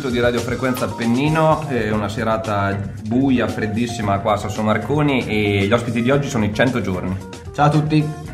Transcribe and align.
circuito 0.00 0.08
di 0.08 0.20
radiofrequenza 0.20 0.86
Appennino, 0.86 1.68
eh, 1.68 1.90
una 1.90 2.08
serata 2.08 2.74
buia, 3.04 3.46
freddissima 3.46 4.18
qua 4.20 4.32
a 4.32 4.36
Sasso 4.38 4.62
Marconi 4.62 5.26
e 5.26 5.66
gli 5.66 5.72
ospiti 5.72 6.00
di 6.00 6.10
oggi 6.10 6.28
sono 6.28 6.44
i 6.46 6.54
100 6.54 6.80
giorni. 6.80 7.16
Ciao 7.52 7.66
a 7.66 7.70
tutti. 7.70 8.29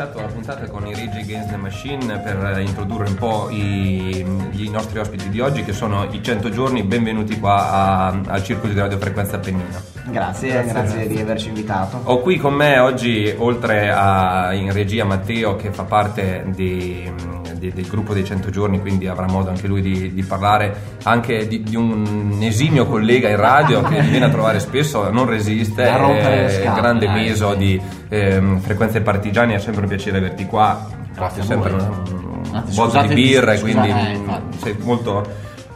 Iniziato 0.00 0.20
la 0.20 0.28
puntata 0.28 0.66
con 0.66 0.86
i 0.86 0.94
Rage 0.94 1.20
Against 1.20 1.50
the 1.50 1.56
Machine 1.56 2.18
per 2.20 2.58
introdurre 2.60 3.08
un 3.08 3.14
po' 3.16 3.48
i, 3.50 4.24
i 4.52 4.68
nostri 4.70 4.98
ospiti 4.98 5.28
di 5.28 5.40
oggi 5.40 5.62
che 5.62 5.74
sono 5.74 6.08
i 6.10 6.22
100 6.22 6.48
giorni, 6.48 6.82
benvenuti 6.82 7.38
qua 7.38 8.10
al 8.26 8.42
circuito 8.42 8.74
di 8.74 8.80
radiofrequenza 8.80 9.36
Appennino. 9.36 9.78
Grazie, 10.06 10.64
grazie, 10.64 11.06
di 11.06 11.20
averci 11.20 11.48
invitato. 11.48 12.00
Ho 12.04 12.20
qui 12.20 12.38
con 12.38 12.54
me 12.54 12.78
oggi, 12.78 13.32
oltre 13.36 13.90
a 13.90 14.54
in 14.54 14.72
regia 14.72 15.04
Matteo 15.04 15.56
che 15.56 15.70
fa 15.70 15.84
parte 15.84 16.44
di- 16.46 17.39
di- 17.60 17.72
del 17.72 17.86
gruppo 17.86 18.12
dei 18.12 18.24
100 18.24 18.50
giorni, 18.50 18.80
quindi 18.80 19.06
avrà 19.06 19.26
modo 19.28 19.50
anche 19.50 19.68
lui 19.68 19.80
di, 19.82 20.12
di 20.12 20.22
parlare, 20.24 20.74
anche 21.04 21.46
di, 21.46 21.62
di 21.62 21.76
un 21.76 22.38
esimio 22.40 22.86
collega 22.86 23.28
in 23.28 23.36
radio 23.36 23.82
che 23.82 24.00
viene 24.02 24.24
a 24.24 24.30
trovare 24.30 24.58
spesso, 24.58 25.08
non 25.10 25.26
resiste, 25.26 25.84
è 25.84 25.92
scatole, 25.92 26.72
grande 26.80 27.06
dai. 27.06 27.14
meso 27.22 27.54
di 27.54 27.80
ehm, 28.08 28.58
frequenze 28.60 29.00
partigiane, 29.02 29.54
è 29.54 29.58
sempre 29.60 29.82
un 29.82 29.88
piacere 29.88 30.18
averti 30.18 30.46
qua, 30.46 30.88
Grazie 31.14 31.42
sempre 31.42 31.70
voi. 31.70 31.80
un, 31.80 32.50
un 32.50 32.64
botto 32.74 33.00
di 33.02 33.14
birra, 33.14 33.56
quindi 33.58 33.88
eh, 33.88 34.18
sei 34.60 34.76
molto, 34.82 35.24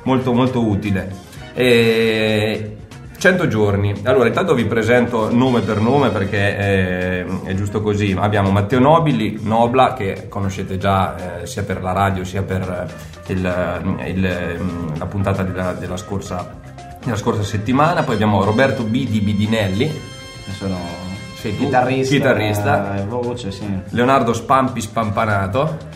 molto, 0.03 0.33
molto 0.33 0.67
utile. 0.67 1.09
E 1.53 2.77
100 3.17 3.49
giorni. 3.49 3.95
Allora, 4.05 4.27
intanto 4.29 4.55
vi 4.55 4.65
presento 4.67 5.33
nome 5.35 5.61
per 5.61 5.81
nome 5.81 6.11
perché 6.11 6.57
è, 6.57 7.25
è 7.45 7.55
giusto 7.55 7.81
così. 7.81 8.15
Abbiamo 8.19 8.51
Matteo 8.51 8.81
Nobili, 8.81 9.39
Nobla, 9.43 9.95
che 9.95 10.27
conoscete 10.29 10.77
già 10.79 11.41
eh, 11.43 11.47
sia 11.47 11.63
per 11.63 11.83
la 11.83 11.93
radio 11.93 12.25
sia 12.25 12.43
per 12.43 12.87
eh, 13.27 13.33
il- 13.33 13.95
il- 14.07 14.93
la 14.99 15.07
puntata 15.07 15.43
della, 15.43 15.73
della 15.73 15.97
scorsa, 15.97 16.55
della 17.03 17.17
scorsa 17.17 17.43
settimana. 17.43 18.03
Poi 18.03 18.15
abbiamo 18.15 18.45
Roberto 18.45 18.83
B 18.83 19.07
di 19.09 19.21
Bidinelli, 19.21 19.91
sono 20.59 20.77
Sei 21.37 21.57
tu? 21.57 21.65
chitarrista, 21.65 22.15
Chitarrista. 22.15 22.97
eh, 22.97 23.05
voce, 23.05 23.51
sì. 23.51 23.67
Leonardo 23.91 24.33
Spampi 24.35 24.81
Spampanato 24.83 25.93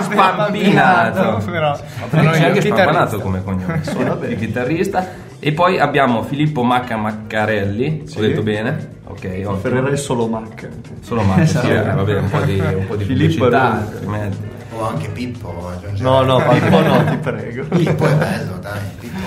Spampinato. 0.00 1.42
Però, 1.44 1.78
Però 2.10 2.30
c'è 2.32 2.46
anche 2.46 2.60
spampanato 2.60 3.20
come 3.20 3.42
cognome, 3.42 3.80
il 4.28 4.36
chitarrista. 4.38 5.06
E 5.46 5.52
poi 5.52 5.78
abbiamo 5.78 6.22
Filippo 6.22 6.62
Macca 6.62 6.96
Maccarelli, 6.96 8.04
ho 8.16 8.20
detto 8.20 8.42
bene? 8.42 8.92
Ok. 9.04 9.42
Preferirei 9.60 9.98
solo 9.98 10.26
Mac. 10.26 10.66
Solo 11.02 11.20
Macca, 11.20 11.44
sì, 11.44 11.68
eh, 11.68 11.82
vabbè, 11.82 12.18
un 12.18 12.30
po' 12.30 12.40
di, 12.40 12.58
un 12.58 12.86
po' 12.86 12.96
di 12.96 13.04
Filippo 13.04 13.44
altrimenti. 13.44 14.38
O 14.70 14.88
anche 14.88 15.08
Pippo. 15.10 15.70
No, 15.98 16.22
no, 16.22 16.42
Pippo 16.48 16.80
no, 16.80 17.04
ti 17.04 17.16
prego. 17.18 17.64
Pippo 17.66 18.06
è 18.06 18.14
bello, 18.14 18.56
dai, 18.56 18.80
Pippo. 18.98 19.18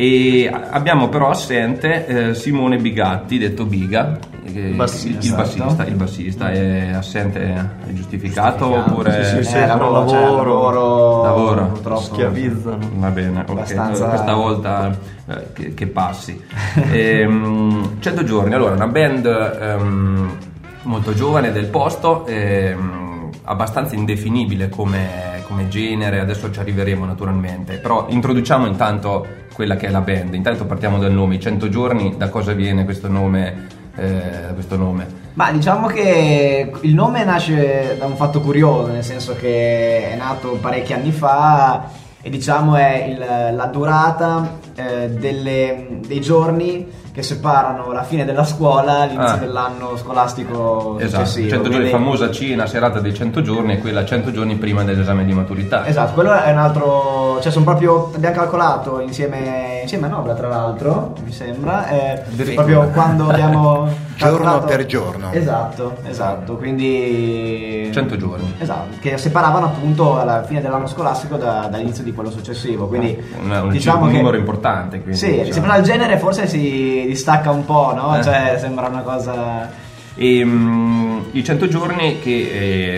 E 0.00 0.48
abbiamo 0.70 1.08
però 1.08 1.30
assente 1.30 2.06
eh, 2.06 2.34
Simone 2.36 2.76
Bigatti, 2.76 3.36
detto 3.36 3.64
Biga, 3.64 4.16
che- 4.44 4.70
Bassista. 4.76 5.26
il 5.26 5.34
bassista, 5.34 5.84
il 5.86 5.94
bassista 5.96 6.52
è 6.52 6.90
assente, 6.92 7.40
è 7.42 7.92
giustificato, 7.92 8.66
Giustificato. 8.66 8.90
oppure... 8.92 9.24
Sì, 9.24 9.36
sì, 9.42 9.42
sì. 9.50 9.56
Eh, 9.56 9.66
lavoro, 9.66 10.06
cioè, 10.08 10.20
lavoro. 10.22 10.42
lavoro, 10.52 11.22
Lavoro. 11.24 11.66
purtroppo. 11.72 12.00
Schiavizzano. 12.00 12.90
Va 12.94 13.08
bene, 13.08 13.40
Abbastanza- 13.40 14.06
questa 14.06 14.34
volta 14.34 14.96
eh, 15.26 15.52
che, 15.52 15.74
che 15.74 15.86
passi. 15.88 16.40
Ehm, 16.92 17.96
100 17.98 18.22
giorni, 18.22 18.54
allora 18.54 18.74
una 18.74 18.86
band 18.86 19.26
ehm, 19.26 20.36
molto 20.82 21.12
giovane 21.12 21.50
del 21.50 21.66
posto, 21.66 22.24
ehm, 22.24 23.30
abbastanza 23.42 23.96
indefinibile 23.96 24.68
come, 24.68 25.37
come 25.48 25.68
genere, 25.68 26.20
adesso 26.20 26.50
ci 26.52 26.60
arriveremo 26.60 27.04
naturalmente, 27.04 27.78
però 27.78 28.06
introduciamo 28.08 28.66
intanto 28.66 29.26
quella 29.54 29.76
che 29.76 29.86
è 29.86 29.90
la 29.90 30.02
band, 30.02 30.34
intanto 30.34 30.66
partiamo 30.66 30.98
dal 30.98 31.12
nome, 31.12 31.36
I 31.36 31.40
100 31.40 31.68
giorni, 31.68 32.14
da 32.16 32.28
cosa 32.28 32.52
viene 32.52 32.84
questo 32.84 33.08
nome? 33.08 33.76
eh, 34.00 34.52
questo 34.54 34.76
nome? 34.76 35.06
Ma 35.34 35.50
diciamo 35.50 35.88
che 35.88 36.70
il 36.82 36.94
nome 36.94 37.24
nasce 37.24 37.96
da 37.98 38.06
un 38.06 38.14
fatto 38.14 38.40
curioso, 38.40 38.92
nel 38.92 39.02
senso 39.02 39.34
che 39.34 40.12
è 40.12 40.16
nato 40.16 40.50
parecchi 40.60 40.92
anni 40.92 41.10
fa 41.10 41.90
e 42.22 42.30
diciamo 42.30 42.76
è 42.76 43.04
il- 43.08 43.56
la 43.56 43.66
durata 43.66 44.56
eh, 44.76 45.08
delle- 45.10 45.98
dei 46.06 46.20
giorni 46.20 46.86
che 47.18 47.24
separano 47.24 47.90
la 47.90 48.04
fine 48.04 48.24
della 48.24 48.44
scuola 48.44 49.00
all'inizio 49.00 49.34
Ah. 49.34 49.38
dell'anno 49.38 49.96
scolastico 49.96 50.96
Esatto, 51.00 51.24
successivo. 51.24 51.48
100 51.48 51.62
giorni, 51.68 51.88
Quindi- 51.88 51.90
famosa 51.90 52.30
cena, 52.30 52.66
serata 52.66 53.00
dei 53.00 53.12
100 53.12 53.42
giorni 53.42 53.72
e 53.72 53.78
quella 53.80 54.04
100 54.04 54.30
giorni 54.30 54.54
prima 54.54 54.84
dell'esame 54.84 55.24
di 55.24 55.32
maturità. 55.32 55.84
Esatto, 55.84 56.12
quello 56.12 56.32
è 56.32 56.52
un 56.52 56.58
altro, 56.58 57.40
cioè 57.42 57.50
sono 57.50 57.64
proprio, 57.64 58.12
abbiamo 58.14 58.36
calcolato 58.36 59.00
insieme, 59.00 59.77
insieme 59.88 60.06
a 60.06 60.10
Nobla 60.10 60.34
tra 60.34 60.48
l'altro, 60.48 61.14
mi 61.24 61.32
sembra, 61.32 61.88
eh, 61.88 62.22
proprio 62.54 62.88
quando 62.90 63.28
abbiamo 63.30 63.88
Giorno 64.18 64.36
calcolato- 64.38 64.66
per 64.66 64.84
giorno. 64.84 65.32
Esatto, 65.32 65.96
esatto, 66.04 66.56
quindi... 66.56 67.88
100 67.92 68.16
giorni. 68.18 68.54
Esatto, 68.58 68.96
che 69.00 69.16
separavano 69.16 69.66
appunto 69.66 70.18
alla 70.20 70.42
fine 70.42 70.60
dell'anno 70.60 70.86
scolastico 70.86 71.36
da- 71.36 71.68
dall'inizio 71.70 72.04
di 72.04 72.12
quello 72.12 72.30
successivo, 72.30 72.86
quindi 72.86 73.18
Un, 73.40 73.50
un 73.50 73.68
diciamo 73.70 74.04
un 74.04 74.10
che... 74.10 74.16
numero 74.18 74.36
importante. 74.36 75.00
Quindi, 75.00 75.18
Sì, 75.18 75.30
diciamo. 75.30 75.52
sembra 75.52 75.76
il 75.76 75.84
genere 75.84 76.18
forse 76.18 76.46
si 76.46 77.04
distacca 77.06 77.50
un 77.50 77.64
po', 77.64 77.94
no? 77.94 78.18
Eh. 78.18 78.22
Cioè 78.22 78.56
sembra 78.58 78.88
una 78.88 79.00
cosa... 79.02 79.86
E, 80.20 80.44
mm, 80.44 81.18
I 81.30 81.44
100 81.44 81.68
giorni 81.68 82.18
che 82.18 82.30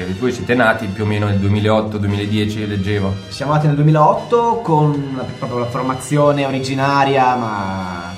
eh, 0.02 0.06
voi 0.18 0.32
siete 0.32 0.54
nati 0.54 0.86
più 0.86 1.04
o 1.04 1.06
meno 1.06 1.26
nel 1.26 1.38
2008-2010, 1.38 2.66
leggevo. 2.66 3.12
Siamo 3.28 3.52
nati 3.52 3.66
nel 3.66 3.76
2008 3.76 4.60
con 4.62 5.12
la, 5.16 5.24
proprio 5.38 5.58
la 5.58 5.66
formazione 5.66 6.46
originaria, 6.46 7.34
ma... 7.36 8.14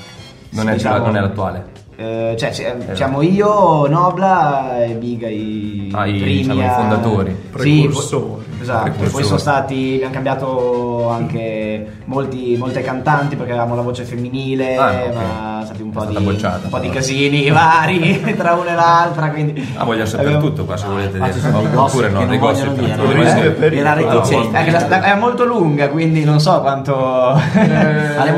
Non 0.51 0.69
è, 0.69 0.73
diciamo- 0.73 1.05
non 1.05 1.17
è 1.17 1.19
l'attuale. 1.19 1.65
Eh, 1.95 2.35
cioè, 2.39 2.51
ci- 2.53 2.63
siamo 2.93 3.21
io, 3.21 3.87
Nobla 3.87 4.83
e 4.85 4.93
Biga 4.93 5.27
i, 5.27 5.89
Ah, 5.93 6.07
i, 6.07 6.19
primi 6.19 6.37
diciamo, 6.37 6.65
i 6.65 6.69
fondatori. 6.69 7.31
Sì, 7.31 7.47
Precursori. 7.49 8.43
Poi- 8.63 8.89
esatto, 8.91 9.09
poi 9.11 9.23
sono 9.23 9.37
stati, 9.37 9.93
abbiamo 9.95 10.13
cambiato 10.13 11.09
anche 11.09 11.85
molti, 12.05 12.55
molte 12.57 12.81
cantanti 12.81 13.35
perché 13.35 13.51
avevamo 13.51 13.75
la 13.75 13.81
voce 13.81 14.03
femminile, 14.03 14.75
Ah, 14.77 14.91
ok. 15.07 15.13
ma 15.13 15.61
stati 15.65 15.81
un 15.81 15.91
po' 15.91 16.05
di, 16.05 16.17
bocciata, 16.17 16.59
un 16.65 16.69
po' 16.69 16.79
di 16.79 16.89
casini 16.89 17.49
vari 17.51 18.21
tra 18.37 18.53
una 18.53 18.71
e 18.71 18.75
l'altra, 18.75 19.29
quindi... 19.29 19.73
Ah, 19.75 19.83
voglio 19.83 20.05
sapere 20.05 20.29
abbiamo- 20.29 20.47
tutto 20.47 20.65
qua 20.65 20.77
se 20.77 20.87
volete 20.87 21.17
ma 21.17 21.29
dire. 21.29 21.49
Oppure 21.75 22.09
no, 22.09 22.19
dei 22.25 22.27
non 22.27 22.37
gossip. 22.39 23.49
Per- 23.51 23.73
Era 23.73 23.91
Ah, 23.91 23.93
reticente. 23.93 25.01
È, 25.01 25.15
molto 25.15 25.45
lunga, 25.45 25.89
quindi 25.89 26.23
non 26.23 26.39
so 26.39 26.59
quanto... 26.61 27.39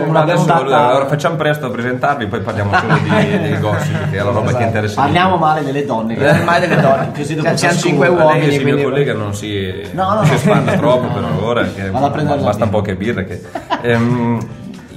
Una 0.06 0.21
Adesso 0.21 0.38
puntata- 0.45 0.88
allora, 0.89 1.06
facciamo 1.07 1.36
presto 1.36 1.66
a 1.66 1.69
presentarvi, 1.69 2.28
poi 2.28 2.39
parliamo 2.42 2.71
solo 2.78 2.98
di, 3.01 3.10
dei 3.42 3.60
gossip, 3.60 4.10
che 4.10 4.18
è 4.18 4.24
la 4.24 4.24
roba 4.31 4.42
Esatto. 4.45 4.57
che 4.57 4.63
interessa. 4.63 4.95
di 4.95 5.01
Parliamo 5.01 5.38
male 5.38 5.63
delle 5.63 5.86
donne. 5.86 6.16
Eh, 6.16 6.44
male 6.44 6.68
delle 6.68 6.81
donne. 6.81 7.12
Così 7.16 7.33
Cioè, 7.33 7.44
dopo 7.44 7.56
ciascuno- 7.57 7.80
cinque 7.81 8.07
uomini, 8.07 8.50
signor 8.51 8.62
quindi- 8.63 8.83
collega, 8.83 9.13
non 9.13 9.33
si, 9.33 9.81
No, 9.92 10.13
no, 10.16 10.22
non 10.22 10.26
si 10.26 10.32
no. 10.32 10.36
espanda 10.54 10.78
troppo 10.78 11.08
per 11.14 11.24
ora, 11.42 11.70
basta 12.38 12.68
poche 12.68 12.96
birre. 12.96 13.26
Che, 13.26 13.42
Ehm, 13.82 14.40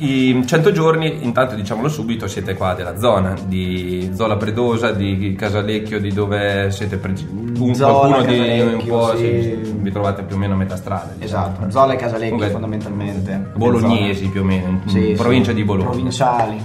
I 0.00 0.44
100 0.46 0.70
giorni, 0.70 1.24
intanto 1.24 1.56
diciamolo 1.56 1.88
subito, 1.88 2.28
siete 2.28 2.54
qua 2.54 2.72
della 2.74 2.96
zona 2.98 3.34
di 3.46 4.12
Zola 4.14 4.36
Predosa, 4.36 4.92
di 4.92 5.34
Casalecchio, 5.36 5.98
di 5.98 6.12
dove 6.12 6.70
siete 6.70 6.98
pre- 6.98 7.14
un, 7.58 7.74
Zola, 7.74 8.06
qualcuno 8.14 8.22
di 8.32 8.60
un 8.60 8.86
po', 8.86 9.16
sì. 9.16 9.24
sì, 9.42 9.74
vi 9.80 9.90
trovate 9.90 10.22
più 10.22 10.36
o 10.36 10.38
meno 10.38 10.54
a 10.54 10.56
metà 10.56 10.76
strada. 10.76 11.12
diciamo. 11.18 11.46
Esatto, 11.48 11.70
Zola 11.70 11.94
e 11.94 11.96
Casalecchio 11.96 12.28
Comunque, 12.36 12.50
fondamentalmente. 12.52 13.50
Bolognesi 13.56 14.28
più 14.28 14.42
o 14.42 14.44
meno, 14.44 14.82
Sì, 14.86 15.14
provincia 15.16 15.50
sì, 15.50 15.56
di 15.56 15.64
Bologna. 15.64 15.88
Provinciali. 15.90 16.62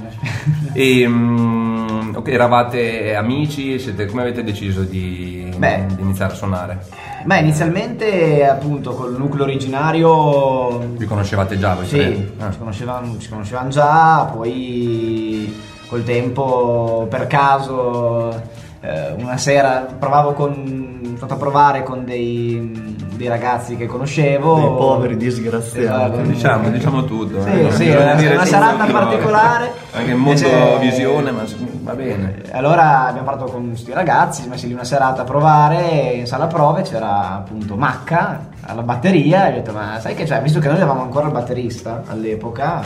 E, 0.74 1.08
mm, 1.08 2.14
ok, 2.16 2.28
eravate 2.28 3.16
amici, 3.16 3.80
siete, 3.80 4.06
come 4.06 4.22
avete 4.22 4.44
deciso 4.44 4.82
di, 4.84 5.52
Beh. 5.58 5.86
di 5.96 6.02
iniziare 6.04 6.34
a 6.34 6.36
suonare? 6.36 6.86
Beh, 7.26 7.40
inizialmente 7.40 8.46
appunto 8.46 8.92
col 8.92 9.16
nucleo 9.18 9.46
originario 9.46 10.78
Vi 10.98 11.06
conoscevate 11.06 11.58
già 11.58 11.74
voi 11.74 11.86
sì? 11.86 12.32
Ah. 12.38 12.52
ci 12.52 12.58
conoscevamo, 12.58 13.18
ci 13.18 13.30
conoscevamo 13.30 13.70
già, 13.70 14.30
poi 14.34 15.56
col 15.88 16.04
tempo 16.04 17.08
per 17.10 17.28
caso 17.28 18.42
eh, 18.84 19.14
una 19.18 19.38
sera 19.38 19.88
provavo 19.98 20.34
con 20.34 20.92
sono 21.04 21.18
stato 21.18 21.34
a 21.34 21.38
provare 21.38 21.84
con 21.84 22.04
dei, 22.04 22.96
dei 23.16 23.28
ragazzi 23.28 23.78
che 23.78 23.86
conoscevo 23.86 24.56
Dei 24.56 24.64
poveri 24.66 25.16
disgraziati. 25.16 25.80
Esatto. 25.84 26.22
Diciamo, 26.22 26.70
diciamo 26.70 27.06
tutto. 27.06 27.42
Sì, 27.44 27.50
eh. 27.62 27.72
sì, 27.72 27.90
una- 27.90 28.16
dire 28.16 28.34
una 28.36 28.46
serata 28.46 28.86
particolare. 28.86 29.72
Anche 29.92 30.12
in 30.12 30.18
mondo 30.18 30.32
Invece- 30.46 30.78
visione, 30.80 31.32
ma 31.32 31.44
va 31.84 31.94
bene. 31.94 32.42
Eh, 32.46 32.52
Allora 32.58 33.08
abbiamo 33.08 33.28
parlato 33.28 33.52
con 33.52 33.68
questi 33.70 33.94
ragazzi, 33.94 34.40
siamo 34.40 34.56
messi 34.56 34.68
lì 34.68 34.74
una 34.74 34.84
serata 34.84 35.22
a 35.22 35.26
provare, 35.26 36.12
in 36.16 36.26
sala 36.26 36.48
prove 36.48 36.82
c'era 36.82 37.36
appunto 37.36 37.76
Macca 37.76 38.48
alla 38.62 38.82
batteria 38.82 39.48
e 39.48 39.52
ho 39.52 39.56
detto 39.56 39.72
ma 39.72 40.00
sai 40.00 40.16
che 40.16 40.24
c'è, 40.24 40.42
visto 40.42 40.60
che 40.60 40.68
noi 40.68 40.78
avevamo 40.78 41.02
ancora 41.04 41.28
il 41.28 41.32
batterista 41.34 42.04
all'epoca, 42.08 42.82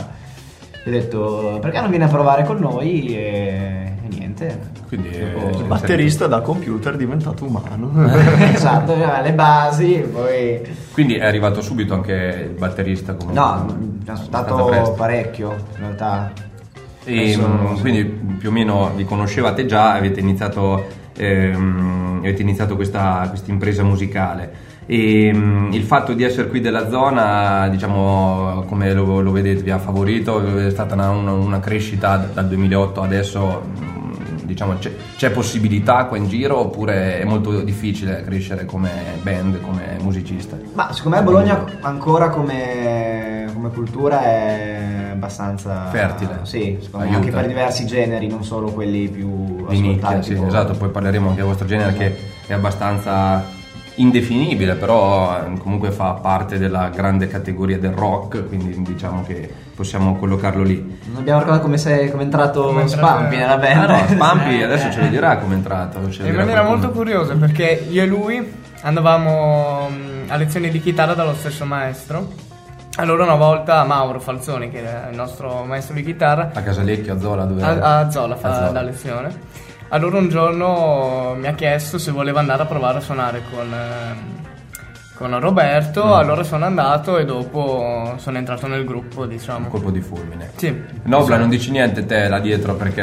gli 0.84 0.88
ho 0.88 0.90
detto 0.92 1.58
perché 1.60 1.80
non 1.80 1.88
viene 1.90 2.04
a 2.04 2.08
provare 2.08 2.44
con 2.44 2.58
noi 2.58 3.06
e, 3.16 3.94
e 4.04 4.08
niente. 4.08 4.77
Quindi, 4.88 5.10
eh, 5.10 5.50
Il 5.56 5.64
batterista 5.64 6.26
da 6.26 6.40
computer 6.40 6.94
è 6.94 6.96
diventato 6.96 7.44
umano. 7.44 7.92
esatto, 8.52 8.92
aveva 8.96 9.20
le 9.20 9.32
basi, 9.34 10.02
poi... 10.10 10.60
Quindi 10.92 11.14
è 11.16 11.24
arrivato 11.26 11.60
subito 11.60 11.92
anche 11.94 12.46
il 12.48 12.54
batterista 12.58 13.14
comunque. 13.14 13.40
No, 13.40 13.66
è 14.12 14.16
stato 14.16 14.94
parecchio 14.96 15.50
in 15.74 15.78
realtà. 15.78 16.32
E, 17.04 17.34
Adesso- 17.34 17.48
mm, 17.48 17.80
quindi 17.80 18.04
più 18.38 18.48
o 18.48 18.52
meno 18.52 18.90
vi 18.96 19.04
conoscevate 19.04 19.66
già, 19.66 19.92
avete 19.92 20.20
iniziato, 20.20 20.86
ehm, 21.16 22.18
avete 22.20 22.42
iniziato 22.42 22.74
questa 22.74 23.26
questa 23.28 23.50
impresa 23.50 23.82
musicale. 23.82 24.66
E 24.86 25.30
mm, 25.34 25.72
il 25.72 25.82
fatto 25.84 26.12
di 26.14 26.22
essere 26.24 26.48
qui 26.48 26.60
della 26.60 26.88
zona, 26.88 27.68
diciamo, 27.68 28.64
come 28.66 28.92
lo, 28.94 29.20
lo 29.20 29.30
vedete, 29.30 29.62
vi 29.62 29.70
ha 29.70 29.78
favorito? 29.78 30.56
È 30.56 30.70
stata 30.70 30.94
una, 30.94 31.10
una- 31.10 31.32
una 31.32 31.60
crescita 31.60 32.16
dal 32.32 32.46
2008 32.48 33.00
adesso? 33.02 33.62
Diciamo, 34.48 34.78
c'è, 34.78 34.90
c'è 35.16 35.30
possibilità 35.30 36.06
qua 36.06 36.16
in 36.16 36.26
giro 36.26 36.58
oppure 36.58 37.20
è 37.20 37.24
molto 37.24 37.60
difficile 37.60 38.22
crescere 38.22 38.64
come 38.64 38.90
band, 39.22 39.60
come 39.60 39.98
musicista? 40.00 40.56
Ma 40.72 40.90
secondo 40.92 41.18
me 41.18 41.22
Bologna 41.22 41.64
ancora 41.82 42.30
come, 42.30 43.50
come 43.52 43.70
cultura 43.70 44.22
è 44.22 45.10
abbastanza 45.12 45.88
Fertile. 45.90 46.38
Sì, 46.44 46.78
secondo 46.80 47.06
me 47.06 47.12
Aiuta. 47.12 47.18
anche 47.18 47.30
per 47.30 47.46
diversi 47.46 47.84
generi, 47.86 48.26
non 48.26 48.42
solo 48.42 48.72
quelli 48.72 49.06
più 49.08 49.66
di 49.68 49.80
nicchia, 49.80 50.08
ascoltati. 50.08 50.34
sì, 50.34 50.42
esatto, 50.42 50.72
poi 50.72 50.88
parleremo 50.88 51.28
anche 51.28 51.40
del 51.40 51.48
vostro 51.48 51.66
genere 51.66 51.92
che 51.92 52.16
è 52.46 52.54
abbastanza 52.54 53.44
indefinibile, 54.00 54.74
però 54.74 55.36
eh, 55.38 55.58
comunque 55.58 55.90
fa 55.90 56.12
parte 56.14 56.58
della 56.58 56.88
grande 56.88 57.26
categoria 57.28 57.78
del 57.78 57.92
rock, 57.92 58.46
quindi 58.48 58.74
diciamo 58.82 59.24
che 59.24 59.48
possiamo 59.74 60.16
collocarlo 60.16 60.62
lì. 60.62 60.98
Non 61.06 61.20
abbiamo 61.20 61.38
ricordato 61.40 61.64
come, 61.64 61.78
sei, 61.78 62.10
come 62.10 62.22
è 62.22 62.24
entrato 62.24 62.62
Come 62.64 62.84
è 62.84 62.88
Spampi 62.88 63.36
nella 63.36 63.54
Ah 63.54 63.56
band. 63.58 63.88
no, 63.90 64.06
Spampi 64.08 64.58
Eh, 64.60 64.64
adesso 64.64 64.90
ce 64.90 65.00
lo 65.00 65.06
dirà 65.08 65.36
come 65.38 65.54
è 65.54 65.56
entrato. 65.56 66.10
ce 66.10 66.22
In 66.26 66.34
maniera 66.34 66.60
qualcuno. 66.62 66.76
molto 66.78 66.90
curiosa 66.90 67.34
perché 67.34 67.86
io 67.88 68.02
e 68.02 68.06
lui 68.06 68.52
andavamo 68.82 69.88
mm, 69.90 70.22
a 70.30 70.36
lezioni 70.36 70.70
di 70.70 70.80
chitarra 70.80 71.14
dallo 71.14 71.34
stesso 71.34 71.64
maestro. 71.64 72.46
Allora 72.96 73.22
una 73.22 73.36
volta 73.36 73.84
Mauro 73.84 74.18
Falzoni, 74.18 74.70
che 74.70 74.78
era 74.78 75.08
il 75.10 75.16
nostro 75.16 75.62
maestro 75.64 75.94
di 75.94 76.02
chitarra, 76.02 76.50
A 76.52 76.62
Casalecchio, 76.62 77.14
a 77.14 77.20
Zola, 77.20 77.44
dove 77.44 77.62
a, 77.62 77.98
a 78.00 78.10
Zola 78.10 78.34
fa 78.34 78.48
A 78.48 78.54
Zola. 78.54 78.70
la 78.72 78.82
lezione. 78.82 79.40
Allora 79.90 80.18
un 80.18 80.28
giorno 80.28 81.34
mi 81.38 81.46
ha 81.46 81.54
chiesto 81.54 81.96
se 81.98 82.10
voleva 82.10 82.40
andare 82.40 82.62
a 82.62 82.66
provare 82.66 82.98
a 82.98 83.00
suonare 83.00 83.40
con, 83.50 83.72
ehm, 83.72 84.16
con 85.14 85.40
Roberto, 85.40 86.14
allora 86.14 86.42
sono 86.42 86.66
andato 86.66 87.16
e 87.16 87.24
dopo 87.24 88.12
sono 88.18 88.36
entrato 88.36 88.66
nel 88.66 88.84
gruppo, 88.84 89.22
Un 89.22 89.28
diciamo. 89.28 89.68
colpo 89.68 89.90
di 89.90 90.00
fulmine. 90.02 90.50
Sì. 90.56 90.78
Nobla, 91.04 91.38
non 91.38 91.48
dici 91.48 91.70
niente 91.70 92.04
te 92.04 92.28
là 92.28 92.38
dietro 92.38 92.74
perché 92.74 93.02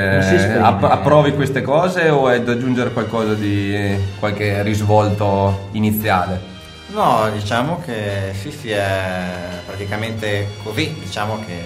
app- 0.60 0.84
approvi 0.84 1.34
queste 1.34 1.64
cose 1.64 2.10
o 2.10 2.30
è 2.30 2.40
da 2.44 2.52
aggiungere 2.52 2.92
qualcosa 2.92 3.34
di 3.34 3.98
qualche 4.20 4.62
risvolto 4.62 5.70
iniziale? 5.72 6.54
No, 6.94 7.28
diciamo 7.34 7.82
che 7.84 8.32
sì, 8.40 8.52
sì, 8.52 8.70
è 8.70 9.24
praticamente 9.66 10.50
così, 10.64 10.96
diciamo 11.00 11.40
che 11.46 11.64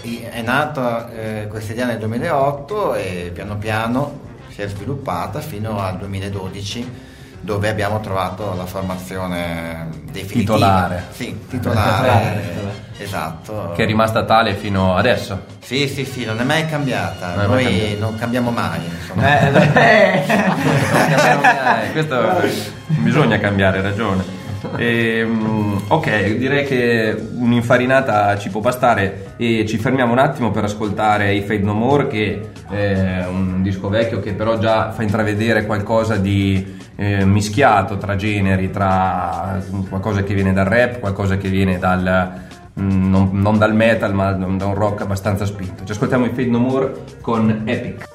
è, 0.00 0.30
è 0.38 0.40
nato 0.42 1.06
eh, 1.10 1.46
questa 1.50 1.72
idea 1.72 1.84
nel 1.84 1.98
2008 1.98 2.94
e 2.94 3.30
piano 3.32 3.56
piano 3.58 4.32
si 4.54 4.62
è 4.62 4.68
sviluppata 4.68 5.40
fino 5.40 5.80
al 5.80 5.98
2012 5.98 7.12
dove 7.40 7.68
abbiamo 7.68 8.00
trovato 8.00 8.54
la 8.56 8.64
formazione 8.64 9.88
definitiva. 10.10 10.54
Titolare. 10.56 11.04
Sì, 11.10 11.38
Titolare, 11.46 11.90
titolare, 11.98 12.40
titolare. 12.48 12.74
esatto. 12.98 13.72
Che 13.76 13.82
è 13.82 13.86
rimasta 13.86 14.24
tale 14.24 14.54
fino 14.54 14.96
adesso. 14.96 15.44
Sì, 15.60 15.86
sì, 15.88 16.04
sì, 16.06 16.24
non 16.24 16.40
è 16.40 16.44
mai 16.44 16.66
cambiata, 16.66 17.34
Non 17.34 17.44
è 17.44 17.46
mai 17.48 17.64
noi 17.64 17.72
cambiata. 17.74 18.00
non 18.00 18.16
cambiamo 18.16 18.50
mai. 18.50 18.80
Insomma. 18.98 19.40
Eh, 19.74 20.22
Eh, 21.84 21.92
questo 21.92 22.42
bisogna 22.86 23.38
cambiare, 23.38 23.78
hai 23.78 23.82
ragione. 23.82 24.33
Ehm, 24.76 25.82
ok, 25.88 26.36
direi 26.36 26.64
che 26.64 27.16
un'infarinata 27.34 28.36
ci 28.38 28.50
può 28.50 28.60
bastare 28.60 29.34
e 29.36 29.64
ci 29.66 29.78
fermiamo 29.78 30.12
un 30.12 30.18
attimo 30.18 30.50
per 30.50 30.64
ascoltare 30.64 31.34
i 31.34 31.42
Fade 31.42 31.62
No 31.62 31.74
More 31.74 32.06
che 32.06 32.50
è 32.68 33.24
un 33.28 33.62
disco 33.62 33.88
vecchio 33.88 34.20
che 34.20 34.32
però 34.32 34.58
già 34.58 34.90
fa 34.92 35.02
intravedere 35.02 35.66
qualcosa 35.66 36.16
di 36.16 36.76
eh, 36.96 37.24
mischiato 37.24 37.98
tra 37.98 38.16
generi, 38.16 38.70
tra 38.70 39.60
qualcosa 39.88 40.22
che 40.22 40.34
viene 40.34 40.52
dal 40.52 40.66
rap, 40.66 41.00
qualcosa 41.00 41.36
che 41.36 41.48
viene 41.48 41.78
dal 41.78 42.32
mm, 42.80 43.10
non, 43.10 43.30
non 43.32 43.58
dal 43.58 43.74
metal 43.74 44.14
ma 44.14 44.32
da 44.32 44.66
un 44.66 44.74
rock 44.74 45.02
abbastanza 45.02 45.44
spinto. 45.44 45.84
Ci 45.84 45.92
ascoltiamo 45.92 46.26
i 46.26 46.30
Fade 46.30 46.46
No 46.46 46.58
More 46.58 46.92
con 47.20 47.62
Epic. 47.64 48.13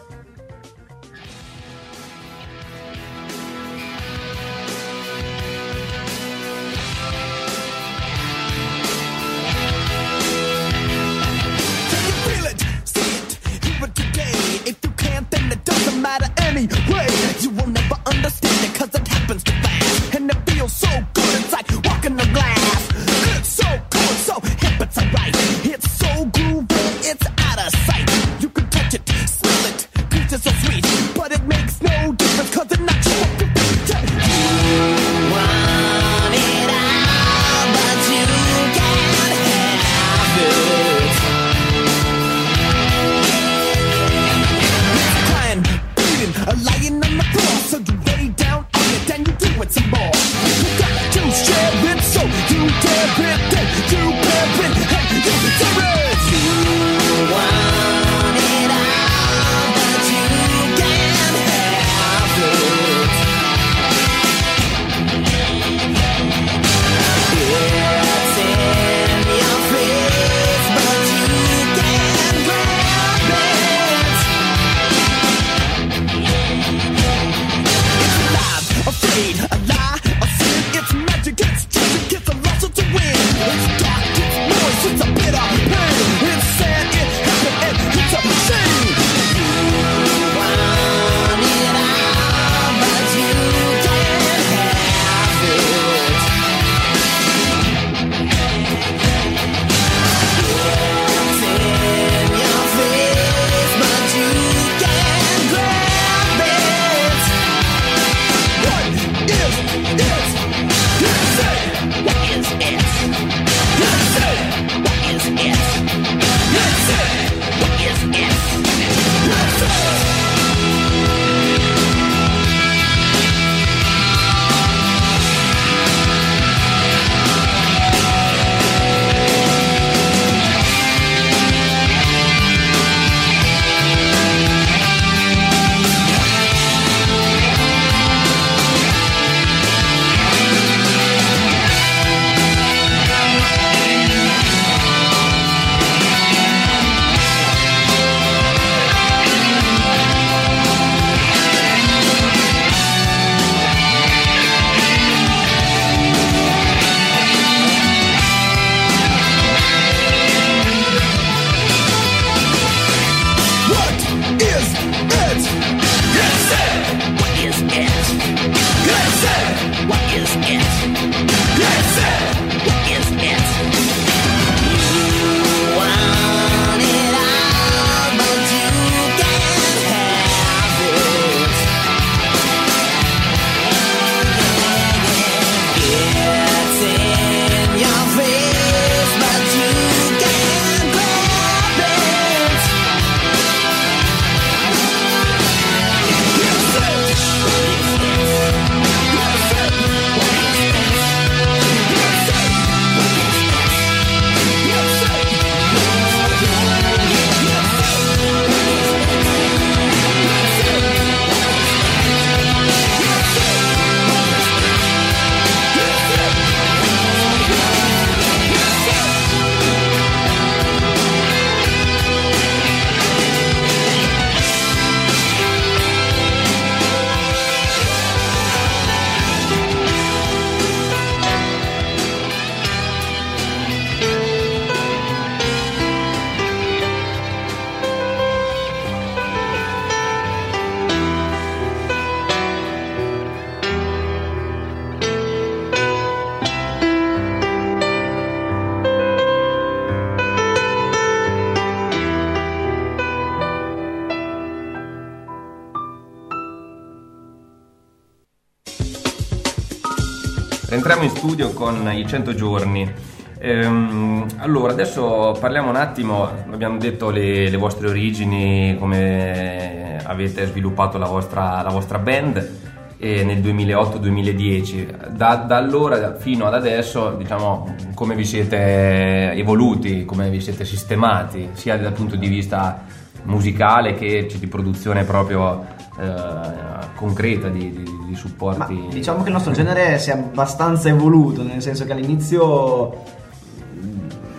Entriamo 261.00 261.04
in 261.04 261.10
studio 261.10 261.52
con 261.54 261.90
i 261.94 262.06
100 262.06 262.36
giorni. 262.36 262.94
Ehm, 263.40 264.26
allora, 264.38 264.74
adesso 264.74 265.36
parliamo 265.40 265.70
un 265.70 265.78
attimo, 265.78 266.30
abbiamo 266.52 266.78
detto 266.78 267.10
le, 267.10 267.50
le 267.50 267.58
vostre 267.58 267.88
origini, 267.88 268.76
come 268.78 270.02
avete 270.04 270.46
sviluppato 270.48 270.98
la 270.98 271.08
vostra, 271.08 271.62
la 271.62 271.70
vostra 271.70 272.00
band 272.00 272.50
eh, 272.98 273.24
nel 273.24 273.40
2008-2010. 273.40 275.12
Da, 275.12 275.36
da 275.36 275.58
allora 275.58 276.16
fino 276.16 276.46
ad 276.46 276.54
adesso, 276.54 277.12
diciamo, 277.12 277.76
come 277.94 278.16
vi 278.16 278.26
siete 278.26 279.32
evoluti, 279.34 280.04
come 280.04 280.30
vi 280.30 280.42
siete 280.42 280.66
sistemati, 280.66 281.50
sia 281.54 281.78
dal 281.78 281.94
punto 281.94 282.18
di 282.18 282.28
vista 282.28 282.84
musicale 283.24 283.94
che 283.94 284.28
di 284.38 284.48
produzione 284.48 285.04
proprio 285.04 285.66
eh, 286.00 286.88
concreta 286.96 287.48
di, 287.48 287.72
di- 287.72 287.89
di 288.10 288.16
Ma 288.16 288.18
supporti. 288.20 288.88
diciamo 288.92 289.22
che 289.22 289.28
il 289.30 289.34
nostro 289.34 289.54
genere 289.54 290.00
si 290.00 290.10
è 290.10 290.14
abbastanza 290.14 290.90
evoluto, 290.90 291.44
nel 291.44 291.62
senso 291.62 291.86
che 291.86 291.92
all'inizio 291.92 293.04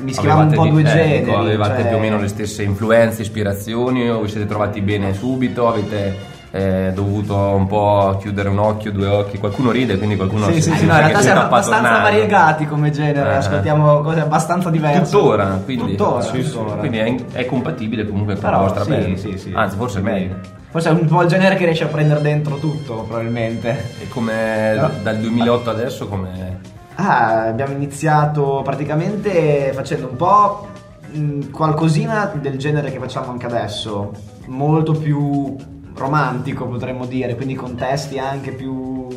mischiavamo 0.00 0.48
un 0.50 0.54
po' 0.54 0.66
due 0.66 0.80
eh, 0.80 0.84
generi. 0.84 1.24
dico, 1.24 1.36
avevate 1.36 1.80
cioè- 1.82 1.88
più 1.88 1.96
o 1.96 2.00
meno 2.00 2.18
le 2.18 2.28
stesse 2.28 2.62
influenze, 2.62 3.22
ispirazioni, 3.22 4.08
o 4.08 4.20
vi 4.22 4.28
siete 4.28 4.46
trovati 4.46 4.80
bene 4.80 5.14
subito? 5.14 5.68
Avete 5.68 6.29
eh, 6.52 6.90
dovuto 6.94 7.36
un 7.36 7.66
po' 7.66 8.16
chiudere 8.20 8.48
un 8.48 8.58
occhio, 8.58 8.90
due 8.92 9.06
occhi? 9.06 9.38
Qualcuno 9.38 9.70
ride, 9.70 9.96
quindi 9.98 10.16
qualcuno 10.16 10.46
Sì, 10.46 10.54
si- 10.54 10.62
sì, 10.72 10.76
sì, 10.78 10.86
no, 10.86 10.92
in 10.94 10.98
realtà 10.98 11.18
si 11.18 11.24
siamo 11.24 11.38
sta 11.40 11.46
abbastanza 11.46 11.80
padronando. 11.90 12.10
variegati 12.10 12.66
come 12.66 12.90
genere, 12.90 13.30
Eh. 13.30 13.36
ascoltiamo 13.36 14.00
cose 14.00 14.20
abbastanza 14.20 14.70
diverse. 14.70 15.12
Tuttora, 15.16 15.60
quindi, 15.64 15.90
Tuttora, 15.96 16.20
Sì, 16.22 16.42
sì. 16.42 16.50
tuttora. 16.50 16.74
quindi 16.76 16.98
è, 16.98 17.14
è 17.32 17.46
compatibile 17.46 18.06
comunque 18.06 18.34
con 18.34 18.42
Però, 18.42 18.56
la 18.56 18.62
vostra 18.62 18.84
sì, 18.84 18.90
band. 18.90 19.14
sì, 19.16 19.38
sì. 19.38 19.52
Anzi, 19.54 19.76
forse 19.76 19.98
è 19.98 20.02
meglio. 20.02 20.34
Forse 20.70 20.88
è 20.88 20.92
un 20.92 21.06
po' 21.06 21.22
il 21.22 21.28
genere 21.28 21.56
che 21.56 21.64
riesce 21.64 21.84
a 21.84 21.88
prendere 21.88 22.20
dentro 22.20 22.56
tutto, 22.56 23.02
probabilmente. 23.06 23.70
E 24.00 24.08
come 24.08 24.74
No. 24.74 24.90
dal 25.02 25.16
2008 25.18 25.70
adesso 25.70 26.06
come 26.08 26.58
Ah, 26.96 27.46
abbiamo 27.46 27.72
iniziato 27.72 28.60
praticamente 28.62 29.72
facendo 29.72 30.08
un 30.10 30.16
po' 30.16 30.66
mh, 31.12 31.50
qualcosina 31.50 32.30
del 32.34 32.56
genere 32.58 32.90
che 32.92 32.98
facciamo 32.98 33.30
anche 33.32 33.46
adesso, 33.46 34.12
molto 34.46 34.92
più 34.92 35.56
romantico 35.94 36.66
potremmo 36.66 37.06
dire, 37.06 37.34
quindi 37.36 37.54
con 37.54 37.74
testi 37.74 38.18
anche 38.18 38.52
più 38.52 39.08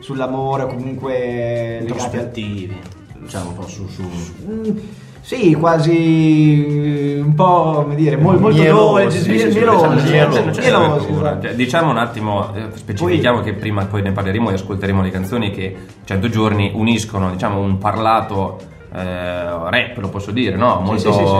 sull'amore 0.00 0.62
o 0.64 0.66
comunque 0.66 1.78
introspettivi, 1.80 2.76
diciamo 3.18 3.50
un 3.50 3.54
po' 3.54 3.66
su, 3.66 3.86
su... 3.88 4.02
Mm, 4.48 4.76
Sì, 5.22 5.54
quasi 5.54 7.20
un 7.22 7.34
po' 7.34 7.82
come 7.82 7.94
dire, 7.94 8.16
mol- 8.16 8.40
molto 8.40 8.60
Mielosi, 8.62 9.02
dolci, 9.02 9.18
sì, 9.18 9.28
miel- 9.30 9.40
sì, 9.40 9.48
sì, 9.52 9.58
mielosi, 9.58 10.02
diciamo. 10.48 11.00
Cioè, 11.42 11.80
un 11.82 11.98
attimo, 11.98 12.54
eh, 12.54 12.68
specifichiamo 12.72 13.40
che 13.40 13.52
prima 13.52 13.84
poi 13.84 14.02
ne 14.02 14.12
parleremo 14.12 14.50
e 14.50 14.54
ascolteremo 14.54 15.02
le 15.02 15.10
canzoni 15.10 15.50
che 15.50 15.76
100 16.04 16.28
giorni 16.30 16.72
uniscono, 16.74 17.30
diciamo, 17.30 17.60
un 17.60 17.76
parlato 17.76 18.58
eh, 18.92 19.70
rap, 19.70 19.96
lo 19.98 20.08
posso 20.08 20.30
dire, 20.30 20.56
no? 20.56 20.80
Molto, 20.80 21.12
sì, 21.12 21.18
sì, 21.18 21.24
sì. 21.26 21.32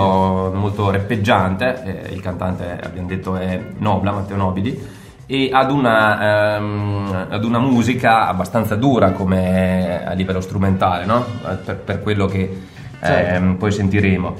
molto 0.58 0.90
rappeggiante, 0.90 2.04
eh, 2.08 2.12
il 2.14 2.20
cantante 2.20 2.78
abbiamo 2.82 3.08
detto 3.08 3.36
è 3.36 3.60
Nobla, 3.78 4.12
Matteo 4.12 4.36
Nobili, 4.36 4.98
e 5.26 5.50
ad 5.52 5.70
una, 5.70 6.56
ehm, 6.56 7.26
ad 7.30 7.44
una 7.44 7.58
musica 7.60 8.26
abbastanza 8.28 8.74
dura 8.76 9.12
come 9.12 10.04
a 10.04 10.12
livello 10.12 10.40
strumentale, 10.40 11.04
no? 11.04 11.24
Eh, 11.48 11.54
Per, 11.54 11.76
per 11.76 12.02
quello 12.02 12.26
che 12.26 12.62
Certo. 13.02 13.34
ehm, 13.34 13.54
poi 13.56 13.72
sentiremo. 13.72 14.34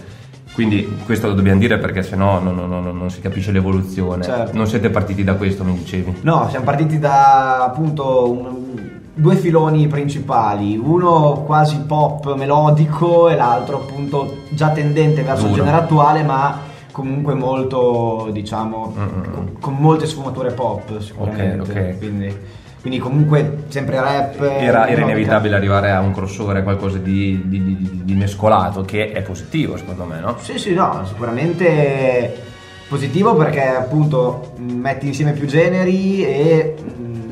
Quindi 0.52 0.98
questo 1.06 1.28
lo 1.28 1.34
dobbiamo 1.34 1.60
dire 1.60 1.78
perché 1.78 2.02
sennò 2.02 2.40
non, 2.40 2.56
non- 2.56 2.68
non- 2.68 2.98
non 2.98 3.08
si 3.08 3.20
capisce 3.20 3.52
l'evoluzione. 3.52 4.24
Certo. 4.24 4.56
Non 4.56 4.66
siete 4.66 4.90
partiti 4.90 5.22
da 5.22 5.34
questo, 5.34 5.62
mi 5.64 5.72
dicevi. 5.74 6.18
No, 6.22 6.48
siamo 6.50 6.64
partiti 6.64 6.98
da 6.98 7.62
appunto 7.64 8.28
un- 8.30 8.89
due 9.14 9.36
filoni 9.36 9.86
principali, 9.86 10.76
uno 10.76 11.42
quasi 11.46 11.78
pop 11.80 12.34
melodico 12.36 13.28
e 13.28 13.34
l'altro 13.36 13.78
appunto 13.78 14.38
già 14.50 14.70
tendente 14.70 15.22
verso 15.22 15.44
il 15.46 15.50
Duro. 15.52 15.62
genere 15.64 15.82
attuale 15.82 16.22
ma 16.22 16.58
comunque 16.92 17.34
molto 17.34 18.28
diciamo 18.32 18.92
con, 18.94 19.50
con 19.60 19.74
molte 19.74 20.06
sfumature 20.06 20.52
pop 20.52 20.98
sicuramente. 21.00 21.60
Ok, 21.60 21.68
ok. 21.68 21.98
Quindi, 21.98 22.36
quindi 22.80 22.98
comunque 22.98 23.64
sempre 23.68 24.00
rap. 24.00 24.40
Era, 24.40 24.88
era 24.88 25.02
inevitabile 25.02 25.54
arrivare 25.54 25.90
a 25.90 26.00
un 26.00 26.12
crossover, 26.12 26.62
qualcosa 26.62 26.96
di, 26.98 27.42
di- 27.44 27.62
di- 27.62 28.00
di 28.04 28.14
mescolato, 28.14 28.82
che 28.82 29.12
è 29.12 29.20
positivo 29.22 29.76
secondo 29.76 30.04
me, 30.04 30.18
no? 30.20 30.36
Sì, 30.38 30.56
sì, 30.58 30.72
no, 30.72 31.02
sicuramente 31.04 32.42
positivo 32.88 33.34
perché 33.36 33.62
appunto 33.68 34.54
metti 34.56 35.06
insieme 35.06 35.32
più 35.32 35.46
generi 35.46 36.24
e 36.24 36.74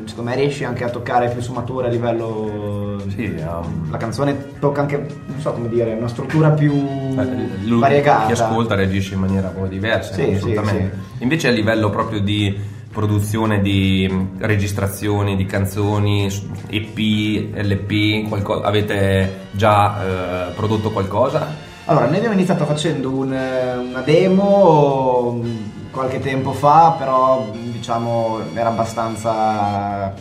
secondo 0.09 0.29
me 0.31 0.35
riesci 0.35 0.63
anche 0.63 0.83
a 0.83 0.89
toccare 0.89 1.29
più 1.29 1.41
sfumature 1.41 1.87
a 1.87 1.89
livello... 1.89 2.97
Sì, 3.15 3.33
um, 3.37 3.89
La 3.89 3.97
canzone 3.97 4.59
tocca 4.59 4.81
anche, 4.81 4.97
non 5.27 5.39
so 5.39 5.51
come 5.53 5.69
dire, 5.69 5.93
una 5.93 6.07
struttura 6.07 6.49
più 6.51 6.73
lui- 7.65 7.79
variegata. 7.79 8.25
Chi 8.25 8.31
ascolta 8.33 8.75
reagisce 8.75 9.13
in 9.13 9.21
maniera 9.21 9.47
poi 9.49 9.69
diversa, 9.69 10.13
Sì, 10.13 10.33
assolutamente. 10.35 10.97
sì, 11.17 11.23
Invece 11.23 11.47
a 11.47 11.51
livello 11.51 11.89
proprio 11.89 12.19
di 12.19 12.55
produzione 12.91 13.61
di 13.61 14.07
mh, 14.09 14.39
registrazioni 14.45 15.35
di 15.35 15.45
canzoni, 15.45 16.27
EP, 16.69 17.55
LP, 17.55 18.27
qualco- 18.27 18.61
avete 18.61 19.47
già 19.51 20.49
eh, 20.49 20.51
prodotto 20.53 20.91
qualcosa? 20.91 21.67
Allora, 21.85 22.05
noi 22.07 22.17
abbiamo 22.17 22.35
iniziato 22.35 22.65
facendo 22.65 23.09
un, 23.09 23.33
eh, 23.33 23.77
una 23.77 24.01
demo 24.01 25.39
mh, 25.41 25.78
qualche 25.91 26.19
tempo 26.19 26.51
fa, 26.53 26.95
però 26.97 27.49
diciamo 27.53 28.39
era 28.53 28.69
abbastanza 28.69 30.13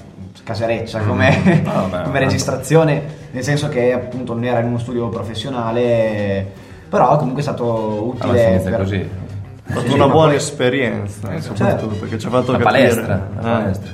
casereccia 0.42 1.00
come, 1.00 1.36
Mm. 1.44 1.66
Ah, 1.68 1.72
vabbè, 1.86 2.02
come 2.04 2.18
registrazione, 2.20 3.02
nel 3.32 3.42
senso 3.42 3.68
che 3.68 3.92
appunto 3.92 4.32
non 4.34 4.44
era 4.44 4.60
in 4.60 4.66
uno 4.68 4.78
studio 4.78 5.08
professionale, 5.08 6.46
però 6.88 7.16
comunque 7.16 7.40
è 7.40 7.44
stato 7.44 8.02
utile. 8.14 8.60
per- 8.64 8.76
così. 8.78 8.96
È 9.00 9.70
stata 9.72 9.86
Sì, 9.86 9.92
una 9.92 10.08
buona 10.08 10.28
poi- 10.28 10.36
esperienza, 10.36 11.30
Eh, 11.34 11.40
soprattutto 11.42 11.64
certo. 11.64 11.86
perché 11.98 12.18
ci 12.18 12.26
ha 12.26 12.30
fatto 12.30 12.52
La 12.52 12.58
capire. 12.58 12.78
palestra, 12.80 13.28
la 13.34 13.40
Eh. 13.40 13.60
palestra. 13.62 13.90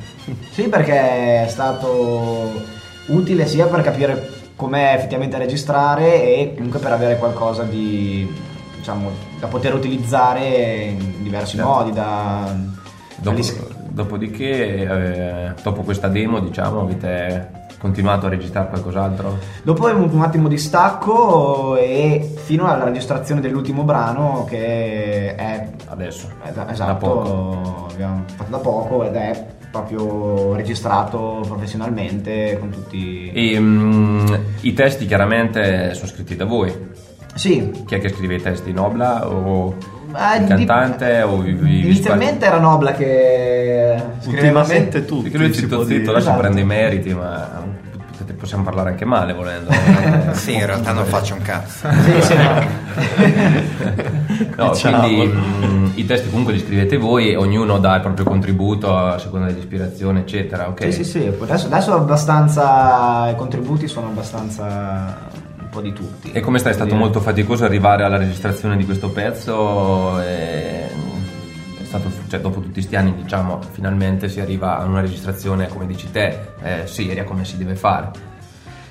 Sì, 0.52 0.68
perché 0.68 1.44
è 1.44 1.46
stato 1.48 2.52
utile 3.06 3.46
sia 3.46 3.66
per 3.66 3.82
capire 3.82 4.30
com'è 4.54 4.94
effettivamente 4.96 5.36
registrare 5.36 6.22
e 6.22 6.52
comunque 6.54 6.78
per 6.78 6.92
avere 6.92 7.18
qualcosa 7.18 7.64
di 7.64 8.32
diciamo 8.84 9.10
da 9.40 9.46
poter 9.46 9.72
utilizzare 9.72 10.94
in 10.98 11.22
diversi 11.22 11.56
Certo. 11.56 11.70
modi 11.70 11.92
da 11.92 12.54
Dopo- 13.16 13.40
dopodiché, 13.88 14.82
eh, 14.82 15.52
dopo 15.62 15.80
questa 15.82 16.08
demo, 16.08 16.40
diciamo, 16.40 16.80
avete 16.80 17.62
continuato 17.78 18.26
a 18.26 18.28
registrare 18.28 18.68
qualcos'altro? 18.68 19.38
Dopo 19.62 19.86
un 19.86 20.20
attimo 20.20 20.48
di 20.48 20.58
stacco 20.58 21.76
e 21.76 22.34
fino 22.44 22.66
alla 22.66 22.84
registrazione 22.84 23.40
dell'ultimo 23.40 23.84
brano 23.84 24.44
che 24.46 25.34
è 25.34 25.68
Adesso. 25.86 26.28
Da- 26.52 26.64
Da 26.64 26.72
esatto, 26.72 27.06
poco. 27.06 27.86
abbiamo 27.90 28.24
fatto 28.34 28.50
da 28.50 28.58
poco 28.58 29.04
ed 29.04 29.14
è 29.14 29.46
proprio 29.70 30.54
registrato 30.54 31.40
professionalmente 31.46 32.58
con 32.60 32.68
tutti... 32.70 33.30
E 33.32 33.58
mm, 33.58 34.26
i 34.60 34.72
testi 34.74 35.06
chiaramente 35.06 35.94
sono 35.94 36.06
scritti 36.08 36.36
da 36.36 36.44
voi. 36.44 36.92
Sì, 37.34 37.70
Chi 37.86 37.94
è 37.96 38.00
che 38.00 38.08
scrive 38.10 38.36
i 38.36 38.42
testi? 38.42 38.72
Nobla 38.72 39.28
o 39.28 39.74
Eh, 40.16 40.36
il 40.38 40.42
di- 40.44 40.48
cantante 40.64 41.22
o 41.22 41.38
vi, 41.38 41.52
vi- 41.52 41.80
vi 41.80 41.84
inizialmente 41.86 42.46
era 42.46 42.58
Nobla 42.58 42.92
che 42.92 43.96
scriveva 44.20 44.60
Ultimamente 44.60 44.72
sempre- 44.72 45.04
tutti. 45.04 45.22
Perché 45.30 45.38
lui 45.38 45.52
zitto 45.54 45.84
zitto, 45.84 46.10
adesso 46.10 46.26
Esatto. 46.28 46.38
prende 46.40 46.60
i 46.60 46.64
meriti, 46.64 47.12
ma 47.12 47.62
potete- 48.12 48.34
possiamo 48.34 48.62
parlare 48.62 48.90
anche 48.90 49.04
male 49.04 49.32
volendo. 49.32 49.70
Eh, 49.70 50.34
Sì, 50.34 50.54
in 50.54 50.64
realtà 50.66 50.92
non 50.92 51.04
faccio 51.06 51.34
un 51.34 51.42
cazzo. 51.42 51.88
Sì, 51.90 52.22
sì, 52.22 52.34
no. 52.38 52.62
No, 54.56 54.70
quindi 54.70 55.32
mm, 55.32 55.86
i 55.94 56.06
testi 56.06 56.28
comunque 56.28 56.52
li 56.52 56.60
scrivete 56.60 56.96
voi 56.96 57.30
e 57.30 57.36
ognuno 57.36 57.78
dà 57.78 57.96
il 57.96 58.00
proprio 58.02 58.24
contributo 58.24 58.96
a 58.96 59.18
seconda 59.18 59.46
dell'ispirazione, 59.46 60.20
eccetera, 60.20 60.68
ok? 60.68 60.84
Sì, 60.84 60.92
sì, 60.92 61.04
sì, 61.04 61.32
adesso, 61.40 61.66
adesso 61.66 61.94
abbastanza 61.94 63.28
i 63.30 63.34
contributi 63.36 63.88
sono 63.88 64.06
abbastanza 64.08 65.33
po' 65.74 65.80
di 65.80 65.92
tutti. 65.92 66.30
E 66.32 66.40
come 66.40 66.58
stai? 66.58 66.70
È 66.70 66.74
stato 66.74 66.90
Quindi- 66.90 67.06
molto 67.06 67.20
faticoso 67.20 67.64
arrivare 67.64 68.04
alla 68.04 68.16
registrazione 68.16 68.76
di 68.76 68.84
questo 68.84 69.10
pezzo? 69.10 70.20
E... 70.20 70.82
È 71.80 71.84
stato, 71.84 72.10
cioè, 72.28 72.40
dopo 72.40 72.60
tutti 72.60 72.72
questi 72.74 72.96
anni, 72.96 73.14
diciamo, 73.14 73.60
finalmente 73.72 74.28
si 74.28 74.40
arriva 74.40 74.78
a 74.78 74.84
una 74.84 75.00
registrazione, 75.00 75.68
come 75.68 75.86
dici 75.86 76.10
te, 76.10 76.38
eh, 76.62 76.86
seria, 76.86 77.24
come 77.24 77.44
si 77.44 77.56
deve 77.56 77.74
fare. 77.76 78.10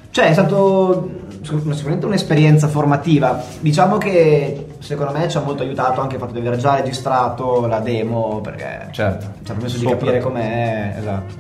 Cioè, 0.10 0.28
è 0.30 0.34
stato 0.34 1.10
sicuramente 1.42 2.06
un'esperienza 2.06 2.68
formativa. 2.68 3.44
Diciamo 3.60 3.98
che 3.98 4.68
secondo 4.80 5.12
me 5.12 5.28
ci 5.28 5.38
ha 5.38 5.42
molto 5.42 5.64
aiutato 5.64 6.02
anche 6.02 6.16
il 6.16 6.22
fatto 6.22 6.34
di 6.34 6.40
aver 6.40 6.58
già 6.58 6.76
registrato 6.76 7.66
la 7.66 7.80
demo, 7.80 8.40
perché 8.42 8.90
Certo. 8.92 9.26
ci 9.44 9.52
ha 9.52 9.54
permesso 9.56 9.78
di 9.80 9.86
capire 9.86 10.20
com'è. 10.20 10.96
Esatto. 10.98 11.34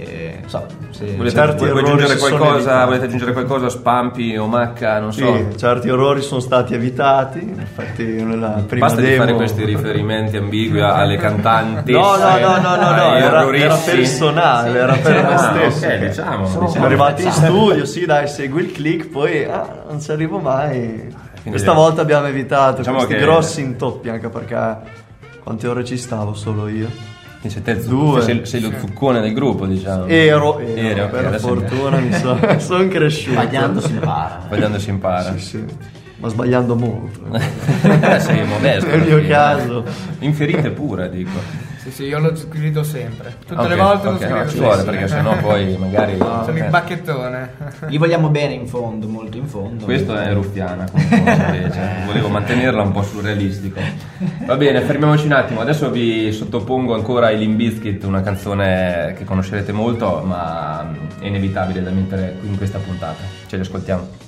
Eh, 0.00 0.42
so, 0.46 0.64
se, 0.90 1.16
volete, 1.16 1.34
se 1.34 1.56
vuoi, 1.56 1.70
vuoi 1.70 1.82
aggiungere 1.82 2.16
qualcosa, 2.18 2.84
volete 2.84 3.06
aggiungere 3.06 3.32
qualcosa? 3.32 3.68
Spampi 3.68 4.36
o 4.36 4.46
Macca? 4.46 5.00
Non 5.00 5.12
so. 5.12 5.34
Sì, 5.34 5.58
certi 5.58 5.88
errori 5.88 6.22
sono 6.22 6.38
stati 6.38 6.74
evitati. 6.74 7.40
Infatti, 7.40 8.04
nella 8.04 8.62
prima 8.64 8.86
Basta 8.86 9.00
demo... 9.00 9.10
di 9.10 9.18
fare 9.18 9.34
questi 9.34 9.64
riferimenti 9.64 10.36
ambigui 10.36 10.80
alle 10.80 11.16
cantanti. 11.16 11.90
No, 11.90 12.16
no, 12.16 12.38
no, 12.38 12.60
no, 12.60 12.76
no, 12.76 12.90
no 12.90 13.14
era, 13.16 13.52
era, 13.52 13.76
personale, 13.76 14.70
sì, 14.70 14.76
era 14.76 14.94
per 14.94 15.12
me 15.12 15.34
ah, 15.34 15.38
stesso. 15.38 15.86
Okay, 15.86 16.06
diciamo, 16.06 16.46
sono 16.46 16.66
diciamo, 16.66 16.84
arrivati 16.84 17.24
in 17.24 17.32
studio, 17.32 17.84
sì, 17.84 18.06
dai, 18.06 18.28
segui 18.28 18.62
il 18.62 18.72
click, 18.72 19.08
poi 19.08 19.44
ah, 19.46 19.84
non 19.88 20.00
ci 20.00 20.12
arrivo 20.12 20.38
mai. 20.38 21.12
Ah, 21.12 21.26
quindi 21.32 21.50
Questa 21.50 21.72
volta 21.72 22.02
abbiamo 22.02 22.26
evitato 22.26 22.78
diciamo 22.78 22.98
questi 22.98 23.14
che... 23.14 23.20
grossi 23.20 23.60
intoppi 23.62 24.08
anche 24.10 24.28
perché 24.28 24.76
quante 25.42 25.66
ore 25.66 25.84
ci 25.84 25.96
stavo 25.96 26.34
solo 26.34 26.68
io. 26.68 27.16
Invece 27.40 27.62
te 27.62 27.76
Due. 27.86 28.20
Sei, 28.22 28.44
sei 28.46 28.60
lo 28.60 28.72
zuccone 28.78 29.20
del 29.20 29.32
gruppo, 29.32 29.64
diciamo. 29.66 30.06
Ero, 30.06 30.58
ero, 30.58 30.76
ero 30.76 31.04
okay, 31.04 31.30
per 31.30 31.40
fortuna 31.40 31.98
mi 31.98 32.12
so, 32.12 32.36
sono 32.58 32.88
cresciuto. 32.88 33.40
Sbagliando 33.40 33.80
si 33.80 33.92
impara. 33.92 34.42
Sbagliando 34.46 34.78
si 34.80 34.90
impara. 34.90 35.32
Sì, 35.32 35.38
sì. 35.38 35.64
Ma 36.16 36.28
sbagliando 36.28 36.74
molto. 36.74 37.20
Sei 38.18 38.44
modesto. 38.44 38.90
Nel 38.90 39.06
mio 39.06 39.24
caso. 39.28 39.84
Inferite 40.18 40.70
pure, 40.70 41.08
dico. 41.10 41.67
Sì, 41.78 41.92
sì, 41.92 42.04
io 42.04 42.18
lo 42.18 42.32
grido 42.48 42.82
sempre. 42.82 43.36
Tutte 43.38 43.54
okay, 43.54 43.68
le 43.68 43.76
volte 43.76 44.08
okay, 44.08 44.12
lo 44.12 44.18
scrivo. 44.18 44.36
no, 44.36 44.48
ci 44.48 44.58
vuole 44.58 44.82
perché 44.82 45.08
sennò 45.08 45.36
poi 45.38 45.76
magari. 45.76 46.16
No, 46.16 46.42
Sono 46.44 46.56
il 46.56 46.64
eh. 46.64 46.68
bacchettone. 46.68 47.50
Gli 47.88 47.98
vogliamo 47.98 48.28
bene 48.28 48.54
in 48.54 48.66
fondo, 48.66 49.06
molto 49.06 49.36
in 49.36 49.46
fondo. 49.46 49.84
Questo 49.84 50.16
è 50.16 50.32
ruffiana. 50.32 50.86
Invece. 50.92 52.02
Volevo 52.04 52.28
mantenerla 52.28 52.82
un 52.82 52.90
po' 52.92 53.02
surrealistico. 53.02 53.80
Va 54.44 54.56
bene, 54.56 54.80
fermiamoci 54.80 55.26
un 55.26 55.32
attimo. 55.32 55.60
Adesso 55.60 55.90
vi 55.90 56.32
sottopongo 56.32 56.94
ancora 56.94 57.30
i 57.30 57.38
Limbiskit, 57.38 58.02
una 58.04 58.22
canzone 58.22 59.14
che 59.16 59.24
conoscerete 59.24 59.72
molto, 59.72 60.22
ma 60.24 60.90
è 61.20 61.26
inevitabile 61.26 61.82
da 61.82 61.90
mettere 61.90 62.36
in 62.42 62.56
questa 62.56 62.78
puntata. 62.78 63.22
Ce 63.46 63.56
li 63.56 63.62
ascoltiamo. 63.62 64.27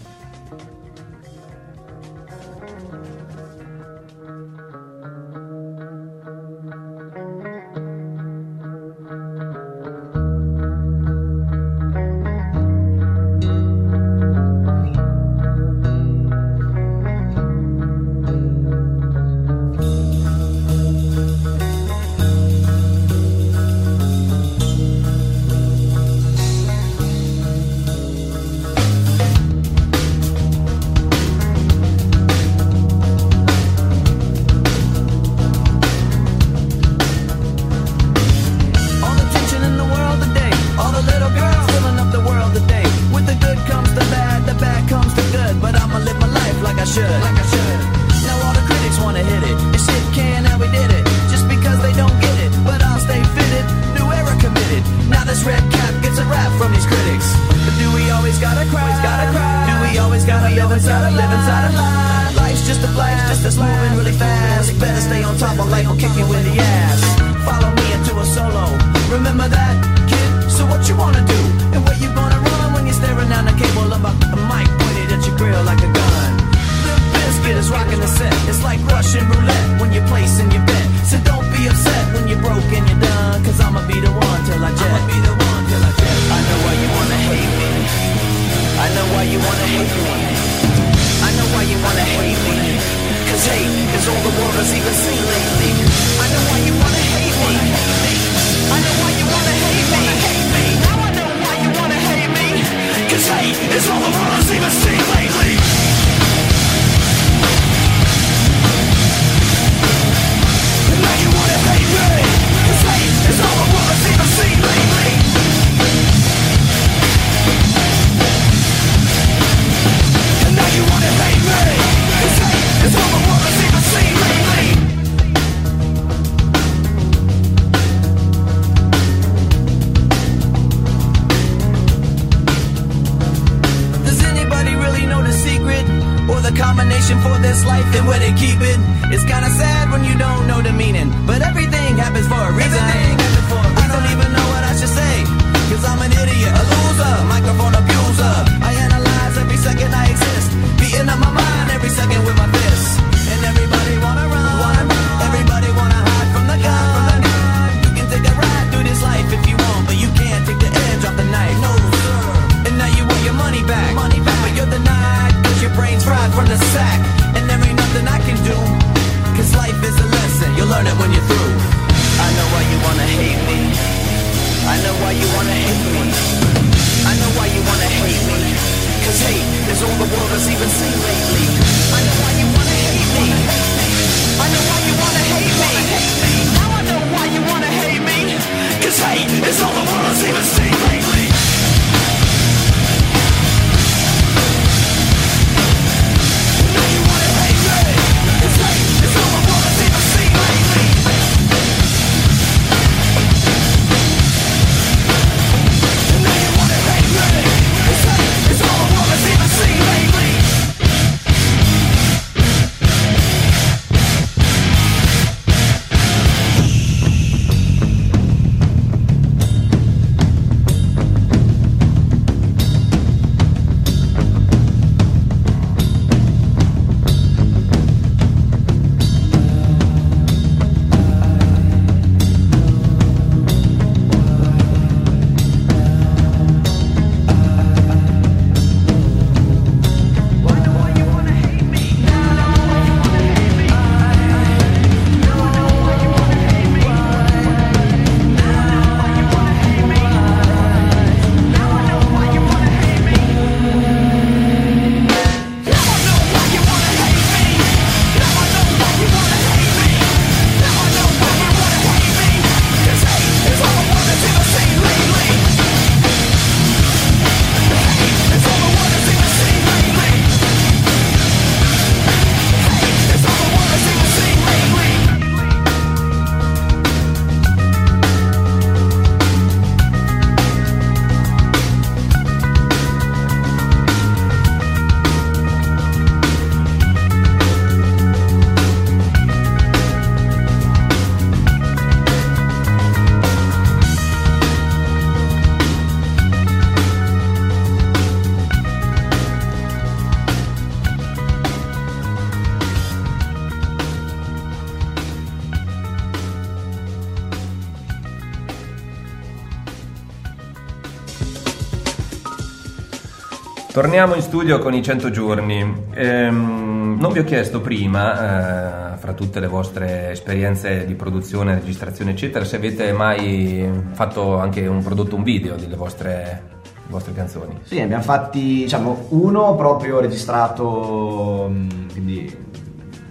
Torniamo 313.81 314.15
in 314.15 314.21
studio 314.21 314.59
con 314.59 314.75
i 314.75 314.83
100 314.83 315.09
giorni. 315.09 315.75
Ehm, 315.95 316.99
non 317.01 317.13
vi 317.13 317.21
ho 317.21 317.25
chiesto 317.25 317.63
prima, 317.63 318.93
eh, 318.93 318.97
fra 318.99 319.15
tutte 319.15 319.41
le 319.41 319.47
vostre 319.47 320.11
esperienze 320.11 320.85
di 320.85 320.93
produzione, 320.93 321.55
registrazione, 321.55 322.11
eccetera, 322.11 322.45
se 322.45 322.57
avete 322.57 322.93
mai 322.93 323.67
fatto 323.93 324.37
anche 324.39 324.67
un 324.67 324.83
prodotto, 324.83 325.17
un 325.17 325.23
video 325.23 325.55
delle 325.57 325.77
vostre, 325.77 326.43
vostre 326.89 327.15
canzoni. 327.15 327.59
Sì, 327.63 327.81
abbiamo 327.81 328.03
fatti, 328.03 328.41
diciamo, 328.65 329.07
uno 329.09 329.55
proprio 329.55 329.99
registrato, 329.99 331.51
mh, 331.51 331.93
quindi 331.93 332.37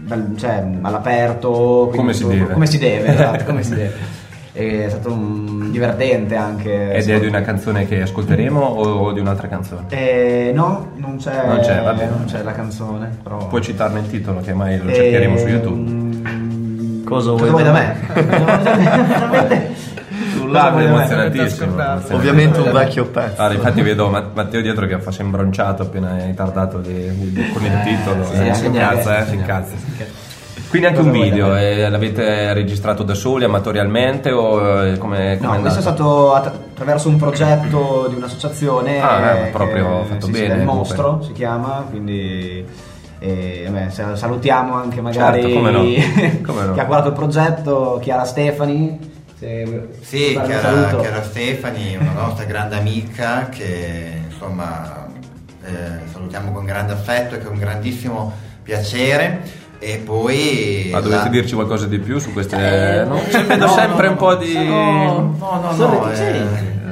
bel- 0.01 0.35
cioè, 0.37 0.67
all'aperto. 0.81 1.87
quindi 1.91 1.97
Come 1.97 2.13
si 2.13 2.27
deve. 2.27 2.53
Come 2.53 2.65
si 2.67 2.77
deve, 2.77 3.07
esatto, 3.07 3.43
come 3.45 3.63
si 3.63 3.73
deve. 3.73 3.93
È 4.51 4.85
stato 4.87 5.11
un- 5.11 5.58
divertente 5.69 6.35
anche. 6.35 6.93
Ed 6.93 7.09
è 7.09 7.19
di 7.19 7.27
una 7.27 7.41
canzone 7.41 7.87
che 7.87 8.01
ascolteremo 8.01 8.59
o, 8.59 8.83
o 9.07 9.11
di 9.11 9.19
un'altra 9.19 9.47
canzone? 9.47 9.85
Eh, 9.89 10.51
no, 10.53 10.91
non 10.95 11.17
c'è, 11.17 11.45
Non 11.45 11.59
c'è, 11.59 11.81
va 11.81 11.93
bene. 11.93 12.09
non 12.11 12.25
c'è 12.25 12.41
la 12.43 12.51
canzone. 12.51 13.17
Però... 13.23 13.47
Puoi 13.47 13.61
citarne 13.61 13.99
il 13.99 14.09
titolo 14.09 14.39
che 14.41 14.53
mai 14.53 14.77
lo 14.77 14.91
cercheremo 14.91 15.37
su 15.37 15.47
YouTube. 15.47 15.89
YouTube. 15.91 17.03
Cosa 17.05 17.31
Cosa 17.31 17.31
vuoi 17.31 17.49
vuoi 17.49 17.63
da 17.63 17.71
vuoi 17.71 17.71
da 17.71 19.43
me? 19.47 19.77
emozionatissimo. 20.83 21.65
Ascoltato. 21.81 22.15
Ovviamente 22.15 22.59
un 22.59 22.71
vecchio 22.71 23.05
pezzo. 23.05 23.41
Ah, 23.41 23.51
infatti 23.53 23.81
vedo 23.81 24.09
Ma- 24.09 24.29
Matteo 24.33 24.61
dietro 24.61 24.85
che 24.87 24.99
fa 24.99 25.11
imbronciato 25.21 25.83
appena 25.83 26.17
è 26.19 26.25
ritardato 26.25 26.79
di- 26.79 27.31
di- 27.31 27.49
con 27.51 27.63
il 27.63 27.79
titolo. 27.83 28.23
sì, 28.25 28.33
eh, 28.47 28.53
sì, 28.53 28.59
si 28.61 28.65
incazza, 28.67 29.19
eh, 29.19 29.25
si 29.27 29.35
incazza. 29.35 29.73
Quindi 30.69 30.87
anche 30.87 30.99
Cosa 30.99 31.09
un 31.11 31.19
video, 31.21 31.55
eh, 31.55 31.89
l'avete 31.89 32.53
registrato 32.53 33.01
da 33.01 33.15
soli, 33.15 33.43
amatorialmente 33.43 34.31
o 34.31 34.85
eh, 34.85 34.97
come 34.99 35.37
No, 35.41 35.47
come 35.49 35.61
questo 35.61 35.79
è 35.79 35.81
stato 35.81 36.33
att- 36.33 36.45
attraverso 36.47 37.09
un 37.09 37.17
progetto 37.17 38.05
di 38.07 38.15
un'associazione. 38.15 39.01
Ah, 39.01 39.31
eh, 39.31 39.43
che- 39.45 39.49
proprio 39.49 40.03
fatto 40.07 40.27
sì, 40.27 40.33
sì, 40.33 40.39
bene, 40.41 40.53
il 40.59 40.63
mostro 40.65 41.23
si 41.23 41.31
chiama, 41.31 41.85
quindi 41.89 42.63
eh, 43.17 43.71
sa- 43.89 44.15
salutiamo 44.15 44.75
anche 44.75 45.01
magari 45.01 45.41
Certo, 45.41 45.55
come 45.57 45.71
no, 45.71 45.81
come 46.45 46.65
no. 46.67 46.73
chi 46.73 46.79
ha 46.79 46.83
guardato 46.85 47.09
il 47.09 47.15
progetto, 47.15 47.99
Chiara 48.01 48.23
Stefani. 48.25 49.11
se- 49.39 49.87
Sì, 50.01 50.33
che 50.33 50.41
che 50.45 51.03
era 51.07 51.23
Stefani, 51.23 51.97
una 51.99 52.11
nostra 52.11 52.45
grande 52.45 52.75
amica 52.77 53.49
che 53.49 54.21
insomma 54.29 55.07
eh, 55.65 55.71
salutiamo 56.11 56.51
con 56.51 56.63
grande 56.65 56.93
affetto 56.93 57.33
e 57.33 57.39
con 57.43 57.57
grandissimo 57.57 58.31
piacere. 58.61 59.57
E 59.79 59.97
poi. 59.97 60.89
Ma 60.91 60.99
dovete 60.99 61.23
la- 61.23 61.29
dirci 61.29 61.53
qualcosa 61.55 61.85
di 61.87 61.99
più 61.99 62.19
su 62.19 62.33
queste... 62.33 62.55
Eh, 62.57 63.05
no? 63.05 63.21
Vedo 63.47 63.65
no, 63.65 63.71
sempre 63.73 64.05
no, 64.07 64.11
un 64.11 64.17
po' 64.17 64.29
no, 64.31 64.35
di... 64.35 64.53
No, 64.53 65.35
no, 65.39 65.61
no, 65.61 65.87
no, 65.87 66.11
eh, 66.11 66.43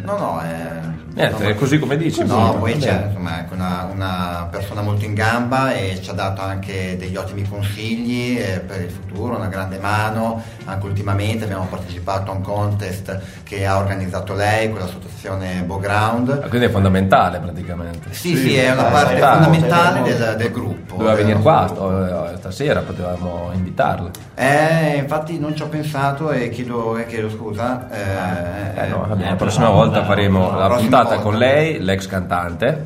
no, 0.03 0.17
no, 0.17 0.41
eh, 0.41 0.76
Niente, 1.17 1.33
insomma, 1.33 1.49
è 1.49 1.55
così 1.55 1.79
come 1.79 1.97
dici. 1.97 2.23
No, 2.23 2.55
poi 2.59 2.73
Va 2.73 2.79
c'è 2.79 3.03
insomma, 3.07 3.37
anche 3.37 3.53
una, 3.55 3.89
una 3.91 4.47
persona 4.51 4.81
molto 4.83 5.03
in 5.03 5.15
gamba 5.15 5.73
e 5.73 5.99
ci 5.99 6.09
ha 6.11 6.13
dato 6.13 6.41
anche 6.41 6.95
degli 6.95 7.15
ottimi 7.15 7.41
consigli 7.47 8.37
eh, 8.37 8.59
per 8.59 8.81
il 8.81 8.91
futuro, 8.91 9.35
una 9.35 9.47
grande 9.47 9.79
mano. 9.79 10.43
Anche 10.65 10.85
ultimamente 10.85 11.45
abbiamo 11.45 11.65
partecipato 11.65 12.29
a 12.31 12.35
un 12.35 12.41
contest 12.41 13.19
che 13.43 13.65
ha 13.65 13.77
organizzato 13.77 14.35
lei 14.35 14.69
con 14.69 14.79
l'associazione 14.79 15.63
Bowground. 15.65 16.41
Ah, 16.43 16.47
Quindi 16.49 16.67
è 16.67 16.69
fondamentale 16.69 17.39
praticamente. 17.39 18.13
Sì, 18.13 18.35
sì, 18.35 18.55
è 18.55 18.71
una 18.71 18.87
eh, 18.87 18.91
parte 18.91 19.15
sì, 19.15 19.21
fondamentale 19.21 20.11
sì, 20.11 20.17
del, 20.17 20.35
del 20.35 20.51
gruppo. 20.51 20.95
Doveva 20.97 21.13
Eh, 21.13 21.15
venire 21.23 21.39
qua 21.39 22.31
eh, 22.33 22.37
stasera, 22.37 22.81
potevamo 22.81 23.49
invitarlo. 23.53 24.11
Eh, 24.35 24.97
infatti 24.97 25.39
non 25.39 25.55
ci 25.55 25.63
ho 25.63 25.67
pensato 25.67 26.29
e 26.29 26.49
chiedo, 26.49 26.95
e 26.95 27.07
chiedo 27.07 27.27
scusa. 27.31 27.87
Eh, 27.89 28.83
Eh, 28.83 28.87
no, 28.89 29.05
vabbè, 29.07 29.23
eh, 29.25 29.29
la 29.29 29.35
prossima 29.35 29.69
volta 29.69 30.01
no, 30.01 30.05
faremo 30.05 30.51
no, 30.51 30.59
la 30.59 30.67
puntata 30.75 31.06
volta. 31.15 31.21
con 31.23 31.37
lei, 31.37 31.79
l'ex 31.81 32.07
cantante. 32.07 32.85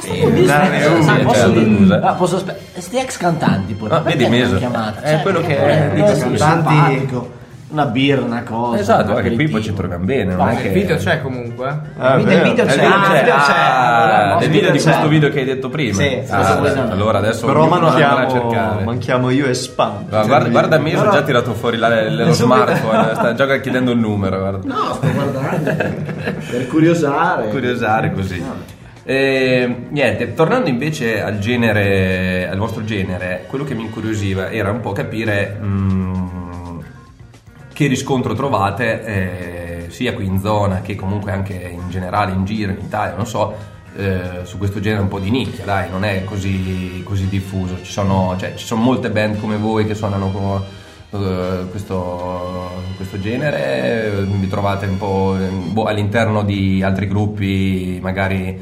sì, 0.00 0.10
Sì, 0.10 0.48
Ah, 0.50 1.18
posso, 1.22 1.52
ah, 2.02 2.12
posso 2.14 2.36
aspe- 2.36 2.58
Sti 2.76 2.96
ex 2.98 3.16
cantanti 3.16 3.72
poi. 3.74 3.88
Ah, 3.90 4.00
vedi, 4.00 4.22
non 4.24 4.30
Meso? 4.32 4.56
chiamata? 4.58 5.00
È 5.00 5.22
quello 5.22 5.40
che- 5.40 5.86
eh, 5.86 5.94
dico, 5.94 6.14
sì, 6.14 6.20
cantanti- 6.20 7.08
Una 7.76 7.84
birra, 7.84 8.22
una 8.22 8.42
cosa. 8.42 8.78
Esatto, 8.80 9.10
un 9.10 9.16
anche 9.18 9.32
qui 9.34 9.48
poi 9.48 9.62
ci 9.62 9.74
troviamo 9.74 10.02
bene. 10.06 10.34
Non 10.34 10.46
Ma 10.46 10.52
è 10.52 10.54
il 10.54 10.62
che... 10.62 10.68
video 10.70 10.96
c'è 10.96 11.20
comunque. 11.20 11.78
Ah, 11.98 12.14
Il 12.16 12.24
video- 12.24 12.42
video 12.42 12.64
c'è. 12.64 12.72
il 12.72 12.78
video 12.80 12.94
Ah, 12.96 13.02
c'è. 13.12 13.20
video 13.20 13.34
c'è. 13.34 13.52
Ah, 13.54 14.32
Il 14.32 14.38
del 14.38 14.50
video 14.50 14.70
di 14.70 14.78
c'è. 14.78 14.84
questo 14.84 15.08
video 15.08 15.28
che 15.28 15.38
hai 15.40 15.44
detto 15.44 15.68
prima. 15.68 15.92
Sì, 15.94 16.22
Ah, 16.30 16.54
vedendo. 16.58 16.92
allora 16.92 17.18
adesso 17.18 17.44
Però 17.46 17.66
manchiamo, 17.68 18.30
cercare. 18.30 18.82
manchiamo 18.84 19.28
io 19.28 19.44
e 19.44 19.52
Spam. 19.52 20.06
Guarda, 20.08 20.26
guarda, 20.26 20.48
guarda 20.48 20.78
Meso, 20.78 20.96
No, 20.96 21.02
ha 21.02 21.04
no. 21.04 21.12
già 21.12 21.22
tirato 21.22 21.52
fuori 21.52 21.76
la- 21.76 22.02
lo 22.08 22.32
Subito. 22.32 22.32
smartphone, 22.32 23.14
sta 23.14 23.34
già 23.34 23.60
chiedendo 23.60 23.90
il 23.90 23.98
numero. 23.98 24.38
Guarda. 24.38 24.58
No, 24.74 24.94
sto 24.94 25.12
guardando 25.12 25.74
per 26.50 26.66
curiosare. 26.68 27.48
curiosare 27.50 28.10
così. 28.12 28.42
Eh, 29.08 29.84
niente, 29.90 30.34
tornando 30.34 30.68
invece 30.68 31.22
al 31.22 31.38
genere, 31.38 32.48
al 32.50 32.56
vostro 32.58 32.82
genere, 32.82 33.44
quello 33.46 33.62
che 33.62 33.74
mi 33.74 33.82
incuriosiva 33.82 34.50
era 34.50 34.72
un 34.72 34.80
po' 34.80 34.90
capire 34.90 35.56
mm, 35.62 36.05
che 37.76 37.88
riscontro 37.88 38.32
trovate 38.32 39.04
eh, 39.04 39.90
sia 39.90 40.14
qui 40.14 40.24
in 40.24 40.40
zona 40.40 40.80
che 40.80 40.94
comunque 40.94 41.30
anche 41.30 41.52
in 41.52 41.90
generale 41.90 42.32
in 42.32 42.46
giro 42.46 42.72
in 42.72 42.78
Italia, 42.80 43.14
non 43.14 43.26
so, 43.26 43.54
eh, 43.94 44.40
su 44.44 44.56
questo 44.56 44.80
genere 44.80 45.02
un 45.02 45.08
po' 45.08 45.18
di 45.18 45.28
nicchia, 45.28 45.66
dai, 45.66 45.90
non 45.90 46.02
è 46.02 46.24
così, 46.24 47.02
così 47.04 47.28
diffuso. 47.28 47.76
Ci 47.82 47.92
sono, 47.92 48.34
cioè, 48.38 48.54
ci 48.54 48.64
sono 48.64 48.80
molte 48.80 49.10
band 49.10 49.38
come 49.40 49.58
voi 49.58 49.84
che 49.84 49.94
suonano 49.94 50.30
con 50.30 50.62
eh, 51.10 51.66
questo, 51.68 52.70
questo 52.96 53.20
genere, 53.20 54.24
vi 54.26 54.48
trovate 54.48 54.86
un 54.86 54.96
po' 54.96 55.36
boh, 55.72 55.84
all'interno 55.84 56.44
di 56.44 56.82
altri 56.82 57.06
gruppi 57.06 57.98
magari 58.00 58.58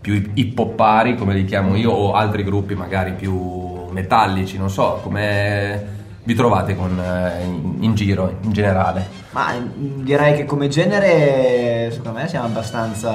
più 0.00 0.30
hip 0.32 0.58
hoppari 0.58 1.16
come 1.16 1.34
li 1.34 1.44
chiamo 1.44 1.76
io 1.76 1.90
o 1.90 2.12
altri 2.12 2.42
gruppi 2.42 2.74
magari 2.74 3.12
più 3.12 3.88
metallici, 3.90 4.56
non 4.56 4.70
so, 4.70 5.00
come 5.02 6.03
vi 6.26 6.34
trovate 6.34 6.74
con, 6.74 6.98
eh, 6.98 7.44
in, 7.44 7.76
in 7.80 7.94
giro 7.94 8.36
in 8.42 8.52
generale? 8.52 9.06
Ma 9.30 9.52
mm, 9.58 10.02
direi 10.04 10.34
che 10.34 10.44
come 10.46 10.68
genere, 10.68 11.90
secondo 11.90 12.18
me, 12.18 12.28
siamo 12.28 12.46
abbastanza 12.46 13.12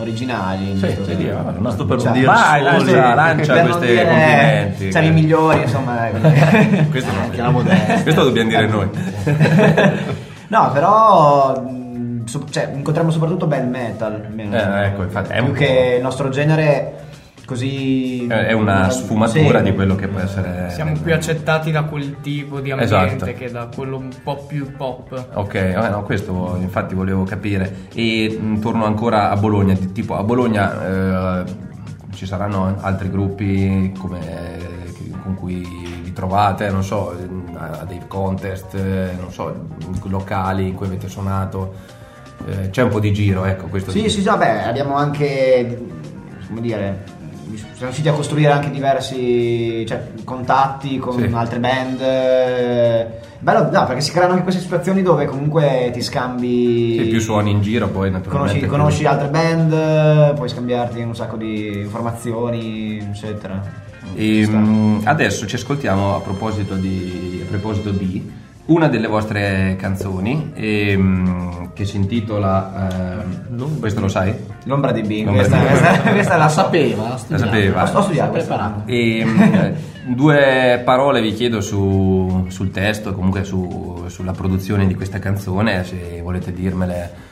originali. 0.00 0.74
Sì, 0.76 0.80
Questo- 0.80 1.04
sì, 1.04 1.16
Dio, 1.16 1.32
guarda, 1.40 1.58
no, 1.60 1.70
sto 1.70 1.84
per 1.84 2.00
Cioè, 2.00 2.12
dire 2.12 2.26
vai, 2.26 2.62
lancia, 2.62 3.14
lancia 3.14 3.52
per 3.52 3.62
non 3.64 3.72
questi 3.78 3.86
dire, 3.94 4.06
complimenti. 4.06 4.90
Siamo 4.92 5.06
i 5.06 5.12
migliori, 5.12 5.60
insomma. 5.62 6.08
ecco. 6.08 6.88
Questo, 6.90 7.12
no. 7.12 7.20
Anche 7.22 7.42
la 7.42 7.50
modesta. 7.50 8.02
Questo 8.02 8.24
dobbiamo 8.24 8.48
dire 8.48 8.66
noi. 8.66 8.88
no, 10.48 10.70
però 10.72 11.64
so- 12.24 12.46
cioè, 12.50 12.70
incontriamo 12.74 13.10
soprattutto 13.10 13.46
bel 13.46 13.66
metal. 13.66 14.22
almeno. 14.26 14.56
Eh, 14.56 14.84
ecco, 14.86 15.02
infatti, 15.02 15.32
è 15.32 15.36
più 15.38 15.46
un 15.48 15.52
che 15.52 15.66
po'- 15.90 15.96
il 15.96 16.02
nostro 16.02 16.28
genere 16.30 16.94
così... 17.54 18.28
È 18.28 18.52
una 18.52 18.88
sfumatura 18.90 19.58
Sì. 19.58 19.64
di 19.64 19.74
quello 19.74 19.96
che 19.96 20.06
può 20.06 20.20
essere. 20.20 20.70
Siamo 20.70 20.92
più 21.02 21.12
accettati 21.12 21.72
da 21.72 21.82
quel 21.82 22.20
tipo 22.20 22.60
di 22.60 22.70
ambiente 22.70 23.14
Esatto. 23.16 23.32
che 23.32 23.50
da 23.50 23.68
quello 23.74 23.96
un 23.96 24.10
po' 24.22 24.36
più 24.46 24.70
pop. 24.76 25.30
Ok, 25.34 25.54
eh, 25.54 25.88
no, 25.90 26.02
questo 26.04 26.56
infatti 26.60 26.94
volevo 26.94 27.24
capire. 27.24 27.88
E 27.92 28.38
mh, 28.40 28.60
torno 28.60 28.84
ancora 28.84 29.30
a 29.30 29.36
Bologna, 29.36 29.74
ti- 29.74 29.90
tipo 29.90 30.14
a 30.16 30.22
Bologna 30.22 31.40
eh, 31.40 31.44
ci 32.14 32.24
saranno 32.24 32.76
altri 32.80 33.10
gruppi 33.10 33.92
come, 33.98 34.18
che- 34.20 35.10
con 35.20 35.34
cui 35.34 35.66
vi 36.04 36.12
trovate, 36.12 36.70
non 36.70 36.84
so, 36.84 37.10
a 37.56 37.80
a 37.80 37.84
dei 37.84 38.00
contest, 38.06 38.74
eh, 38.74 39.10
non 39.20 39.32
so, 39.32 39.66
locali 40.04 40.68
in 40.68 40.74
cui 40.74 40.86
avete 40.86 41.08
suonato. 41.08 41.74
Eh, 42.46 42.70
c'è 42.70 42.82
un 42.84 42.90
po' 42.90 43.00
di 43.00 43.12
giro, 43.12 43.44
ecco, 43.44 43.66
questo 43.66 43.90
Sì, 43.90 44.02
di- 44.02 44.08
sì, 44.08 44.20
sì, 44.20 44.26
vabbè, 44.28 44.62
abbiamo 44.68 44.94
anche, 44.94 45.78
come 46.46 46.60
dire, 46.60 47.18
siamo 47.56 47.74
riusciti 47.80 48.08
a 48.08 48.12
costruire 48.12 48.52
anche 48.52 48.70
diversi 48.70 49.84
cioè, 49.86 50.08
contatti 50.24 50.98
con 50.98 51.18
Sì. 51.18 51.30
altre 51.32 51.58
band. 51.58 52.00
eh, 52.00 53.06
Bello, 53.42 53.70
no, 53.70 53.86
perché 53.86 54.02
si 54.02 54.10
creano 54.12 54.32
anche 54.32 54.42
queste 54.44 54.60
situazioni 54.60 55.00
dove 55.00 55.24
comunque 55.24 55.88
ti 55.94 56.02
scambi... 56.02 56.98
Sì, 57.00 57.08
più 57.08 57.20
suoni 57.20 57.50
in 57.50 57.62
giro, 57.62 57.88
poi 57.88 58.10
naturalmente. 58.10 58.66
Conosci, 58.66 59.02
conosci 59.02 59.06
altre 59.06 59.28
band, 59.28 60.34
puoi 60.34 60.48
scambiarti 60.50 61.00
un 61.00 61.14
sacco 61.16 61.36
di 61.36 61.78
informazioni, 61.78 62.98
eccetera. 62.98 63.62
E, 64.14 64.44
Ci 64.44 64.50
mh, 64.50 65.00
adesso 65.04 65.46
ci 65.46 65.54
ascoltiamo 65.54 66.16
a 66.16 66.20
proposito 66.20 66.74
di, 66.74 67.42
a 67.42 67.48
proposito 67.48 67.90
di 67.90 68.30
una 68.70 68.86
delle 68.88 69.08
vostre 69.08 69.74
canzoni 69.76 70.52
ehm, 70.54 71.72
che 71.72 71.84
si 71.84 71.96
intitola 71.96 73.18
ehm, 73.18 73.78
questo 73.80 74.00
lo 74.00 74.06
sai? 74.08 74.32
L'ombra 74.64 74.92
di 74.92 75.02
B, 75.02 75.24
questa, 75.24 75.58
questa, 75.58 76.00
questa 76.02 76.36
la 76.36 76.48
sapeva, 76.48 77.18
la 77.26 77.38
sapeva? 77.38 77.82
Ho 77.96 78.02
studiato, 78.02 78.30
preparato. 78.30 78.82
E, 78.86 79.26
due 80.06 80.80
parole 80.84 81.20
vi 81.20 81.34
chiedo 81.34 81.60
su- 81.60 82.46
sul 82.48 82.70
testo, 82.70 83.12
comunque 83.12 83.42
su- 83.42 84.04
sulla 84.06 84.32
produzione 84.32 84.86
di 84.86 84.94
questa 84.94 85.18
canzone, 85.18 85.82
se 85.84 86.20
volete 86.22 86.52
dirmele 86.52 87.28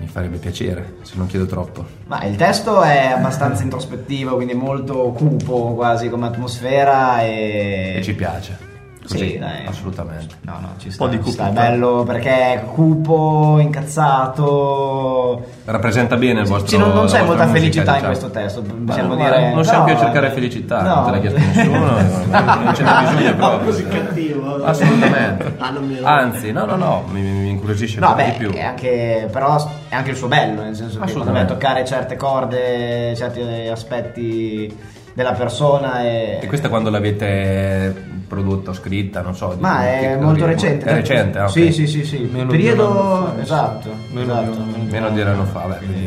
mi 0.00 0.06
farebbe 0.06 0.38
piacere, 0.38 0.94
se 1.02 1.14
non 1.16 1.26
chiedo 1.26 1.44
troppo. 1.44 1.84
Ma 2.06 2.24
il 2.24 2.36
testo 2.36 2.80
è 2.80 3.08
abbastanza 3.08 3.62
introspettivo, 3.64 4.36
quindi 4.36 4.54
molto 4.54 5.12
cupo 5.14 5.74
quasi 5.74 6.08
come 6.08 6.26
atmosfera 6.26 7.22
e... 7.22 7.96
E 7.98 8.02
ci 8.02 8.14
piace. 8.14 8.70
Così, 9.02 9.18
Sì, 9.18 9.38
dai. 9.38 9.66
assolutamente. 9.66 10.36
No, 10.42 10.58
no, 10.60 10.68
ci 10.78 10.86
po' 10.88 10.92
sta. 10.92 11.06
di 11.08 11.22
ci 11.24 11.30
sta, 11.32 11.42
è 11.42 11.46
cupidità. 11.48 11.68
bello 11.70 12.04
perché 12.04 12.30
è 12.52 12.64
cupo, 12.72 13.58
incazzato. 13.60 15.44
Rappresenta 15.64 16.16
bene 16.16 16.40
il 16.40 16.46
vostro 16.46 16.68
Sì, 16.68 16.76
non, 16.78 16.92
non 16.92 17.06
c'è 17.06 17.22
molta 17.22 17.44
musica, 17.46 17.58
felicità 17.58 17.80
in 17.80 17.86
diciamo. 17.94 18.06
questo 18.06 18.30
testo. 18.30 18.62
Possiamo 18.62 19.08
non- 19.14 19.16
dire. 19.24 19.54
non 19.54 19.64
siamo 19.64 19.78
no, 19.78 19.84
qui 19.84 19.92
a 19.92 19.98
cercare 19.98 20.26
eh, 20.28 20.30
felicità, 20.30 20.82
no. 20.82 20.94
non 20.94 21.04
te 21.04 21.10
l'ha 21.10 21.18
chiesto 21.20 21.38
nessuno, 21.38 21.86
non 21.86 22.72
ce 22.74 22.82
n'è 22.82 22.98
bisogno 23.12 23.34
proprio. 23.36 23.70
Così 23.70 23.88
cattivo. 23.88 24.64
Assolutamente. 24.64 25.54
Ah, 25.58 25.70
non 25.70 25.86
mi- 25.86 25.98
Anzi, 26.02 26.52
no, 26.52 26.64
no, 26.64 26.76
no, 26.76 27.04
mi, 27.10 27.20
mi 27.20 27.50
incuriosisce 27.50 28.00
No, 28.00 28.14
beh, 28.14 28.24
di 28.24 28.30
più. 28.38 28.50
è 28.52 28.62
anche, 28.62 29.28
però 29.30 29.56
è 29.88 29.94
anche 29.94 30.10
il 30.10 30.16
suo 30.16 30.28
bello, 30.28 30.62
nel 30.62 30.74
senso 30.76 30.98
che 31.00 31.08
secondo 31.08 31.32
me 31.32 31.44
toccare 31.44 31.84
certe 31.84 32.16
corde, 32.16 33.14
certi 33.16 33.40
aspetti 33.68 34.76
della 35.14 35.32
persona 35.32 36.02
e... 36.02 36.38
E 36.42 36.46
questa 36.46 36.68
quando 36.68 36.90
l'avete 36.90 37.94
prodotto, 38.26 38.72
scritta, 38.72 39.20
non 39.20 39.34
so. 39.34 39.52
di- 39.54 39.60
Ma 39.60 39.80
di- 39.80 39.86
è 39.86 40.16
di- 40.16 40.24
molto 40.24 40.44
di- 40.44 40.50
recente. 40.52 40.86
È 40.86 40.94
recente, 40.94 41.38
ah, 41.38 41.44
ok. 41.44 41.50
Sì, 41.50 41.72
sì, 41.72 41.86
sì, 41.86 42.04
sì. 42.04 42.18
Meno 42.20 42.32
di 42.32 42.40
un 42.40 42.48
Periodo... 42.48 42.88
anno 42.88 43.26
fa, 43.34 43.40
esatto. 43.42 43.88
Meno 44.12 44.32
esatto. 44.32 44.50
di 44.50 44.56
un 44.56 44.62
anno. 44.74 44.84
Meno 44.90 45.10
di 45.10 45.20
un 45.20 45.26
anno 45.26 45.44
fa, 45.44 45.58
vabbè, 45.60 45.76
quindi 45.78 46.06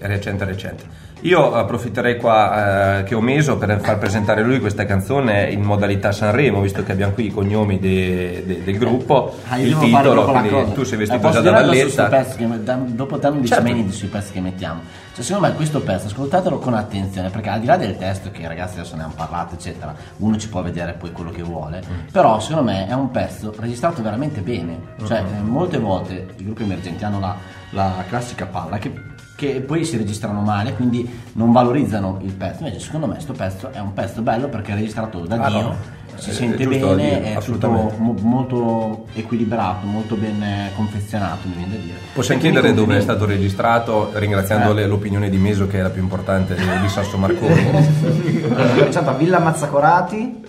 è 0.00 0.06
recente, 0.06 0.44
recente. 0.44 0.84
Io 1.24 1.54
approfitterei 1.54 2.16
qua 2.16 2.98
eh, 2.98 3.02
che 3.04 3.14
ho 3.14 3.20
meso 3.20 3.56
per 3.56 3.78
far 3.80 3.96
presentare 3.98 4.42
lui 4.42 4.58
questa 4.58 4.84
canzone 4.84 5.50
in 5.50 5.62
modalità 5.62 6.10
Sanremo, 6.10 6.60
visto 6.60 6.82
che 6.82 6.90
abbiamo 6.90 7.12
qui 7.12 7.26
i 7.26 7.30
cognomi 7.30 7.78
de- 7.78 8.42
de- 8.44 8.64
del 8.64 8.76
gruppo, 8.76 9.36
Ah, 9.48 9.56
il 9.58 9.76
titolo, 9.78 10.24
tu 10.74 10.82
sei 10.82 10.98
vestito 10.98 11.30
già 11.30 11.40
da 11.40 11.52
valletta. 11.52 12.08
dopo 12.86 13.18
non 13.22 13.40
dici 13.40 13.52
Certo. 13.52 13.62
niente 13.72 13.92
sui 13.92 14.08
pezzi 14.08 14.32
che 14.32 14.40
mettiamo. 14.40 14.80
Cioè, 15.14 15.22
secondo 15.22 15.46
me 15.48 15.54
questo 15.54 15.80
pezzo, 15.80 16.06
ascoltatelo 16.06 16.58
con 16.58 16.74
attenzione, 16.74 17.30
perché 17.30 17.50
al 17.50 17.60
di 17.60 17.66
là 17.66 17.76
del 17.76 17.96
testo, 17.98 18.30
che 18.32 18.48
ragazzi 18.48 18.78
adesso 18.80 18.96
ne 18.96 19.02
hanno 19.04 19.12
parlato, 19.14 19.54
eccetera, 19.54 19.94
uno 20.18 20.36
ci 20.38 20.48
può 20.48 20.62
vedere 20.62 20.94
poi 20.94 21.12
quello 21.12 21.30
che 21.30 21.42
vuole, 21.42 21.82
Mm. 21.88 22.06
però 22.10 22.40
secondo 22.40 22.70
me 22.70 22.88
è 22.88 22.94
un 22.94 23.10
pezzo 23.12 23.54
registrato 23.58 24.02
veramente 24.02 24.40
bene. 24.40 24.76
Cioè, 25.06 25.22
Mm-hmm. 25.22 25.46
molte 25.46 25.78
volte 25.78 26.26
i 26.36 26.44
gruppi 26.44 26.62
emergenti 26.64 27.04
hanno 27.04 27.20
la, 27.20 27.36
la 27.70 28.04
classica 28.08 28.46
palla 28.46 28.78
che, 28.78 28.90
che 29.36 29.60
poi 29.66 29.84
si 29.84 29.96
registrano 29.96 30.40
male, 30.42 30.74
quindi 30.74 31.08
non 31.32 31.52
valorizzano 31.52 32.18
il 32.22 32.32
pezzo. 32.32 32.62
Invece, 32.64 32.80
secondo 32.80 33.06
me, 33.06 33.14
questo 33.14 33.32
pezzo 33.32 33.70
è 33.72 33.78
un 33.80 33.92
pezzo 33.92 34.22
bello 34.22 34.48
perché 34.48 34.72
è 34.72 34.74
registrato 34.74 35.20
da 35.20 35.36
Ah, 35.40 35.48
Dio. 35.48 35.60
no. 35.62 36.00
Si 36.14 36.28
È 36.28 36.32
sente 36.34 36.62
giusto 36.64 36.94
bene, 36.94 37.22
è 37.22 37.26
tutto 37.28 37.38
assolutamente. 37.38 37.94
mo- 37.98 38.14
molto 38.20 39.06
equilibrato, 39.14 39.86
molto 39.86 40.14
ben 40.14 40.40
eh, 40.42 40.70
confezionato, 40.76 41.48
mi 41.48 41.54
viene 41.56 41.72
da 41.72 41.78
dire. 41.82 41.96
Possiamo 42.12 42.40
chiedere 42.40 42.74
dove 42.74 42.98
è 42.98 43.00
stato 43.00 43.24
registrato, 43.24 44.10
ringraziando 44.12 44.76
Eh. 44.78 44.86
l'opinione 44.86 45.30
di 45.30 45.38
Meso 45.38 45.66
che 45.66 45.78
è 45.78 45.82
la 45.82 45.88
più 45.88 46.02
importante 46.02 46.54
di, 46.54 46.62
di 46.82 46.88
Sasso 46.88 47.16
Marconi. 47.16 47.64
Allora, 48.44 48.74
Realizzato 48.74 49.08
a 49.10 49.14
Villa 49.14 49.38
Mazzacorati 49.38 50.42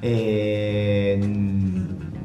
e... 0.00 1.18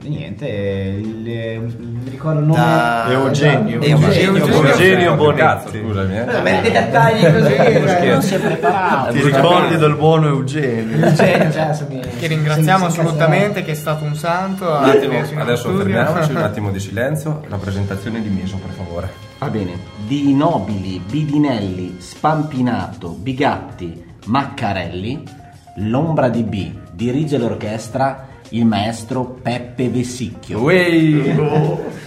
e 0.06 0.10
niente, 0.10 0.48
il, 0.48 1.62
mi 1.62 2.10
ricordo 2.10 2.40
il 2.42 2.46
nome... 2.46 2.60
Da- 2.60 3.06
Eugenio. 3.10 3.82
Eugenio. 3.82 4.46
Eugenio 4.46 5.16
Bonetti. 5.16 5.80
Scusami, 5.82 6.18
eh. 6.18 6.26
Dei 6.62 6.72
dettagli 6.72 7.22
così, 7.32 7.56
cioè, 7.56 8.12
Non 8.12 8.22
si 8.22 8.34
è 8.36 8.40
preparato. 8.40 9.14
Ti 9.14 9.22
ricordi 9.24 9.78
del 9.78 9.96
buono 9.96 10.28
Eugenio? 10.28 11.16
Cioè, 11.16 11.50
cioè, 11.52 11.86
mi- 11.88 12.02
Che 12.02 12.28
ringraziamo 12.28 12.86
assolutamente, 12.88 13.64
che 13.64 13.72
è 13.72 13.76
stato 13.76 14.04
un 14.04 14.16
santo. 14.16 14.66
Un 14.66 14.84
attimo, 14.84 15.42
adesso 15.42 15.74
fermiamoci, 15.74 16.32
un 16.32 16.38
attimo 16.44 16.72
di 16.72 16.80
silenzio, 16.80 17.44
la 17.48 17.58
presentazione 17.58 18.22
di 18.22 18.30
Meso 18.30 18.58
per 18.58 18.72
favore. 18.76 19.10
Va 19.40 19.48
bene. 19.48 19.72
Di 20.06 20.34
Nobili, 20.34 21.02
Bidinelli, 21.10 21.96
Spampinato, 22.00 23.10
Bigatti, 23.10 24.04
Maccarelli, 24.26 25.24
l'ombra 25.78 26.28
di 26.30 26.44
B 26.44 26.72
dirige 26.92 27.38
l'orchestra 27.38 28.28
il 28.54 28.66
maestro 28.66 29.26
Peppe 29.42 29.90
Vessicchio. 29.90 30.62
Uei! 30.62 31.22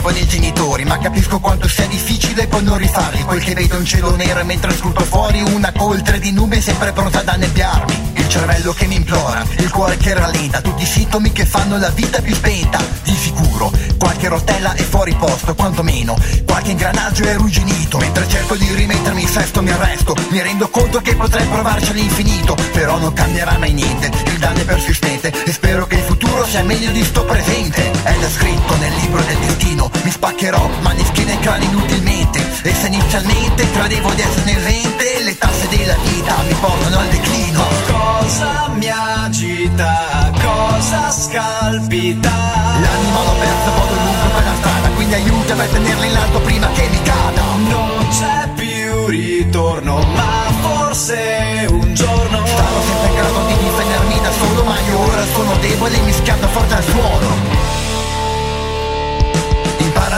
dicevo 0.00 0.12
dei 0.12 0.26
genitori, 0.26 0.84
ma 0.84 0.98
capisco 0.98 1.38
quanto 1.40 1.68
sia 1.68 1.86
difficile 1.86 2.46
poi 2.46 2.62
non 2.62 2.78
rifarli. 2.78 3.22
Quel 3.22 3.42
che 3.42 3.54
vedo 3.54 3.76
un 3.76 3.84
cielo 3.84 4.16
nero 4.16 4.44
mentre 4.44 4.72
scuto 4.72 5.02
fuori 5.02 5.42
una 5.42 5.72
coltre 5.72 6.18
di 6.18 6.32
nube 6.32 6.60
sempre 6.60 6.92
pronta 6.92 7.20
ad 7.20 7.28
annebbiarmi. 7.28 8.09
Cervello 8.30 8.72
che 8.72 8.86
mi 8.86 8.94
implora, 8.94 9.44
il 9.58 9.70
cuore 9.70 9.96
che 9.96 10.14
rallenta, 10.14 10.60
tutti 10.60 10.84
i 10.84 10.86
sintomi 10.86 11.32
che 11.32 11.44
fanno 11.44 11.76
la 11.78 11.90
vita 11.90 12.22
più 12.22 12.32
spenta. 12.32 12.78
Di 13.02 13.12
sicuro, 13.12 13.72
qualche 13.98 14.28
rotella 14.28 14.72
è 14.72 14.82
fuori 14.82 15.16
posto, 15.16 15.52
quantomeno, 15.56 16.16
qualche 16.46 16.70
ingranaggio 16.70 17.24
è 17.24 17.30
arrugginito. 17.30 17.98
Mentre 17.98 18.28
cerco 18.28 18.54
di 18.54 18.72
rimettermi 18.72 19.22
in 19.22 19.28
sesto 19.28 19.62
mi 19.62 19.70
arresto, 19.70 20.14
mi 20.28 20.40
rendo 20.40 20.68
conto 20.68 21.00
che 21.00 21.16
potrei 21.16 21.44
provarci 21.48 21.90
all'infinito, 21.90 22.56
però 22.72 22.98
non 22.98 23.12
cambierà 23.12 23.58
mai 23.58 23.72
niente, 23.72 24.12
il 24.26 24.38
danno 24.38 24.60
è 24.60 24.64
persistente 24.64 25.32
e 25.44 25.52
spero 25.52 25.88
che 25.88 25.96
il 25.96 26.02
futuro 26.02 26.46
sia 26.46 26.62
meglio 26.62 26.92
di 26.92 27.02
sto 27.02 27.24
presente. 27.24 27.90
È 28.04 28.14
da 28.16 28.30
scritto 28.30 28.76
nel 28.76 28.94
libro 29.00 29.22
del 29.22 29.38
destino, 29.38 29.90
mi 30.04 30.10
spaccherò 30.12 30.70
maneschine 30.82 31.32
e 31.32 31.40
crani 31.40 31.64
inutilmente. 31.64 32.46
E 32.62 32.72
se 32.74 32.86
inizialmente 32.86 33.68
credevo 33.72 34.12
di 34.12 34.20
essere 34.20 34.56
esente, 34.56 35.22
le 35.24 35.36
tasse 35.36 35.66
della 35.66 35.96
vita 36.04 36.36
mi 36.46 36.54
portano 36.60 36.98
al 37.00 37.08
declino. 37.08 37.89
Cosa 38.20 38.68
mi 38.76 38.86
agita, 38.88 40.30
cosa 40.42 41.10
scalpita 41.10 42.30
L'anima 42.30 43.22
l'ho 43.24 43.34
persa 43.38 43.68
un 43.70 43.74
po' 43.74 43.86
dovunque 43.88 44.28
per 44.34 44.44
la 44.44 44.54
strada, 44.60 44.88
quindi 44.90 45.14
aiutami 45.14 45.60
a 45.60 45.66
tenerla 45.66 46.04
in 46.04 46.16
alto 46.16 46.40
prima 46.40 46.68
che 46.68 46.88
mi 46.88 47.02
cada. 47.02 47.42
Non 47.68 48.08
c'è 48.08 48.48
più 48.54 49.06
ritorno, 49.06 50.04
ma 50.14 50.52
forse 50.60 51.66
un 51.70 51.94
giorno 51.94 52.46
Stavo 52.46 52.80
sempre 52.86 53.08
in 53.08 53.14
grado 53.14 53.46
di 53.46 53.56
difendermi 53.56 54.20
da 54.20 54.32
solo, 54.32 54.64
ma 54.64 54.80
io 54.80 54.98
ora 54.98 55.24
sono 55.32 55.56
debole 55.60 55.96
e 55.96 56.00
mi 56.02 56.12
schianto 56.12 56.46
forte 56.48 56.74
al 56.74 56.84
suolo. 56.84 57.28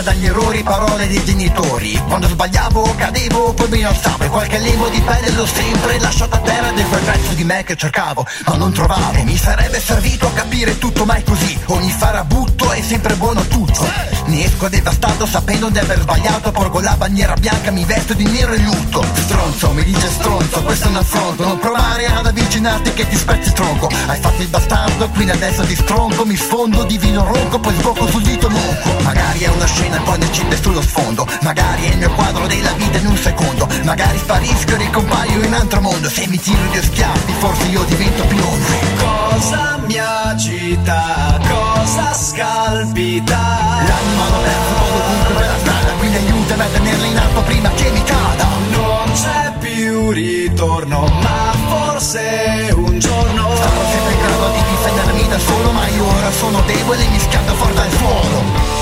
Dagli 0.03 0.27
errori, 0.27 0.65
parole 0.65 1.07
dei 1.07 1.25
genitori. 1.25 1.97
Quando 2.09 2.27
sbagliavo, 2.27 2.95
cadevo, 2.97 3.53
poi 3.55 3.69
mi 3.69 3.85
alzavo. 3.85 4.25
E 4.25 4.29
qualche 4.29 4.59
lembo 4.59 4.89
di 4.89 5.01
pelle 5.01 5.31
l'ho 5.31 5.47
sempre 5.47 6.01
lasciato 6.01 6.35
a 6.35 6.39
terra 6.41 6.73
di 6.73 6.83
quel 6.83 7.01
pezzo 7.03 7.33
di 7.35 7.45
me 7.45 7.63
che 7.63 7.77
cercavo, 7.77 8.27
ma 8.47 8.57
non 8.57 8.73
trovavo. 8.73 9.13
E 9.13 9.23
mi 9.23 9.37
sarebbe 9.37 9.81
servito 9.81 10.27
a 10.27 10.33
capire 10.33 10.77
tutto, 10.79 11.05
ma 11.05 11.15
è 11.15 11.23
così. 11.23 11.57
Ogni 11.67 11.91
farabutto 11.91 12.73
è 12.73 12.83
sempre 12.83 13.15
buono 13.15 13.47
tutto. 13.47 13.89
Ne 14.25 14.45
esco 14.45 14.69
devastato 14.69 15.25
sapendo 15.25 15.69
di 15.69 15.79
aver 15.79 16.01
sbagliato. 16.01 16.51
Porgo 16.51 16.81
la 16.81 16.97
bandiera 16.97 17.35
bianca, 17.35 17.71
mi 17.71 17.85
vesto 17.85 18.13
di 18.15 18.25
nero 18.25 18.55
e 18.55 18.59
lutto. 18.59 19.05
Stronzo, 19.15 19.71
mi 19.71 19.85
dice 19.85 20.09
stronzo, 20.09 20.63
questo 20.63 20.89
è 20.89 20.91
un 20.91 20.97
affronto. 20.97 21.45
Non 21.45 21.59
provare 21.61 22.07
ad 22.07 22.27
avvicinarti 22.27 22.93
che 22.93 23.07
ti 23.07 23.17
spezzi 23.17 23.49
il 23.49 23.55
tronco. 23.55 23.89
Hai 24.07 24.21
fatto 24.21 24.43
il 24.43 24.49
bastardo, 24.49 25.09
quindi 25.11 25.31
adesso 25.31 25.63
ti 25.65 25.77
stronco. 25.77 26.25
Mi 26.25 26.37
sfondo 26.37 26.83
di 26.83 26.99
vino 26.99 27.25
ronco, 27.25 27.61
poi 27.61 27.75
sbocco 27.77 28.09
sul 28.09 28.23
dito 28.23 28.49
lungo. 28.49 29.01
Magari 29.03 29.41
è 29.41 29.49
una 29.49 29.67
scena 29.67 29.91
e 29.97 30.01
poi 30.01 30.19
ne 30.19 30.33
cide 30.33 30.61
sullo 30.61 30.83
sfondo. 30.83 31.27
Magari 31.43 31.85
è 31.85 31.91
il 31.91 31.99
mio 31.99 32.11
quadro 32.13 32.47
della 32.47 32.73
vita 32.73 32.99
in 32.99 33.07
un 33.07 33.17
secondo. 33.17 33.69
Magari 33.85 34.19
sparisco 34.19 34.75
e 34.75 34.77
ricompaio 34.77 35.43
in 35.43 35.55
altro 35.55 35.81
mondo. 35.81 36.09
Se 36.09 36.27
mi 36.29 36.39
tiro 36.39 36.63
di 36.71 36.83
schiaffi, 36.83 37.33
forse 37.39 37.67
io 37.67 37.83
divento 37.85 38.25
biondo. 38.25 38.73
Cosa 38.99 39.79
mi 39.87 39.99
agita, 39.99 41.39
cosa 41.49 42.13
scalpita 42.15 43.37
L'anima 43.37 44.29
l'ho 44.29 44.43
persa 44.43 44.69
un 44.69 44.75
po' 44.79 44.99
dovunque 44.99 45.35
per 45.35 45.47
la 45.47 45.59
strada, 45.59 45.93
quindi 45.99 46.17
aiutami 46.17 46.63
a 46.63 46.67
tenerla 46.67 47.07
in 47.07 47.19
alto 47.19 47.41
prima 47.43 47.71
che 47.71 47.91
mi 47.91 48.03
cada. 48.05 48.47
Non 48.71 49.13
c'è 49.13 49.53
più 49.59 50.11
ritorno, 50.11 51.07
ma 51.21 51.53
forse 51.69 52.71
un 52.75 52.99
giorno 52.99 53.57
Stavo 53.57 53.83
sempre 53.91 54.13
in 54.13 54.19
grado 54.21 54.51
di 54.51 54.63
difendermi 54.71 55.29
da 55.29 55.39
solo, 55.39 55.73
ma 55.73 55.87
io 55.89 56.07
ora 56.07 56.31
sono 56.33 56.61
debole 56.63 57.05
e 57.05 57.09
mi 57.09 57.19
schianto 57.19 57.55
forte 57.55 57.81
al 57.81 57.91
suolo. 57.93 58.82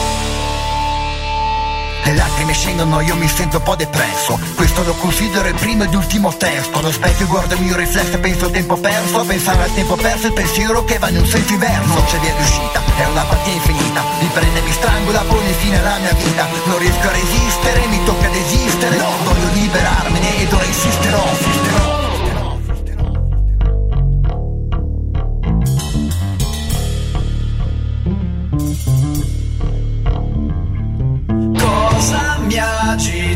Le 2.04 2.14
lacrime 2.14 2.52
scendono, 2.52 3.00
io 3.00 3.14
mi 3.16 3.28
sento 3.28 3.58
un 3.58 3.62
po' 3.62 3.76
depresso. 3.76 4.38
Questo 4.54 4.82
lo 4.84 4.94
considero 4.94 5.48
il 5.48 5.54
primo 5.54 5.84
ed 5.84 5.94
ultimo 5.94 6.34
testo. 6.36 6.78
Allo 6.78 6.90
specchio 6.92 7.26
guardo 7.26 7.54
il 7.54 7.60
mio 7.62 7.76
riflesso 7.76 8.14
e 8.14 8.18
penso 8.18 8.46
al 8.46 8.50
tempo 8.50 8.76
perso. 8.76 9.20
A 9.20 9.24
pensare 9.24 9.62
al 9.62 9.74
tempo 9.74 9.96
perso 9.96 10.26
il 10.26 10.32
pensiero 10.32 10.84
che 10.84 10.98
va 10.98 11.08
in 11.08 11.18
un 11.18 11.26
senso 11.26 11.48
diverso 11.48 11.94
Non 11.94 12.04
c'è 12.04 12.18
via 12.18 12.34
d'uscita, 12.34 12.80
è 12.96 13.06
una 13.06 13.24
partita 13.24 13.56
infinita. 13.56 14.02
Mi 14.20 14.30
prende, 14.32 14.60
mi 14.60 14.72
strangola, 14.72 15.20
pone 15.20 15.52
fine 15.52 15.78
alla 15.78 15.98
mia 15.98 16.12
vita. 16.12 16.48
Non 16.64 16.78
riesco 16.78 17.06
a 17.06 17.12
resistere, 17.12 17.86
mi 17.86 18.04
tocca 18.04 18.28
desistere. 18.28 18.96
No, 18.96 19.10
voglio 19.24 19.48
liberarmene 19.52 20.38
ed 20.38 20.52
ora 20.52 20.64
insisterò, 20.64 21.24
insisterò, 21.28 21.89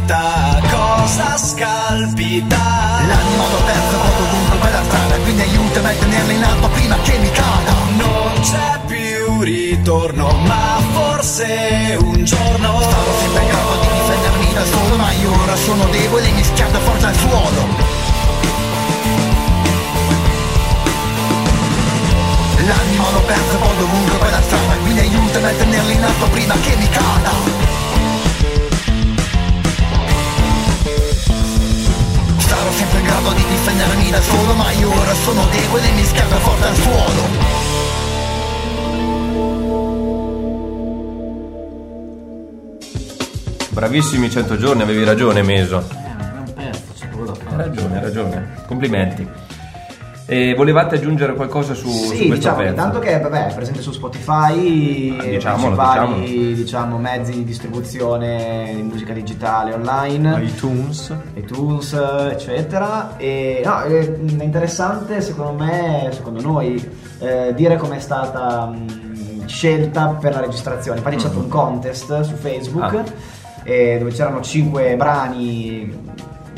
Agita, 0.05 0.61
cosa 0.71 1.37
scalpita? 1.39 2.57
L'anima 2.57 3.49
l'ho 3.49 3.63
persa 3.65 3.97
proprio 3.97 4.27
ovunque 4.27 4.59
quella 4.59 4.83
strada 4.85 5.17
Quindi 5.17 5.43
aiutami 5.43 5.87
a 5.87 5.93
tenerla 5.93 6.33
in 6.33 6.45
alto 6.45 6.69
prima 6.69 6.97
che 7.01 7.19
mi 7.19 7.31
cada. 7.31 7.73
Non 7.97 8.33
c'è 8.41 8.81
più 8.87 9.41
ritorno 9.41 10.31
ma 10.45 10.79
forse 10.93 11.97
un 12.01 12.23
giorno. 12.23 12.81
Sarò 12.83 13.19
sempre 13.19 13.43
in 13.43 13.49
grado 13.49 13.81
di 13.81 13.89
difendermi 13.93 14.53
da 14.53 14.65
solo 14.67 14.97
Ma 14.97 15.13
io 15.13 15.43
ora 15.43 15.57
sono 15.57 15.85
debole 15.87 16.29
e 16.29 16.33
mi 16.33 16.45
schianto 16.45 16.79
forte 16.81 17.07
al 17.07 17.17
suolo. 17.17 17.93
L'anima 22.67 23.11
l'ho 23.11 23.21
persa 23.21 23.57
poi 23.57 23.77
dovunque 23.79 24.19
quella 24.19 24.43
strada 24.43 24.75
Quindi 24.83 25.01
aiutami 25.01 25.47
a 25.47 25.53
tenerla 25.53 25.93
in 25.93 26.05
alto 26.05 26.27
prima 26.29 26.55
che 26.61 26.77
mi 26.77 26.89
cada 26.89 27.74
sempre 32.75 32.99
in 32.99 33.05
grado 33.07 33.33
di 33.33 33.45
difendermi 33.47 34.11
da 34.11 34.21
solo 34.21 34.55
Ma 34.55 34.71
io 34.73 34.91
ora 34.91 35.15
sono 35.15 35.47
debole 35.51 35.89
e 35.89 35.93
mi 35.93 36.05
schianto 36.05 36.37
forte 36.37 36.65
al 36.67 36.75
suolo 36.75 37.63
Bravissimi 43.75 44.31
100 44.31 44.57
giorni, 44.57 44.83
avevi 44.83 45.03
ragione 45.03 45.43
Meso. 45.43 45.79
È 45.79 46.39
un 46.39 46.53
pezzo, 46.55 46.93
c'è 46.97 47.09
poco 47.09 47.25
da 47.25 47.33
Hai 47.33 47.57
ragione, 47.57 47.97
hai 47.97 48.03
ragione. 48.03 48.49
Complimenti. 48.67 49.44
E 50.27 50.55
volevate 50.55 50.95
aggiungere 50.95 51.35
qualcosa 51.35 51.75
su, 51.75 51.87
su 51.87 52.13
Sì, 52.15 52.17
questo 52.29 52.35
diciamo, 52.35 52.57
pezzo? 52.57 52.69
intanto 52.71 52.99
che 52.99 53.21
vabbè, 53.21 53.49
è 53.49 53.55
presente 53.55 53.83
su 53.83 53.93
Spotify, 53.93 55.17
Ah, 55.19 55.25
i 55.25 55.31
diciamolo, 55.33 55.75
principali 55.77 56.55
diciamo, 56.55 56.97
mezzi 56.97 57.33
di 57.33 57.45
distribuzione 57.45 58.73
di 58.75 58.83
musica 58.83 59.13
digitale 59.13 59.75
online, 59.75 60.43
iTunes. 60.43 61.15
iTunes, 61.35 61.93
eccetera. 62.31 63.19
E 63.19 63.61
no, 63.65 63.81
è 63.83 64.15
interessante 64.43 65.21
secondo 65.21 65.63
me, 65.63 66.09
secondo 66.13 66.41
noi, 66.41 66.83
eh, 67.19 67.53
dire 67.55 67.77
com'è 67.77 67.99
stata 67.99 68.65
mh, 68.67 69.45
scelta 69.47 70.17
per 70.19 70.33
la 70.33 70.41
registrazione. 70.41 70.99
Infatti 70.99 71.17
c'è 71.17 71.21
stato 71.23 71.39
un 71.39 71.49
contest 71.49 72.21
su 72.23 72.33
Facebook 72.35 72.83
Ah. 72.95 73.05
eh, 73.63 73.97
dove 73.99 74.11
c'erano 74.11 74.41
5 74.41 74.97
brani, 74.97 76.13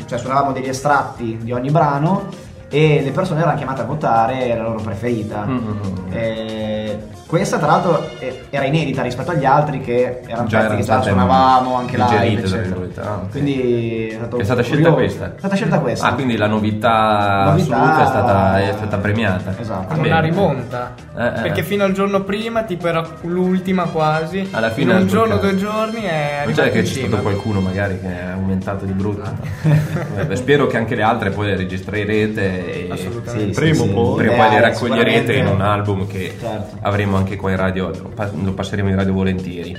cioè 0.05 0.17
suonavamo 0.17 0.53
degli 0.53 0.69
estratti 0.69 1.37
di 1.41 1.51
ogni 1.51 1.69
brano 1.69 2.45
e 2.69 3.01
le 3.03 3.11
persone 3.11 3.41
erano 3.41 3.57
chiamate 3.57 3.81
a 3.81 3.85
votare 3.85 4.47
la 4.55 4.63
loro 4.63 4.81
preferita. 4.81 5.45
Mm-hmm. 5.45 6.11
Eh, 6.11 6.99
questa 7.27 7.57
tra 7.57 7.67
l'altro 7.67 8.09
era 8.49 8.63
inedita 8.65 9.01
rispetto 9.01 9.31
agli 9.31 9.45
altri 9.45 9.81
che 9.81 10.21
erano 10.25 10.47
Già 10.47 10.61
pezzi 10.61 10.75
che 10.77 10.83
già 10.83 11.01
suonavamo 11.01 11.75
anche 11.75 11.97
live. 11.97 12.41
eccetera. 12.41 13.11
Ah. 13.11 13.19
Quindi 13.29 14.07
è, 14.09 14.15
stato 14.15 14.37
È 14.37 14.43
stata 14.43 14.61
scelta 14.63 14.91
questa? 14.93 15.25
È 15.35 15.37
stata 15.37 15.55
scelta 15.55 15.79
questa. 15.79 16.07
Ah, 16.07 16.13
quindi 16.13 16.37
la 16.37 16.47
novità, 16.47 17.43
Novità- 17.49 17.75
assoluta 17.77 18.03
è 18.03 18.05
stata, 18.07 18.59
è 18.61 18.73
stata 18.75 18.97
premiata. 18.97 19.53
Esatto. 19.59 19.95
Va 19.95 20.01
Una 20.01 20.19
rimonta. 20.19 20.93
Eh, 21.17 21.25
eh. 21.25 21.41
Perché 21.41 21.63
fino 21.63 21.83
al 21.83 21.91
giorno 21.91 22.21
prima, 22.23 22.63
tipo 22.63 22.87
era 22.87 23.05
l'ultima 23.21 23.83
quasi. 23.83 24.47
Alla 24.51 24.69
fine 24.71 24.93
in 24.93 24.99
un 25.01 25.07
giorno, 25.07 25.37
due 25.37 25.55
giorni 25.57 26.01
è 26.03 26.41
Non 26.45 26.53
c'è 26.53 26.71
che 26.71 26.81
c'è 26.83 27.05
stato 27.05 27.21
qualcuno 27.21 27.59
magari 27.59 27.99
che 27.99 28.07
ha 28.07 28.33
aumentato 28.33 28.85
di 28.85 28.93
brutto. 28.93 29.29
Vabbè, 30.15 30.35
spero 30.35 30.65
che 30.67 30.77
anche 30.77 30.95
le 30.95 31.03
altre 31.03 31.29
poi 31.31 31.47
le 31.47 31.55
registrerete 31.57 32.87
e 32.87 32.87
Assolutamente. 32.91 33.53
Sì, 33.53 33.59
Prima 33.59 33.75
sì, 33.75 33.81
o 33.81 33.93
poi. 33.93 34.05
sì. 34.11 34.15
prima 34.27 34.33
o 34.33 34.35
poi 34.37 34.49
le 34.49 34.55
Eh, 34.57 34.61
raccoglierete 34.61 35.33
in 35.33 35.47
un 35.47 35.61
album 35.61 36.07
che 36.07 36.35
Certo. 36.39 36.77
Anche 37.17 37.35
qua 37.35 37.51
in 37.51 37.57
radio, 37.57 37.89
lo 37.89 38.11
pa- 38.13 38.31
lo 38.33 38.53
passeremo 38.53 38.89
in 38.89 38.95
radio 38.95 39.13
volentieri. 39.13 39.75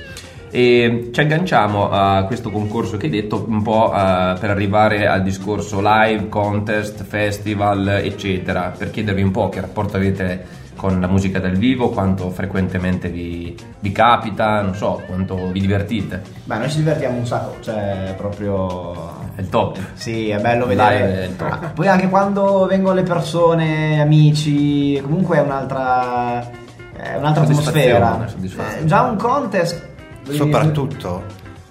E 0.51 1.09
ci 1.13 1.19
agganciamo 1.19 1.91
a 1.91 2.23
questo 2.23 2.49
concorso 2.49 2.97
che 2.97 3.05
hai 3.05 3.11
detto 3.11 3.45
un 3.47 3.61
po' 3.61 3.93
eh, 3.93 4.35
per 4.39 4.49
arrivare 4.49 5.07
al 5.07 5.21
discorso 5.21 5.79
live, 5.81 6.27
contest, 6.27 7.03
festival, 7.03 7.87
eccetera, 7.87 8.73
per 8.75 8.89
chiedervi 8.89 9.21
un 9.21 9.29
po' 9.31 9.49
che 9.49 9.61
rapporto 9.61 9.97
avete 9.97 10.57
con 10.75 10.99
la 11.01 11.07
musica 11.07 11.39
dal 11.39 11.55
vivo, 11.57 11.89
quanto 11.89 12.29
frequentemente 12.31 13.09
vi, 13.09 13.55
vi 13.79 13.91
capita, 13.91 14.61
non 14.61 14.73
so, 14.73 15.03
quanto 15.05 15.51
vi 15.51 15.59
divertite. 15.59 16.21
Beh, 16.45 16.57
noi 16.57 16.69
ci 16.69 16.77
divertiamo 16.77 17.17
un 17.17 17.27
sacco, 17.27 17.57
cioè 17.61 18.13
proprio 18.17 18.93
È 19.35 19.41
il 19.41 19.49
top. 19.49 19.77
Sì, 19.93 20.29
è 20.29 20.39
bello 20.39 20.65
Live 20.65 20.83
vedere. 20.83 21.25
il 21.25 21.35
top. 21.35 21.51
Ah, 21.51 21.71
Poi 21.75 21.87
anche 21.87 22.07
quando 22.07 22.65
vengono 22.65 22.95
le 22.95 23.03
persone, 23.03 23.99
amici, 24.01 24.99
comunque 25.03 25.37
è 25.37 25.41
un'altra, 25.41 26.49
è 27.01 27.15
un'altra 27.15 27.43
atmosfera. 27.43 28.25
soddisfazione. 28.27 28.79
Eh, 28.81 28.85
già 28.85 29.01
un 29.03 29.15
contest. 29.17 29.87
Soprattutto 30.29 31.23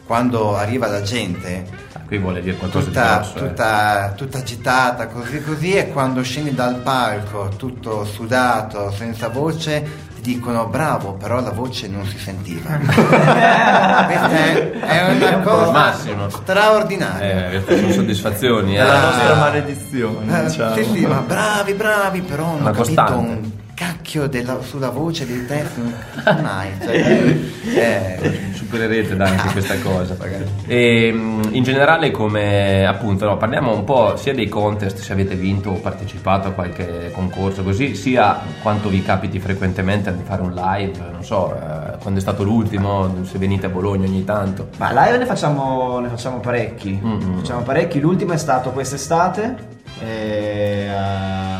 quando 0.04 0.56
arriva 0.56 0.86
la 0.88 1.02
gente 1.02 1.86
Ah, 1.92 2.00
Qui 2.06 2.18
vuole 2.18 2.40
dire 2.40 2.56
qualcosa 2.56 2.86
tutta, 2.86 3.02
di 3.02 3.14
grosso. 3.18 3.36
eh. 3.36 3.48
tutta, 3.48 4.12
tutta 4.16 4.38
agitata, 4.38 5.06
così 5.08 5.42
così, 5.42 5.72
e 5.74 5.88
quando 5.90 6.22
scendi 6.22 6.54
dal 6.54 6.76
palco 6.76 7.48
tutto 7.56 8.04
sudato, 8.06 8.90
senza 8.92 9.28
voce, 9.28 9.82
ti 10.16 10.32
dicono 10.34 10.66
bravo, 10.66 11.12
però 11.14 11.40
la 11.40 11.50
voce 11.50 11.86
non 11.88 12.04
si 12.06 12.18
sentiva. 12.18 12.70
Questa 12.80 14.30
è, 14.30 14.70
è 14.70 15.14
una 15.14 15.38
cosa 15.40 15.70
massimo. 15.70 16.28
straordinaria. 16.30 17.50
Eh, 17.50 17.62
sono 17.66 17.90
soddisfazioni. 17.92 18.74
È 18.74 18.82
la 18.82 18.96
eh. 18.98 19.00
nostra 19.04 19.34
Sì. 19.34 19.38
maledizione, 19.40 20.40
Eh, 20.40 20.44
diciamo. 20.46 20.74
Sì, 20.74 20.84
sì, 20.84 21.06
ma 21.06 21.18
bravi, 21.26 21.72
bravi, 21.74 22.20
però 22.22 22.44
non 22.46 22.60
Una 22.60 22.70
ho 22.70 22.72
capito 22.72 23.02
costante. 23.02 23.12
un 23.32 23.50
cacchio 23.78 24.26
della- 24.26 24.60
sulla 24.62 24.90
voce 24.90 25.24
dei 25.24 25.46
non- 25.76 25.94
mai. 26.42 26.70
Cioè, 26.82 27.36
eh, 27.76 28.50
supererete 28.52 29.16
da 29.16 29.26
anche 29.26 29.52
questa 29.52 29.78
cosa 29.78 30.16
e 30.66 31.12
mh, 31.12 31.50
in 31.52 31.62
generale 31.62 32.10
come 32.10 32.84
appunto 32.84 33.24
no, 33.24 33.36
parliamo 33.36 33.72
un 33.72 33.84
po' 33.84 34.16
sia 34.16 34.34
dei 34.34 34.48
contest 34.48 34.98
se 34.98 35.12
avete 35.12 35.36
vinto 35.36 35.70
o 35.70 35.74
partecipato 35.74 36.48
a 36.48 36.50
qualche 36.50 37.10
concorso 37.12 37.62
così 37.62 37.94
sia 37.94 38.40
quanto 38.60 38.88
vi 38.88 39.02
capiti 39.02 39.38
frequentemente 39.38 40.14
di 40.14 40.22
fare 40.24 40.42
un 40.42 40.52
live 40.52 40.98
non 41.12 41.22
so 41.24 41.54
eh, 41.54 41.96
quando 41.98 42.18
è 42.18 42.22
stato 42.22 42.42
l'ultimo 42.42 43.24
se 43.24 43.38
venite 43.38 43.66
a 43.66 43.68
Bologna 43.68 44.06
ogni 44.06 44.24
tanto 44.24 44.68
Ma 44.78 44.90
live 44.92 45.18
ne 45.18 45.26
facciamo, 45.26 45.98
ne 46.00 46.08
facciamo 46.08 46.38
parecchi. 46.40 46.98
Mm-mm. 47.02 47.38
Facciamo 47.38 47.62
parecchi. 47.62 48.00
L'ultimo 48.00 48.32
è 48.32 48.36
stato 48.38 48.70
quest'estate. 48.70 49.76
E, 50.00 50.86
ehm, 50.88 51.57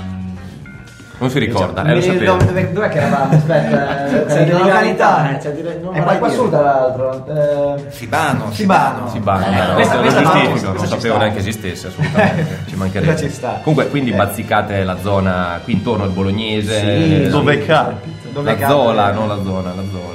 non 1.18 1.30
si 1.30 1.38
ricorda 1.38 1.82
eh, 1.84 1.94
lo 1.94 2.00
sapevo 2.00 2.36
dove, 2.36 2.72
dov'è 2.72 2.88
che 2.88 2.98
eravamo? 2.98 3.34
Aspetta, 3.36 4.06
eh, 4.06 4.24
C'è 4.26 4.44
di 4.44 4.50
di 4.50 4.58
località. 4.58 5.30
eh, 5.30 5.38
c'è 5.38 5.50
di- 5.52 5.62
non 5.82 5.94
È 5.96 6.18
qua, 6.18 6.28
su 6.30 6.48
tra 6.48 6.60
l'altro. 6.60 7.26
Eh, 7.26 7.90
Sibano, 7.90 8.50
Sibano. 8.52 9.08
si 9.08 9.18
bagna, 9.18 9.64
Eh, 9.64 9.66
no? 9.68 9.74
questa- 9.74 9.94
lo 9.96 10.00
questa 10.00 10.20
non 10.22 10.32
questa 10.50 10.72
ci 10.78 10.86
sapevo 10.86 11.14
sta. 11.14 11.18
neanche 11.18 11.38
esistesse 11.38 11.86
assolutamente, 11.88 12.58
ci 12.68 12.76
mancherebbe. 12.76 13.10
Questa 13.12 13.26
ci 13.28 13.32
sta. 13.34 13.60
Comunque, 13.62 13.88
quindi 13.88 14.10
Eh. 14.12 14.16
bazzicate 14.16 14.84
la 14.84 14.96
zona 15.00 15.60
qui 15.64 15.72
intorno 15.74 16.04
al 16.04 16.10
bolognese, 16.10 16.80
Sì, 17.24 17.28
Dove 17.28 17.64
capita? 17.64 18.16
Dove 18.30 18.56
la 18.56 18.68
zola, 18.68 19.10
no 19.12 19.26
la 19.26 19.38
zona, 19.42 19.72
la 19.74 19.82
zola. 19.90 20.06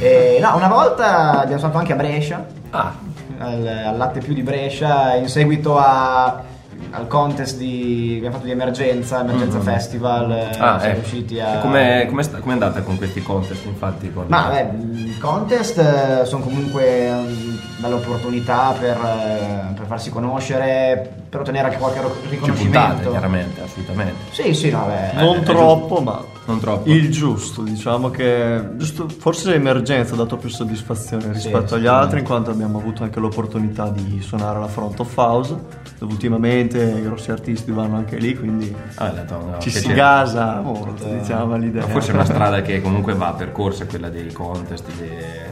Eh, 0.00 0.38
no, 0.42 0.56
una 0.56 0.68
volta 0.68 1.40
abbiamo 1.40 1.60
fatto 1.60 1.78
anche 1.78 1.92
a 1.92 1.96
Brescia, 1.96 2.44
Ah, 2.70 2.92
al, 3.38 3.66
al 3.86 3.96
Latte 3.96 4.20
Più 4.20 4.34
di 4.34 4.42
Brescia, 4.42 5.14
in 5.14 5.28
seguito 5.28 5.78
a- 5.78 6.42
al 6.90 7.06
contest 7.06 7.56
di, 7.56 8.14
abbiamo 8.16 8.34
fatto 8.34 8.46
di 8.46 8.52
emergenza, 8.52 9.20
Emergenza 9.20 9.60
Festival. 9.60 10.30
eh, 10.32 10.58
ah, 10.58 10.78
siamo 10.78 10.84
eh. 10.84 10.94
riusciti 10.94 11.40
a. 11.40 11.58
Come 11.58 12.08
com'è 12.10 12.52
andata 12.52 12.82
con 12.82 12.96
questi 12.96 13.22
contest, 13.22 13.64
infatti? 13.64 14.12
Con... 14.12 14.26
Ma 14.28 14.48
beh, 14.48 14.98
i 14.98 15.18
contest 15.18 15.78
eh, 15.78 16.24
sono 16.24 16.42
comunque 16.42 17.08
una 17.08 17.69
bella 17.80 17.96
opportunità 17.96 18.72
per, 18.78 18.96
eh, 18.96 19.72
per 19.74 19.86
farsi 19.86 20.10
conoscere, 20.10 21.10
per 21.28 21.40
ottenere 21.40 21.66
anche 21.68 21.78
qualche 21.78 21.98
ci 22.00 22.04
puntate, 22.06 22.28
riconoscimento. 22.30 23.10
chiaramente, 23.10 23.60
assolutamente. 23.62 24.14
Sì, 24.30 24.54
sì, 24.54 24.70
no, 24.70 24.86
beh. 24.86 25.20
Non 25.22 25.36
è 25.36 25.42
troppo, 25.42 26.00
ma 26.00 26.22
Non 26.46 26.60
troppo. 26.60 26.88
il 26.90 27.10
giusto, 27.10 27.62
diciamo 27.62 28.10
che 28.10 28.60
giusto, 28.76 29.08
forse 29.08 29.50
l'emergenza 29.50 30.14
ha 30.14 30.16
dato 30.18 30.36
più 30.36 30.48
soddisfazione 30.48 31.32
rispetto 31.32 31.74
agli 31.76 31.82
sì. 31.82 31.86
altri, 31.88 32.18
in 32.20 32.24
quanto 32.26 32.50
abbiamo 32.50 32.78
avuto 32.78 33.02
anche 33.02 33.18
l'opportunità 33.20 33.88
di 33.88 34.20
suonare 34.20 34.56
alla 34.58 34.68
Front 34.68 35.00
of 35.00 35.16
House, 35.16 35.56
dove 35.98 36.12
ultimamente 36.12 36.82
i 36.82 37.02
grossi 37.02 37.30
artisti 37.30 37.70
vanno 37.70 37.96
anche 37.96 38.16
lì, 38.16 38.36
quindi 38.36 38.74
Ah, 38.96 39.12
no, 39.28 39.56
ci 39.58 39.70
si 39.70 39.78
piacere. 39.80 39.94
gasa 39.94 40.60
molto, 40.60 41.04
diciamo, 41.04 41.46
Ma 41.46 41.54
all'idea. 41.56 41.86
forse 41.86 42.10
è 42.10 42.14
una 42.14 42.24
strada 42.24 42.62
che 42.62 42.80
comunque 42.82 43.14
va 43.14 43.32
percorsa, 43.32 43.86
quella 43.86 44.08
dei 44.08 44.32
contest, 44.32 44.84
de- 44.98 45.08
cioè, 45.08 45.49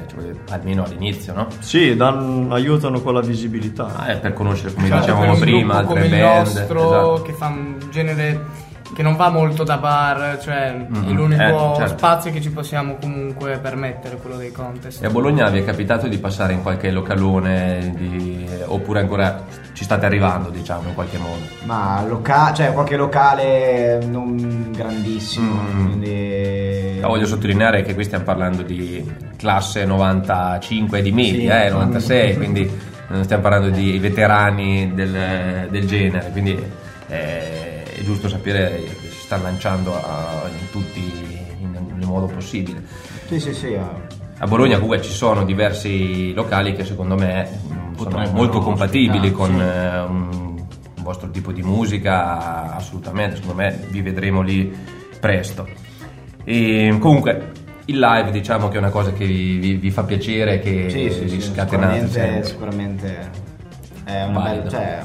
almeno 0.51 0.85
all'inizio, 0.85 1.35
no? 1.35 1.47
Sì, 1.61 1.95
danno- 1.97 2.53
aiutano 2.55 3.01
con 3.01 3.15
la 3.15 3.21
visibilità. 3.21 3.95
Ah, 3.97 4.07
è 4.07 4.19
per 4.19 4.33
conoscere, 4.33 4.73
come 4.75 4.89
Cioè, 4.89 4.99
dicevamo 4.99 5.37
prima, 5.37 5.75
altre 5.79 5.87
come 5.95 6.05
il 6.07 6.11
band. 6.11 6.47
nostro 6.47 6.87
esatto. 6.87 7.23
che 7.23 7.33
fa 7.33 7.47
un 7.47 7.77
genere 7.91 8.45
che 8.95 9.03
non 9.03 9.17
va 9.17 9.29
molto 9.29 9.65
da 9.65 9.77
bar, 9.77 10.39
cioè 10.41 10.75
Mhm. 10.89 11.09
è 11.09 11.11
l'unico 11.13 11.43
Eh, 11.43 11.77
certo. 11.77 11.97
spazio 11.99 12.31
che 12.33 12.41
ci 12.41 12.51
possiamo 12.51 12.97
comunque 13.01 13.59
permettere, 13.59 14.17
quello 14.17 14.37
dei 14.37 14.51
contest. 14.51 15.03
E 15.03 15.07
a 15.07 15.11
Bologna 15.11 15.49
vi 15.51 15.59
è 15.61 15.65
capitato 15.65 16.09
di 16.09 16.19
passare 16.19 16.53
in 16.55 16.63
qualche 16.63 16.91
localone 16.91 17.93
di- 17.97 18.47
oppure 18.65 19.01
ancora 19.01 19.45
ci 19.75 19.85
state 19.85 20.07
arrivando, 20.07 20.49
diciamo, 20.49 20.89
in 20.89 20.95
qualche 20.95 21.19
modo? 21.19 21.43
Ma 21.65 22.03
loca- 22.07 22.53
cioè 22.53 22.73
qualche 22.73 22.97
locale 22.97 24.01
non 24.07 24.73
grandissimo, 24.75 25.61
Mm. 25.63 25.85
quindi... 25.87 26.99
Ma 27.01 27.07
voglio 27.09 27.27
sottolineare 27.27 27.83
che 27.83 27.95
qui 27.95 28.05
stiamo 28.05 28.25
parlando 28.25 28.63
di 28.63 29.05
classe 29.37 29.85
95 29.85 31.01
di 31.03 31.13
media, 31.13 31.61
Sì. 31.61 31.67
eh, 31.67 31.71
96, 31.71 32.37
quindi 32.37 32.71
non 33.09 33.23
stiamo 33.25 33.43
parlando 33.43 33.69
di 33.71 33.99
veterani 33.99 34.93
del, 34.95 35.69
del 35.71 35.87
genere, 35.87 36.31
quindi 36.33 36.61
eh, 37.11 37.68
è 37.99 38.03
giusto 38.03 38.29
sapere 38.29 38.83
che 38.85 39.09
si 39.11 39.21
sta 39.21 39.37
lanciando 39.37 39.95
a- 39.95 40.49
in 40.59 40.71
tutti 40.71 41.01
in, 41.61 41.71
nel 41.97 42.07
modo 42.07 42.27
possibile. 42.27 42.83
Sì, 43.27 43.41
sì, 43.41 43.53
sì. 43.55 43.73
eh. 43.73 43.81
A 44.41 44.47
Bologna 44.47 44.75
comunque 44.75 45.03
ci 45.03 45.11
sono 45.13 45.45
diversi 45.45 46.33
locali 46.33 46.73
che 46.75 46.85
secondo 46.85 47.17
me 47.17 47.49
mh, 47.69 47.97
sono 47.97 48.31
molto 48.33 48.61
compatibili 48.61 49.33
con 49.33 49.51
sì. 49.55 49.61
eh, 49.61 50.01
un, 50.03 50.29
un 50.97 51.03
vostro 51.03 51.29
tipo 51.31 51.51
di 51.53 51.63
musica, 51.63 52.75
assolutamente, 52.75 53.37
secondo 53.37 53.57
me 53.57 53.87
vi 53.89 54.01
vedremo 54.01 54.41
lì 54.43 54.73
presto. 55.19 55.67
E 56.45 56.97
comunque 57.01 57.51
il 57.87 57.99
live 57.99 58.31
diciamo 58.31 58.69
che 58.69 58.77
è 58.77 58.79
una 58.79 58.91
cosa 58.91 59.13
che 59.13 59.25
vi, 59.27 59.57
vi- 59.59 59.75
vi 59.75 59.91
fa 59.91 60.05
piacere, 60.05 60.61
che 60.61 60.89
Sì, 60.89 61.11
sì, 61.11 61.25
vi 61.25 61.41
sì, 61.41 61.53
scatenate 61.53 62.07
sicuramente, 62.07 62.45
sicuramente 62.45 63.31
è 64.05 64.25
una 64.25 64.41
bella, 64.41 64.69
cioè, 64.71 65.03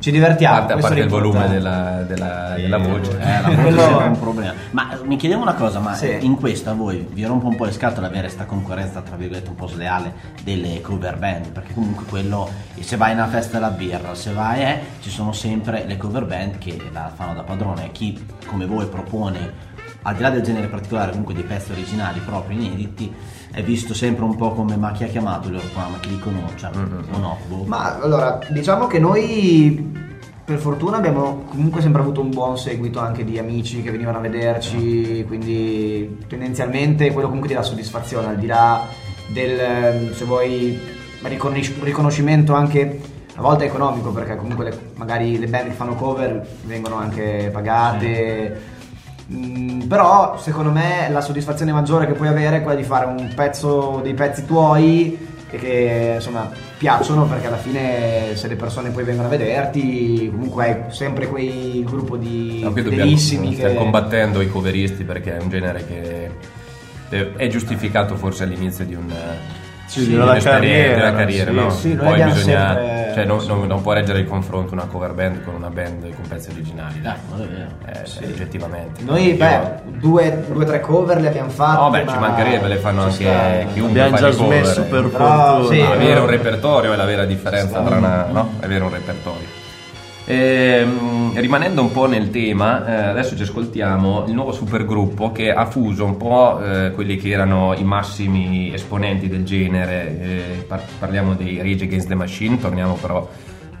ci 0.00 0.10
divertiamo. 0.10 0.56
A 0.56 0.58
parte, 0.60 0.72
a 0.72 0.76
parte 0.78 0.98
il 1.00 1.08
volume 1.08 1.48
della, 1.48 2.02
della- 2.06 2.54
della 2.56 2.78
voce. 2.78 3.18
Eh, 3.18 3.40
la 3.42 3.48
voce 3.48 3.60
Quello- 3.60 4.00
è 4.00 4.06
un 4.06 4.18
problema. 4.18 4.52
Ma 4.72 4.98
mi 5.04 5.16
chiedevo 5.16 5.42
una 5.42 5.54
cosa, 5.54 5.78
ma 5.78 5.94
Sì. 5.94 6.18
in 6.22 6.34
questo 6.36 6.70
a 6.70 6.72
voi 6.74 7.06
vi 7.12 7.24
rompe 7.24 7.46
un 7.46 7.54
po' 7.56 7.64
le 7.66 7.72
scatole 7.72 8.06
avere 8.06 8.22
questa 8.22 8.44
concorrenza, 8.46 9.00
tra 9.02 9.16
virgolette, 9.16 9.48
un 9.50 9.56
po' 9.56 9.66
sleale 9.68 10.12
delle 10.42 10.80
cover 10.80 11.16
band? 11.18 11.50
Perché 11.52 11.74
comunque 11.74 12.04
quello, 12.06 12.48
se 12.80 12.96
vai 12.96 13.12
in 13.12 13.18
una 13.18 13.28
festa 13.28 13.58
della 13.58 13.70
birra, 13.70 14.14
se 14.14 14.32
vai, 14.32 14.62
eh, 14.62 14.80
ci 15.00 15.10
sono 15.10 15.32
sempre 15.32 15.84
le 15.86 15.96
cover 15.96 16.24
band 16.24 16.58
che 16.58 16.76
la 16.92 17.10
fanno 17.14 17.34
da 17.34 17.42
padrone. 17.42 17.90
Chi 17.92 18.26
come 18.46 18.66
voi 18.66 18.86
propone, 18.86 19.68
al 20.02 20.14
di 20.14 20.22
là 20.22 20.30
del 20.30 20.42
genere 20.42 20.66
particolare, 20.68 21.10
comunque 21.10 21.34
dei 21.34 21.42
pezzi 21.42 21.72
originali 21.72 22.20
propri, 22.20 22.54
inediti, 22.54 23.12
è 23.52 23.62
visto 23.62 23.94
sempre 23.94 24.24
un 24.24 24.36
po' 24.36 24.52
come 24.52 24.76
ma 24.76 24.92
chi 24.92 25.04
ha 25.04 25.08
chiamato 25.08 25.48
il 25.48 25.54
loro 25.54 25.66
qua, 25.72 25.88
ma 25.88 25.98
chi 26.00 26.08
li 26.10 26.18
conosce, 26.18 26.66
o 26.66 27.18
no? 27.18 27.38
Boh. 27.48 27.64
Ma 27.64 27.98
allora, 28.00 28.38
diciamo 28.48 28.86
che 28.86 28.98
noi 28.98 30.08
per 30.44 30.58
fortuna 30.58 30.96
abbiamo 30.96 31.44
comunque 31.48 31.80
sempre 31.80 32.00
avuto 32.00 32.20
un 32.20 32.30
buon 32.30 32.58
seguito 32.58 32.98
anche 32.98 33.24
di 33.24 33.38
amici 33.38 33.82
che 33.82 33.90
venivano 33.90 34.18
a 34.18 34.20
vederci, 34.20 35.24
quindi 35.26 36.18
tendenzialmente 36.26 37.12
quello 37.12 37.26
comunque 37.26 37.48
ti 37.48 37.54
dà 37.54 37.62
soddisfazione, 37.62 38.28
al 38.28 38.36
di 38.36 38.46
là 38.46 38.86
del, 39.28 40.12
se 40.14 40.24
vuoi, 40.24 40.78
riconosci- 41.22 41.76
riconoscimento 41.82 42.54
anche 42.54 43.00
a 43.36 43.40
volte 43.42 43.64
economico, 43.66 44.10
perché 44.10 44.34
comunque 44.36 44.64
le- 44.64 44.78
magari 44.96 45.38
le 45.38 45.46
band 45.46 45.66
che 45.66 45.72
fanno 45.72 45.94
cover 45.94 46.44
vengono 46.64 46.96
anche 46.96 47.50
pagate. 47.52 48.78
Mm, 49.32 49.82
però 49.82 50.38
secondo 50.38 50.70
me 50.70 51.08
la 51.10 51.20
soddisfazione 51.20 51.72
maggiore 51.72 52.06
che 52.06 52.14
puoi 52.14 52.28
avere 52.28 52.56
è 52.56 52.62
quella 52.62 52.78
di 52.78 52.84
fare 52.84 53.06
un 53.06 53.32
pezzo 53.34 54.00
dei 54.02 54.14
pezzi 54.14 54.44
tuoi 54.44 55.28
e 55.50 55.56
che 55.56 56.12
insomma 56.16 56.50
piacciono 56.78 57.26
perché 57.26 57.46
alla 57.48 57.56
fine 57.56 58.34
se 58.34 58.48
le 58.48 58.56
persone 58.56 58.90
poi 58.90 59.04
vengono 59.04 59.26
a 59.26 59.30
vederti 59.30 60.28
comunque 60.30 60.64
hai 60.64 60.92
sempre 60.92 61.26
quei 61.26 61.84
gruppo 61.84 62.16
di 62.16 62.60
No, 62.62 62.70
stiamo 63.50 63.74
che 63.74 63.78
combattendo 63.78 64.40
i 64.40 64.48
coveristi 64.48 65.04
perché 65.04 65.36
è 65.36 65.42
un 65.42 65.48
genere 65.48 65.84
che 65.86 66.30
è 67.36 67.48
giustificato 67.48 68.14
forse 68.16 68.44
all'inizio 68.44 68.84
di 68.84 68.94
un 68.94 69.12
Sì, 69.90 70.14
una 70.14 70.24
un'esperienza, 70.30 70.50
carriera, 70.50 71.08
una 71.08 71.18
carriera, 71.18 71.50
sì, 71.50 71.56
no? 71.56 71.70
sì, 71.70 71.88
Poi 71.96 72.22
bisogna, 72.22 72.66
sempre- 72.74 73.10
cioè, 73.12 73.24
non, 73.24 73.44
non- 73.46 73.66
non 73.66 73.82
può 73.82 73.92
reggere 73.92 74.20
il 74.20 74.28
confronto 74.28 74.72
una 74.72 74.84
cover 74.86 75.12
band 75.14 75.42
con 75.42 75.54
una 75.54 75.68
band 75.68 76.14
con 76.14 76.28
pezzi 76.28 76.50
originali, 76.50 77.00
dai, 77.00 77.14
Dai, 77.34 77.48
eh, 77.86 78.26
oggettivamente. 78.26 79.02
noi 79.02 79.30
Io- 79.30 79.36
beh 79.36 79.60
due 79.98 80.44
o 80.52 80.64
tre 80.64 80.80
cover 80.80 81.20
le 81.20 81.26
abbiamo 81.28 81.50
fatte 81.50 81.80
No, 81.80 81.90
beh, 81.90 82.04
ma 82.04 82.12
ci 82.12 82.18
mancherebbe, 82.18 82.68
le 82.68 82.76
fanno 82.76 83.02
anche 83.02 83.14
sta. 83.14 83.72
chiunque 83.72 84.00
Abbiamo 84.00 84.16
già 84.16 84.36
cover, 84.36 84.62
smesso 84.64 84.80
eh. 84.80 84.84
per 84.84 85.08
Però, 85.08 85.26
fortuna. 85.58 85.74
sì, 85.74 85.82
No, 85.82 85.92
avere 85.92 86.12
eh. 86.14 86.20
un 86.20 86.26
repertorio 86.26 86.92
è 86.92 86.96
la 86.96 87.04
vera 87.04 87.24
differenza 87.24 87.80
tra 87.80 87.96
una, 87.96 88.26
no? 88.30 88.50
avere 88.60 88.84
un 88.84 88.90
repertorio. 88.90 89.58
Ehm, 90.32 91.32
rimanendo 91.40 91.82
un 91.82 91.90
po' 91.90 92.06
nel 92.06 92.30
tema, 92.30 92.86
eh, 92.86 92.94
adesso 93.08 93.36
ci 93.36 93.42
ascoltiamo 93.42 94.26
il 94.28 94.32
nuovo 94.34 94.52
supergruppo 94.52 95.32
che 95.32 95.50
ha 95.52 95.66
fuso 95.66 96.04
un 96.04 96.16
po' 96.16 96.60
eh, 96.62 96.92
quelli 96.92 97.16
che 97.16 97.30
erano 97.30 97.74
i 97.76 97.82
massimi 97.82 98.72
esponenti 98.72 99.28
del 99.28 99.44
genere. 99.44 100.20
eh, 100.20 100.64
par- 100.68 100.84
parliamo 101.00 101.34
dei 101.34 101.56
Rage 101.58 101.82
Against 101.84 102.06
the 102.06 102.14
Machine, 102.14 102.60
torniamo 102.60 102.94
però 102.94 103.28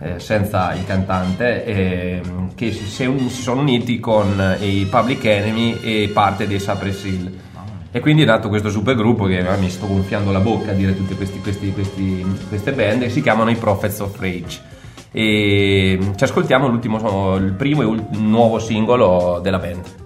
eh, 0.02 0.18
senza 0.18 0.74
il 0.74 0.84
cantante, 0.84 1.64
ehm, 1.64 2.54
che 2.56 2.72
si, 2.72 2.84
si- 2.84 3.28
sono 3.28 3.60
uniti 3.60 4.00
con 4.00 4.56
eh, 4.60 4.66
i 4.66 4.86
Public 4.90 5.24
Enemy 5.24 5.78
e 5.82 6.10
parte 6.12 6.48
dei 6.48 6.58
Cypress 6.58 7.04
Hill. 7.04 7.30
E 7.92 8.00
quindi 8.00 8.22
è 8.22 8.24
nato 8.24 8.48
questo 8.48 8.70
supergruppo 8.70 9.26
che 9.26 9.38
eh, 9.38 9.56
mi 9.58 9.68
sto 9.70 9.86
gonfiando 9.86 10.32
la 10.32 10.40
bocca 10.40 10.72
a 10.72 10.74
dire 10.74 10.96
tutte 10.96 11.14
questi- 11.14 11.38
questi- 11.40 11.72
questi- 11.72 12.24
queste 12.48 12.72
band 12.72 13.02
e 13.02 13.08
si 13.10 13.20
chiamano 13.22 13.50
i 13.50 13.56
Prophets 13.56 14.00
of 14.00 14.18
Rage. 14.18 14.69
E 15.12 15.98
ci 16.14 16.24
ascoltiamo 16.24 16.66
il 17.36 17.52
primo 17.52 17.82
e 17.82 18.02
nuovo 18.18 18.58
singolo 18.58 19.40
della 19.42 19.58
band. 19.58 19.99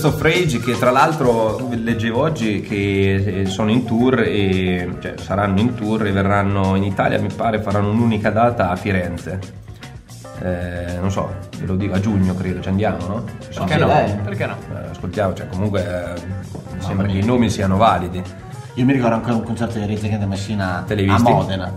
Prophets 0.00 0.04
of 0.04 0.22
Rage 0.22 0.60
che 0.60 0.78
tra 0.78 0.90
l'altro 0.90 1.68
leggevo 1.70 2.20
oggi 2.20 2.60
che 2.62 3.44
sono 3.46 3.70
in 3.70 3.84
tour 3.84 4.20
e 4.20 4.88
cioè, 5.00 5.14
saranno 5.18 5.60
in 5.60 5.74
tour 5.74 6.06
e 6.06 6.12
verranno 6.12 6.74
in 6.76 6.84
Italia 6.84 7.20
mi 7.20 7.28
pare 7.34 7.60
faranno 7.60 7.90
un'unica 7.90 8.30
data 8.30 8.70
a 8.70 8.76
Firenze. 8.76 9.38
Eh, 10.42 10.96
non 10.98 11.10
so, 11.10 11.30
ve 11.58 11.66
lo 11.66 11.76
dico 11.76 11.94
a 11.94 12.00
giugno 12.00 12.34
credo, 12.34 12.60
ci 12.60 12.68
andiamo, 12.68 13.06
no? 13.06 13.24
Perché 13.54 13.76
no? 13.76 14.20
Perché 14.24 14.46
no? 14.46 14.56
Eh, 14.74 14.90
ascoltiamo, 14.90 15.34
cioè 15.34 15.48
comunque 15.48 15.82
eh, 15.82 16.20
mi 16.74 16.82
sembra 16.82 17.06
che 17.06 17.18
i 17.18 17.24
nomi 17.24 17.50
siano 17.50 17.76
validi. 17.76 18.22
Io 18.74 18.84
mi 18.84 18.92
ricordo 18.92 19.16
ancora 19.16 19.34
un 19.34 19.42
concerto 19.42 19.78
di 19.78 19.82
Against 19.84 20.08
the 20.18 20.26
Messina 20.26 20.84
Te 20.86 20.94
a? 21.06 21.18
Modena. 21.18 21.72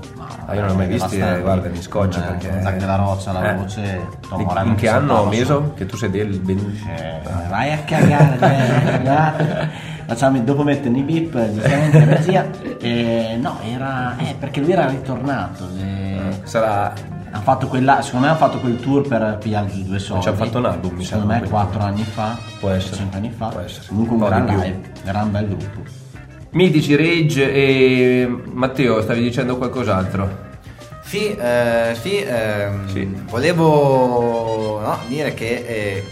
Ah, 0.46 0.54
io 0.54 0.60
non 0.62 0.70
l'ho 0.70 0.76
mai 0.76 0.88
devastante. 0.88 1.38
eh, 1.38 1.42
guarda, 1.42 1.70
mi 1.70 1.82
scoccio 1.82 2.20
eh, 2.20 2.22
perché- 2.22 2.62
Zac 2.62 2.78
della 2.78 2.96
Roccia, 2.96 3.32
la 3.32 3.52
Eh. 3.52 3.56
voce, 3.56 4.08
Tom 4.30 4.42
Morello 4.44 4.70
in 4.70 4.76
che 4.76 4.88
anno 4.90 5.26
meso? 5.26 5.46
sopra. 5.56 5.74
Che 5.76 5.86
tu 5.88 5.98
sei 5.98 6.10
del 6.12 6.40
ben... 6.40 6.78
Eh, 6.96 7.22
vai 7.50 7.72
a 7.74 7.78
cagare. 7.80 9.70
Facciamo, 10.06 10.40
dopo 10.42 10.64
mettono 10.64 10.98
i 10.98 11.02
beep, 11.02 11.52
giustamente 11.54 12.06
regia. 12.06 12.46
E, 12.80 13.38
no, 13.42 13.58
era. 13.64 14.16
Eh, 14.18 14.36
perché 14.38 14.60
lui 14.62 14.72
era 14.72 14.86
ritornato. 14.88 15.68
e- 15.80 16.42
Sarà 16.44 16.94
Ha 17.32 17.40
fatto 17.40 17.68
quella, 17.68 18.02
secondo 18.04 18.28
me 18.28 18.32
ha 18.34 18.36
fatto 18.36 18.60
quel 18.60 18.80
tour 18.80 19.08
per 19.08 19.38
pigliare 19.42 19.68
giù 19.68 19.82
due 19.84 19.98
soldi. 20.00 20.24
Ci 20.24 20.30
ha 20.30 20.34
fatto 20.34 20.58
un 20.60 20.66
album, 20.66 20.94
mi 20.96 21.04
Secondo 21.04 21.34
me 21.34 21.40
quel 21.40 21.50
4 21.50 21.72
tour. 21.80 21.90
anni 21.90 22.04
fa. 22.04 22.38
Può 22.60 22.70
essere. 22.70 22.98
5 22.98 23.18
anni 23.18 23.32
fa. 23.32 23.48
Può 23.48 23.60
essere. 23.62 23.88
Comunque 23.88 24.16
un 24.16 24.22
Un 24.22 24.28
gran 24.30 24.46
live, 24.46 24.82
gran 25.04 25.32
bel 25.32 25.48
gruppo. 25.48 26.02
Mitici 26.54 26.96
Rage 26.96 27.52
e 27.52 28.28
Matteo, 28.52 29.02
stavi 29.02 29.22
dicendo 29.22 29.58
qualcos'altro? 29.58 30.52
Sì, 31.04 31.36
eh, 31.36 31.96
sì, 32.00 32.18
ehm, 32.20 32.88
Sì. 32.90 33.08
volevo 33.26 34.80
no, 34.80 35.00
dire 35.08 35.34
che 35.34 35.64
eh, 35.68 36.04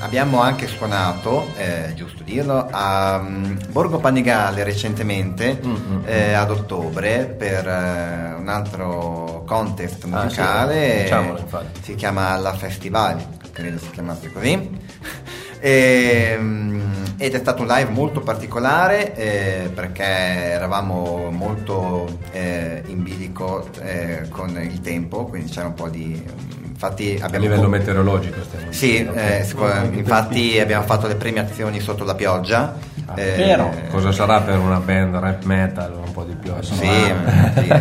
abbiamo 0.00 0.40
anche 0.40 0.66
suonato, 0.66 1.46
eh, 1.56 1.92
giusto 1.94 2.22
dirlo, 2.24 2.66
a 2.70 3.18
mh, 3.18 3.70
Borgo 3.70 3.98
Panigale 3.98 4.62
recentemente, 4.64 5.60
Mm, 5.64 6.00
eh, 6.04 6.32
ad 6.32 6.50
ottobre, 6.50 7.24
per 7.38 7.66
eh, 7.66 8.34
un 8.38 8.48
altro 8.48 9.44
contest 9.46 10.04
Ah, 10.10 10.22
musicale. 10.24 10.96
sì, 10.96 11.02
diciamolo, 11.02 11.38
infatti. 11.38 11.80
Si 11.82 11.94
chiama 11.94 12.36
La 12.36 12.52
Festival, 12.54 13.24
credo 13.52 13.78
si 13.78 13.90
chiamasse 13.90 14.32
così. 14.32 14.68
E, 15.58 16.36
mm, 16.38 16.80
ed 17.18 17.34
è 17.34 17.38
stato 17.38 17.62
un 17.62 17.68
live 17.68 17.90
molto 17.90 18.20
particolare 18.20 19.14
eh, 19.14 19.70
perché 19.74 20.02
eravamo 20.04 21.30
molto 21.30 22.18
eh, 22.32 22.82
in 22.86 23.02
bilico 23.02 23.68
eh, 23.80 24.26
con 24.28 24.50
il 24.60 24.80
tempo, 24.80 25.24
quindi 25.24 25.50
c'era 25.50 25.66
un 25.66 25.74
po' 25.74 25.88
di... 25.88 26.22
Infatti 26.62 27.16
A 27.18 27.24
abbiamo... 27.24 27.46
livello 27.46 27.68
meteorologico 27.68 28.42
stiamo 28.42 28.66
Sì, 28.70 28.88
dicendo, 28.90 29.12
ok. 29.12 29.16
eh, 29.16 29.96
infatti 29.96 30.58
abbiamo 30.60 30.84
fatto 30.84 31.06
le 31.06 31.14
premiazioni 31.14 31.80
sotto 31.80 32.04
la 32.04 32.14
pioggia. 32.14 32.76
Ah, 33.06 33.18
eh, 33.18 33.36
vero. 33.36 33.72
Cosa 33.90 34.12
sarà 34.12 34.42
per 34.42 34.58
una 34.58 34.78
band 34.78 35.14
rap 35.14 35.44
metal 35.44 35.94
un 36.04 36.12
po' 36.12 36.24
di 36.24 36.34
più? 36.34 36.52
Sì, 36.60 36.74
sì. 36.84 37.74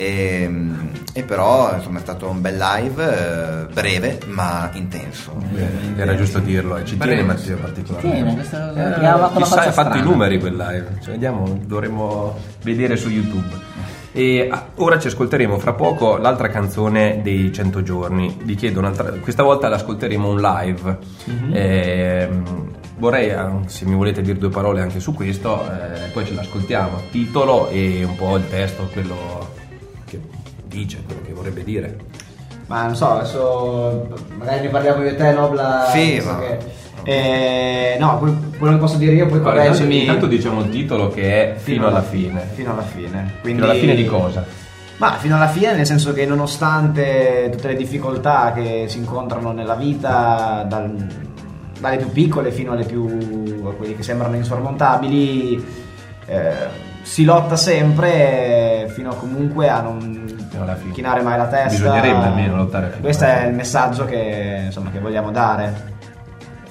E, 0.00 0.50
e 1.12 1.22
però 1.24 1.74
insomma 1.74 1.98
è 1.98 2.00
stato 2.00 2.26
un 2.26 2.40
bel 2.40 2.56
live, 2.56 3.66
eh, 3.68 3.72
breve 3.72 4.18
ma 4.28 4.70
intenso. 4.72 5.34
Bene, 5.34 5.94
Era 5.94 6.16
giusto 6.16 6.38
dirlo, 6.38 6.78
e 6.78 6.86
ci 6.86 6.96
tiene. 6.96 7.22
Matteo 7.22 7.58
particolarmente. 7.58 8.22
Tiene, 8.22 8.36
cosa- 8.42 8.96
Eh, 8.96 8.98
mi 8.98 9.06
ha 9.06 9.18
fatto 9.18 9.38
la 9.38 9.44
chissà, 9.44 9.60
ha 9.66 9.72
fatto 9.72 9.98
i 9.98 10.02
numeri 10.02 10.38
quel 10.40 10.56
live. 10.56 10.86
Cioè, 11.02 11.12
vediamo, 11.12 11.60
dovremmo 11.66 12.34
vedere 12.62 12.96
su 12.96 13.10
YouTube. 13.10 13.48
E 14.12 14.48
ah, 14.50 14.68
ora 14.76 14.98
ci 14.98 15.08
ascolteremo 15.08 15.58
fra 15.58 15.74
poco 15.74 16.16
l'altra 16.16 16.48
canzone 16.48 17.20
dei 17.22 17.52
100 17.52 17.82
giorni. 17.82 18.38
Vi 18.42 18.54
chiedo 18.54 18.78
un'altra, 18.78 19.10
questa 19.20 19.42
volta 19.42 19.68
l'ascolteremo 19.68 20.30
un 20.30 20.40
live. 20.40 20.98
Ehm, 21.52 22.70
vorrei, 22.96 23.28
eh, 23.28 23.48
se 23.66 23.84
mi 23.84 23.94
volete 23.96 24.22
dire 24.22 24.38
due 24.38 24.48
parole 24.48 24.80
anche 24.80 24.98
su 24.98 25.12
questo, 25.12 25.62
eh, 25.70 26.08
poi 26.12 26.24
ce 26.24 26.32
l'ascoltiamo. 26.32 27.02
Titolo 27.10 27.68
e 27.68 28.02
un 28.02 28.16
po' 28.16 28.36
il 28.38 28.48
testo, 28.48 28.88
quello 28.92 29.58
dice, 30.70 31.02
quello 31.04 31.20
che 31.24 31.32
vorrebbe 31.32 31.62
dire. 31.64 31.96
Ma 32.66 32.84
non 32.84 32.94
so, 32.96 33.10
adesso 33.10 34.08
magari 34.38 34.60
ne 34.62 34.68
parliamo 34.68 35.02
io 35.02 35.10
e 35.10 35.16
te, 35.16 35.32
Nobla. 35.32 35.88
Sì, 35.92 36.22
ma- 36.24 36.38
che- 36.38 36.78
Eh, 37.02 37.96
no, 37.98 38.18
quel- 38.18 38.36
quello 38.58 38.74
che 38.74 38.78
posso 38.80 38.96
dire 38.98 39.12
io, 39.12 39.26
poi 39.26 39.38
Allora, 39.38 39.54
intanto, 39.62 39.78
correggimi. 39.78 40.00
intanto 40.02 40.26
diciamo 40.26 40.60
il 40.60 40.68
titolo 40.68 41.08
che 41.08 41.54
è 41.54 41.56
Fino 41.58 41.86
alla 41.86 42.02
fine. 42.02 42.46
Fino 42.54 42.72
alla 42.72 42.82
fine. 42.82 43.32
Quindi... 43.40 43.60
Fino 43.60 43.64
alla 43.72 43.80
fine 43.80 43.94
di 43.94 44.04
cosa? 44.04 44.44
Ma 44.98 45.12
fino 45.14 45.34
alla 45.36 45.48
fine, 45.48 45.72
nel 45.74 45.86
senso 45.86 46.12
che 46.12 46.26
nonostante 46.26 47.48
tutte 47.52 47.68
le 47.68 47.74
difficoltà 47.76 48.52
che 48.54 48.84
si 48.88 48.98
incontrano 48.98 49.50
nella 49.52 49.74
vita, 49.76 50.64
dal- 50.68 51.06
dalle 51.80 51.96
più 51.96 52.10
piccole 52.10 52.52
fino 52.52 52.72
alle 52.72 52.84
più 52.84 53.62
a 53.66 53.72
quelli 53.72 53.96
che 53.96 54.02
sembrano 54.02 54.36
insormontabili, 54.36 55.64
eh, 56.26 56.52
si 57.00 57.24
lotta 57.24 57.56
sempre 57.56 58.90
fino 58.94 59.14
comunque 59.14 59.70
a 59.70 59.80
non 59.80 60.19
Fino 60.60 60.64
alla 60.64 60.74
fine. 60.76 60.92
chinare 60.92 61.22
mai 61.22 61.38
la 61.38 61.46
testa. 61.46 61.68
Bisognerebbe 61.68 62.24
almeno 62.24 62.56
lottare 62.56 62.88
fino 62.90 63.00
Questo 63.02 63.24
alla 63.24 63.34
è 63.34 63.36
fine. 63.38 63.50
il 63.50 63.56
messaggio 63.56 64.04
che, 64.04 64.62
insomma, 64.66 64.90
che 64.90 64.98
vogliamo 64.98 65.30
dare. 65.30 65.88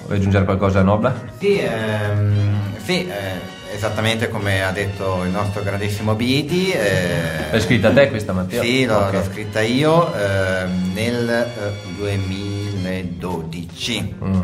Vuoi 0.04 0.18
aggiungere 0.18 0.44
qualcosa, 0.44 0.82
Nobla? 0.82 1.14
Sì, 1.38 1.58
ehm, 1.58 2.76
sì, 2.82 3.06
eh, 3.08 3.74
esattamente 3.74 4.28
come 4.28 4.62
ha 4.64 4.70
detto 4.72 5.22
il 5.24 5.30
nostro 5.30 5.62
grandissimo 5.62 6.14
Bidi. 6.14 6.70
eh, 6.72 7.50
L'hai 7.50 7.60
scritta 7.60 7.90
te 7.90 8.08
questa 8.08 8.32
Matteo? 8.32 8.62
Sì, 8.62 8.84
l'ho, 8.84 8.96
Ok. 8.96 9.12
l'ho 9.12 9.22
scritta 9.24 9.60
io 9.60 10.12
ehm, 10.14 10.90
nel 10.94 11.28
eh, 11.28 11.72
2012. 11.96 14.14
Mm. 14.24 14.40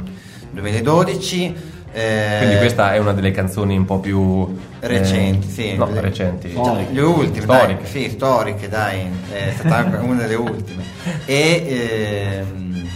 2012. 0.52 1.54
eh, 1.92 2.34
Quindi 2.38 2.56
questa 2.58 2.94
è 2.94 2.98
una 2.98 3.12
delle 3.12 3.30
canzoni 3.30 3.76
un 3.76 3.84
po' 3.84 3.98
più 4.00 4.56
Recenti, 4.86 5.48
sì. 5.50 5.74
No, 5.76 5.90
Le- 5.90 6.00
recenti. 6.00 6.52
Cioè, 6.52 6.86
le 6.90 7.00
ultime, 7.00 7.42
Storiche. 7.44 7.82
dai, 7.82 7.86
sì, 7.90 8.10
storiche, 8.10 8.68
dai, 8.68 9.00
è 9.32 9.52
stata 9.56 9.98
una 10.00 10.20
delle 10.22 10.34
ultime. 10.34 10.82
E, 11.24 11.64
ehm, 12.44 12.88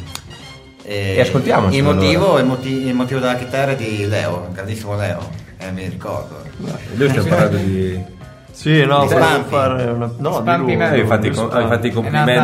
eh, 0.84 1.14
E 1.16 1.20
ascoltiamoci, 1.20 1.76
Il 1.76 1.82
motivo, 1.84 2.24
allora. 2.26 2.40
il, 2.40 2.46
moti- 2.46 2.86
il 2.86 2.94
motivo 2.94 3.20
della 3.20 3.36
chitarra 3.36 3.72
è 3.72 3.76
di 3.76 4.06
Leo, 4.06 4.48
grandissimo 4.52 4.96
Leo, 4.96 5.28
eh, 5.58 5.70
mi 5.72 5.88
ricordo. 5.88 6.42
Lui 6.94 7.08
stiamo 7.08 7.28
parlando 7.28 7.56
di... 7.56 8.18
Sì, 8.60 8.84
no, 8.84 9.06
volevo 9.06 9.44
fare 9.48 9.84
una... 9.84 10.10
No, 10.18 10.32
Spampi 10.34 10.64
di 10.66 10.72
lui, 10.72 10.76
me- 10.76 10.90
Hai 10.90 11.06
fatto, 11.06 11.26
i 11.26 11.30
di 11.30 11.34
com- 11.36 11.46
Spampi. 11.48 11.64
hai 11.64 11.70
fatto 11.70 11.86
i 11.86 11.90
È 11.90 11.92
complimenti 11.94 12.40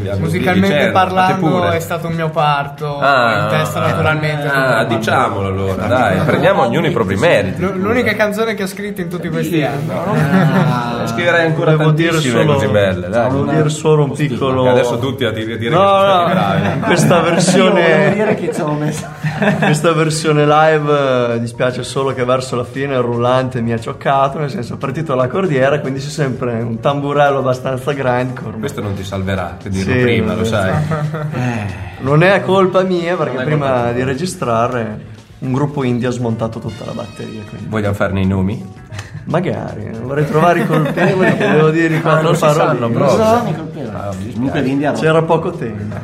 nata- 0.00 0.12
a- 0.14 0.18
musicalmente 0.18 0.90
parlando 0.90 1.70
è 1.70 1.78
stato 1.78 2.08
un 2.08 2.14
mio 2.14 2.28
parto 2.30 2.98
Ah, 2.98 3.42
in 3.42 3.48
testa 3.50 3.78
naturalmente 3.80 4.48
Ah, 4.48 4.82
tutto 4.84 4.96
diciamolo 4.96 5.46
allora, 5.46 5.86
dai, 5.86 6.18
prendiamo 6.24 6.62
ognuno 6.62 6.88
i 6.88 6.90
propri 6.90 7.14
meriti. 7.16 7.62
L- 7.62 7.76
l'unica 7.76 8.14
canzone 8.16 8.54
che 8.54 8.64
ho 8.64 8.66
scritto 8.66 9.00
in 9.00 9.08
tutti 9.08 9.28
questi 9.28 9.62
anni 9.62 9.86
Ne 9.86 11.06
Scriverai 11.06 11.46
ancora 11.46 11.76
dire 11.76 11.84
tantissime 11.84 12.40
solo- 12.42 12.54
così 12.54 12.66
belle, 12.66 13.08
dai. 13.08 13.30
Volevo 13.30 13.50
dire 13.52 13.68
solo 13.68 14.02
un 14.04 14.12
piccolo... 14.12 14.62
Che 14.64 14.68
adesso 14.70 14.98
tutti 14.98 15.24
a 15.24 15.30
dire, 15.30 15.56
dire 15.56 15.70
No, 15.72 16.24
che 16.26 16.34
no, 16.34 16.74
in 16.74 16.80
questa 16.84 17.20
versione... 17.20 18.12
dire 18.12 18.34
che 18.34 18.52
ci 18.52 18.62
messo. 18.76 19.06
questa 19.58 19.92
versione 19.92 20.44
live 20.46 21.34
eh, 21.34 21.40
dispiace 21.40 21.82
solo 21.84 22.12
che 22.12 22.24
verso 22.24 22.56
la 22.56 22.64
fine 22.64 22.94
il 22.94 23.00
rullante 23.00 23.60
mi 23.60 23.72
ha 23.72 23.78
cioccato, 23.78 24.38
nel 24.38 24.50
senso 24.50 24.74
è 24.74 24.76
partito 24.78 25.11
la 25.14 25.28
cordiera, 25.28 25.80
quindi 25.80 26.00
c'è 26.00 26.08
sempre 26.08 26.60
un 26.62 26.80
tamburello 26.80 27.38
abbastanza 27.38 27.92
grindcore. 27.92 28.58
Questo 28.58 28.80
non 28.80 28.94
ti 28.94 29.04
salverà, 29.04 29.56
per 29.62 29.70
dirlo 29.70 29.92
Sì, 29.92 30.00
prima, 30.00 30.34
lo 30.34 30.44
sai. 30.44 30.72
Non 32.00 32.22
è 32.22 32.42
colpa 32.42 32.82
mia 32.82 33.16
perché 33.16 33.44
prima 33.44 33.92
di 33.92 34.02
registrare 34.02 35.10
un 35.42 35.52
gruppo 35.52 35.84
indie 35.84 36.08
ha 36.08 36.10
smontato 36.10 36.58
tutta 36.58 36.84
la 36.84 36.92
batteria. 36.92 37.42
Quindi. 37.48 37.68
Vogliamo 37.68 37.94
farne 37.94 38.20
i 38.20 38.26
nomi? 38.26 38.80
Magari, 39.24 39.88
vorrei 40.02 40.26
trovare 40.26 40.60
i 40.60 40.66
colpevoli 40.66 41.34
che 41.36 41.48
devo 41.48 41.70
dire 41.70 41.96
Ah, 41.98 42.00
quattro 42.00 42.22
non 42.22 42.34
si 42.34 42.40
parole. 42.40 42.78
sanno, 42.78 43.08
so, 43.08 43.44
mi 43.44 43.54
colpeva. 43.54 44.10
Comunque 44.34 44.60
l'India 44.60 44.92
C'era 44.92 45.22
poco 45.22 45.50
tempo. 45.52 45.94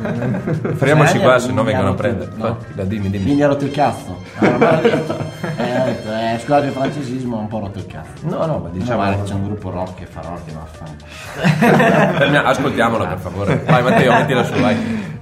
Fermiamoci 0.75 1.19
qua, 1.19 1.37
se 1.37 1.51
no 1.51 1.63
vengono 1.63 1.89
a 1.89 1.93
prendere. 1.95 2.31
no. 2.35 2.57
Dai, 2.73 2.87
dimmi, 2.87 3.09
dimmi. 3.09 3.25
L'India 3.25 3.45
ha 3.45 3.49
rotto 3.49 3.65
il 3.65 3.71
cazzo. 3.71 4.17
Ah, 4.37 4.49
ma 4.57 4.71
l'ha 4.71 4.77
detto. 4.77 5.17
Eh, 5.57 5.69
ha 5.71 5.83
detto, 5.85 6.09
eh, 6.09 6.39
scusate 6.39 6.65
il 6.67 6.71
francesismo, 6.71 7.37
ha 7.37 7.39
un 7.41 7.47
po' 7.47 7.59
rotto 7.59 7.79
il 7.79 7.85
cazzo. 7.87 8.09
No, 8.21 8.45
no, 8.45 8.57
ma 8.59 8.69
Diciamo 8.69 9.03
diciamo... 9.03 9.23
che 9.23 9.29
c'è 9.29 9.33
un 9.33 9.43
gruppo 9.43 9.69
rock 9.69 9.95
che 9.95 10.05
fa 10.05 10.21
rock 10.21 10.41
e 10.47 10.51
vaffanculo. 10.53 12.17
Fermia- 12.17 12.45
Ascoltiamolo 12.45 13.05
per 13.07 13.17
favore. 13.19 13.63
Vai 13.65 13.83
Matteo, 13.83 14.11
mettila 14.13 14.43
su, 14.45 14.53
vai. 14.59 15.17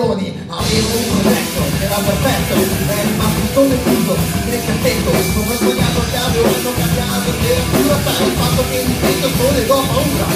Leoni. 0.00 0.32
Avevo 0.48 0.88
un 0.96 1.04
progetto, 1.20 1.60
era 1.80 2.00
perfetto 2.00 2.54
È 2.56 3.04
rimasto 3.04 3.44
solo 3.52 3.72
e 3.72 3.82
chiuso 3.84 4.16
nel 4.48 4.60
cassetto 4.64 5.10
Come 5.10 5.52
ho 5.52 5.56
sbagliato 5.60 6.00
il 6.00 6.10
cambio, 6.10 6.44
hanno 6.44 6.72
cambiato. 6.80 7.28
Era 7.40 7.62
più 7.70 7.84
sta 7.84 8.24
il 8.24 8.32
fatto 8.40 8.62
che 8.70 8.84
mi 8.86 8.96
sento 9.00 9.28
solo 9.36 9.58
e 9.58 9.64
ho 9.68 9.80
paura. 9.92 10.26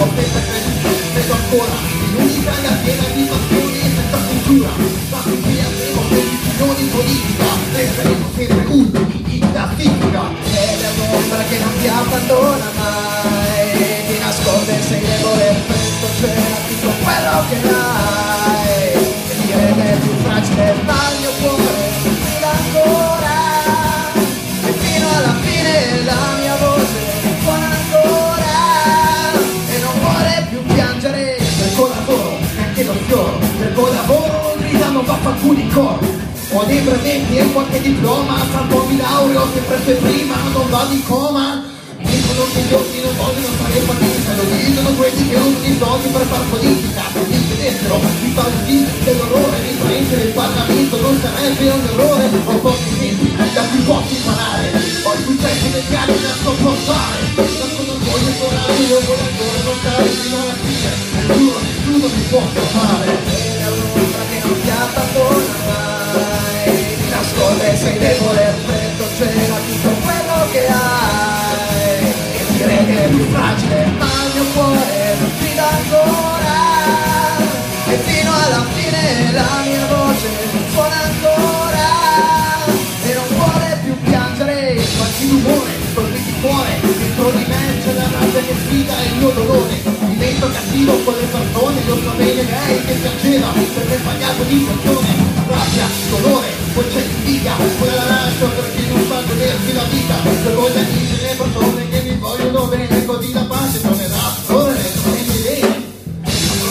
Ho 0.00 0.06
sempre 0.16 0.40
creduto, 0.48 0.88
credo 1.12 1.32
ancora 1.32 1.76
In 2.00 2.14
un'Italia 2.16 2.72
piena 2.82 3.06
di 3.12 3.22
passioni 3.28 3.78
e 3.80 3.88
senza 3.94 4.18
censura 4.26 4.70
Ma 5.10 5.20
qui 5.20 5.56
avremo 5.60 6.00
per 6.08 6.24
decisioni 6.24 6.84
politica 6.88 7.48
Resteremo 7.72 8.26
sempre 8.34 8.64
ultimi 8.68 9.18
in 9.30 9.52
classifica 9.52 10.22
è 10.52 10.88
un'ombra 10.98 11.42
che 11.48 11.58
non 11.58 11.72
ti 11.80 11.88
abbandona 11.88 12.70
mai 12.76 14.06
Ti 14.06 14.18
nasconde 14.18 14.82
sei 14.82 15.00
debole 15.00 15.50
e 15.50 15.54
presto 15.66 16.06
c'era 16.20 16.56
tutto 16.68 16.90
quello 17.02 17.44
che 17.48 17.68
hai 17.68 18.29
E 19.70 19.72
che 19.72 19.92
è 19.92 19.96
più 19.98 20.10
fragile 20.24 20.74
ma 20.84 20.98
il 21.12 21.20
mio 21.20 21.30
cuore 21.38 21.90
dà 22.40 22.50
ancora. 22.50 23.38
E 24.66 24.72
fino 24.72 25.08
alla 25.08 25.34
fine 25.40 26.04
la 26.04 26.22
mia 26.40 26.56
voce 26.56 26.98
suona 27.40 27.66
ancora. 27.78 28.58
E 29.70 29.78
non 29.78 30.00
vuole 30.00 30.46
più 30.50 30.62
piangere 30.74 31.38
Per 31.38 31.74
col 31.76 31.88
lavoro, 31.90 32.38
neanche 32.56 32.84
lo 32.84 32.94
sfioro 32.94 33.38
Per 33.58 33.72
col 33.74 33.94
lavoro 33.94 34.56
gridano 34.58 35.02
vaffanculo 35.02 35.58
in 35.60 35.72
coro 35.72 36.28
ho 36.52 36.64
dei 36.64 36.80
brevetti 36.80 37.36
e 37.36 37.52
qualche 37.52 37.80
diploma, 37.80 38.34
po' 38.68 38.84
mi 38.88 38.96
laureo, 38.96 39.52
che 39.52 39.60
presto 39.60 39.90
e 39.90 39.94
prima 39.94 40.34
non 40.52 40.68
vado 40.68 40.92
in 40.92 41.06
coma. 41.06 41.59
Occhi 42.70 43.00
non 43.00 43.16
vogliono 43.16 43.48
fare 43.58 43.80
fatica, 43.80 44.34
lo 44.36 44.44
dicono 44.44 44.90
quelli 44.94 45.28
che 45.28 45.34
usano 45.34 45.64
i 45.64 45.76
soldi 45.78 46.08
per 46.08 46.26
far 46.30 46.44
politica. 46.50 47.02
Chiedessero 47.12 48.00
di 48.20 48.32
fare 48.34 48.50
il 48.50 48.60
film 48.66 49.04
dell'orrore, 49.04 49.56
di 49.62 49.74
prendere 49.80 50.22
il 50.22 50.32
Parlamento 50.32 51.00
non 51.00 51.20
sarebbe 51.20 51.70
un 51.70 51.84
errore. 51.90 52.30
Ho 52.44 52.58
pochi 52.58 52.98
tempi, 52.98 53.36
da 53.52 53.62
cui 53.62 53.80
posso 53.80 54.14
imparare. 54.14 54.70
Ho 55.02 55.12
i 55.14 55.22
successi 55.24 55.68
mediali 55.72 56.14
da 56.20 56.32
sopportare. 56.42 57.20
Da 57.34 57.66
cosa 57.74 57.94
voglio 57.98 58.32
tornare, 58.38 58.72
io 58.74 59.00
voglio 59.00 59.24
ancora 59.30 59.60
non 59.64 59.76
stare 59.80 60.08
fino 60.08 60.36
alla 60.40 60.56
fine. 60.62 60.90
Nessuno, 61.10 61.58
nessuno 61.58 62.06
mi 62.06 62.22
può 62.30 62.42
fermare. 62.54 63.06
È 63.10 63.66
un'ombra 63.66 64.22
che 64.30 64.38
non 64.44 64.60
ti 64.60 64.70
abbandona 64.70 65.54
mai. 65.66 66.96
Ti 66.96 67.08
nasconde, 67.10 67.76
sei 67.76 67.98
debole, 67.98 68.54
freddo, 68.64 69.04
c'era 69.18 69.58
tutto 69.66 69.90
quello 70.04 70.50
che 70.52 70.66
hai. 70.68 71.09
È 73.00 73.08
più 73.08 73.24
fragile, 73.32 73.86
ma 73.96 74.04
il 74.04 74.30
mio 74.34 74.44
cuore 74.52 75.16
non 75.20 75.32
dà 75.56 75.68
ancora. 75.72 76.58
E 77.88 77.96
fino 77.96 78.30
alla 78.30 78.62
fine 78.74 79.32
la 79.32 79.48
mia 79.64 79.86
voce 79.88 80.28
suona 80.70 81.00
ancora. 81.08 81.88
E 83.02 83.14
non 83.14 83.24
vuole 83.30 83.78
più 83.84 83.94
piangere, 84.04 84.84
qualche 84.98 85.24
rumore, 85.30 85.72
colpi 85.94 86.22
di 86.22 86.34
cuore. 86.42 86.80
Dentro 86.82 87.30
di 87.30 87.44
me 87.48 87.62
c'è 87.82 87.92
la 87.94 88.04
rabbia 88.04 88.40
che 88.44 88.54
sfida 88.68 88.94
il 89.00 89.14
mio 89.16 89.30
dolore. 89.30 89.80
Divento 90.10 90.50
cattivo 90.52 90.92
con 91.00 91.14
le 91.14 91.24
persone, 91.24 91.80
io 91.80 91.96
so 92.04 92.12
bene 92.18 92.42
lei 92.42 92.84
che 92.84 92.92
piangeva 93.00 93.48
per 93.48 93.82
aver 93.82 93.98
sbagliato 93.98 94.42
l'impressione. 94.44 95.08
Rabbia, 95.48 95.86
dolore, 96.10 96.48
poi 96.74 96.84
c'è 96.92 97.00
l'invidia, 97.00 97.54
quella 97.78 97.94
la 97.94 98.04
lascio 98.04 98.44
perché 98.44 98.80
non 98.92 99.00
fa 99.08 99.22
godersi 99.22 99.72
la 99.72 99.84
vita. 99.88 100.16
Se 100.44 100.52
voglio 100.52 100.78
amici 100.78 101.16
le 101.22 101.34
persone 101.34 101.89
mi 102.40 102.50
vogliono 102.50 102.66
bene, 102.66 103.04
così 103.04 103.32
la 103.32 103.44
pace 103.44 103.80
tornerà 103.80 104.16
a 104.16 104.34
scorrere 104.42 104.90
come 105.02 105.20
mi 105.20 105.38
bene. 105.44 105.88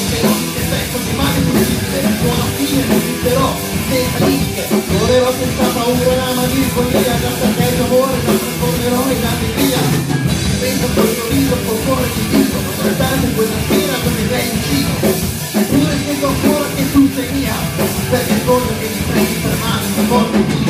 Però 0.10 0.34
che 0.54 0.62
sei 0.70 0.86
così 0.92 1.14
male 1.16 1.40
possibile, 1.46 2.00
buona 2.22 2.46
fine 2.58 2.84
vivrò 2.90 3.50
senza 3.90 4.26
limite. 4.26 4.62
Correrò 4.90 5.32
senza 5.38 5.66
paura 5.78 6.16
la 6.16 6.34
malinconia, 6.34 7.14
già 7.22 7.32
sapere 7.40 7.78
l'amore, 7.78 8.18
già 8.26 8.34
trasformerò 8.34 9.02
in 9.14 9.26
allegria. 9.30 9.82
Penso 10.60 10.88
col 10.94 11.10
sorriso, 11.16 11.56
col 11.66 11.80
cuore 11.86 12.08
ti 12.14 12.24
dico, 12.30 12.58
nonostante 12.66 13.32
quella 13.34 13.60
sera 13.70 13.96
dove 14.04 14.24
sei 14.30 14.50
vicino. 14.50 14.94
Eppure 15.52 15.94
sento 16.06 16.28
ancora 16.28 16.66
che 16.76 16.92
tu 16.92 17.10
sei 17.14 17.32
mia, 17.32 17.56
perché 18.10 18.42
voglio 18.46 18.74
che 18.80 18.88
mi 18.90 19.02
prendi 19.12 19.36
per 19.42 19.58
mano, 19.62 19.86
mi 19.96 20.06
porti 20.08 20.69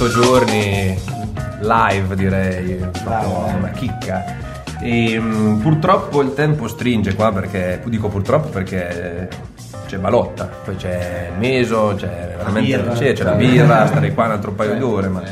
100 0.00 0.08
giorni 0.08 0.98
live 1.60 2.14
direi, 2.16 2.76
proprio 3.04 3.54
una 3.54 3.68
chicca. 3.68 4.24
E, 4.80 5.20
mm, 5.20 5.60
purtroppo 5.60 6.22
il 6.22 6.32
tempo 6.32 6.68
stringe 6.68 7.14
qua 7.14 7.30
perché, 7.32 7.82
dico 7.84 8.08
purtroppo 8.08 8.48
perché 8.48 9.28
c'è 9.84 9.98
balotta, 9.98 10.46
poi 10.64 10.76
c'è 10.76 11.32
meso, 11.36 11.92
c'è 11.98 12.34
veramente 12.34 12.78
birra. 12.78 12.94
sì, 12.94 13.12
c'è 13.12 13.24
la 13.24 13.32
birra, 13.32 13.86
stare 13.88 14.14
qua 14.14 14.24
un 14.24 14.30
altro 14.30 14.52
paio 14.52 14.78
d'ore, 14.78 15.08
ma 15.08 15.22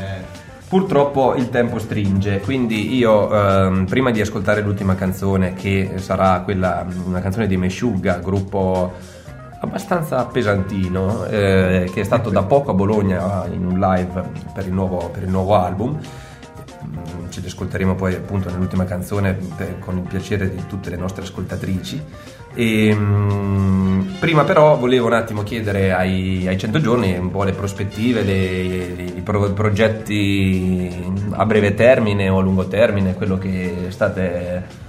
purtroppo 0.67 1.33
il 1.33 1.49
tempo 1.49 1.79
stringe, 1.79 2.39
quindi 2.39 2.95
io 2.95 3.33
ehm, 3.33 3.85
prima 3.85 4.11
di 4.11 4.21
ascoltare 4.21 4.61
l'ultima 4.61 4.93
canzone 4.93 5.55
che 5.55 5.93
sarà 5.95 6.41
quella, 6.41 6.85
una 7.05 7.21
canzone 7.21 7.47
di 7.47 7.57
Meshuggah, 7.57 8.19
gruppo 8.19 8.93
abbastanza 9.59 10.25
pesantino, 10.25 11.25
eh, 11.25 11.89
che 11.93 12.01
è 12.01 12.03
stato 12.03 12.29
da 12.29 12.43
poco 12.43 12.71
a 12.71 12.73
Bologna 12.73 13.45
in 13.51 13.65
un 13.65 13.79
live 13.79 14.23
per 14.53 14.65
il 14.65 14.73
nuovo, 14.73 15.09
per 15.09 15.23
il 15.23 15.29
nuovo 15.29 15.55
album. 15.55 15.97
Mm, 16.85 17.29
Ci 17.29 17.41
ascolteremo 17.45 17.93
poi 17.95 18.15
appunto 18.15 18.49
nell'ultima 18.49 18.85
canzone 18.85 19.37
per- 19.55 19.79
con 19.79 19.97
il 19.97 20.03
piacere 20.03 20.49
di 20.49 20.65
tutte 20.65 20.89
le 20.89 20.95
nostre 20.95 21.23
ascoltatrici. 21.23 22.01
E, 22.53 22.93
mm, 22.95 24.01
prima 24.19 24.43
però 24.43 24.77
volevo 24.77 25.07
un 25.07 25.13
attimo 25.13 25.43
chiedere 25.43 25.93
ai, 25.93 26.47
ai 26.47 26.57
100 26.57 26.79
giorni 26.79 27.17
un 27.17 27.29
po' 27.29 27.43
le 27.43 27.51
prospettive, 27.51 28.21
i 28.21 29.21
pro- 29.23 29.51
progetti 29.51 31.13
a 31.31 31.45
breve 31.45 31.73
termine 31.73 32.29
o 32.29 32.39
a 32.39 32.41
lungo 32.41 32.67
termine, 32.67 33.13
quello 33.13 33.37
che 33.37 33.87
state 33.89 34.87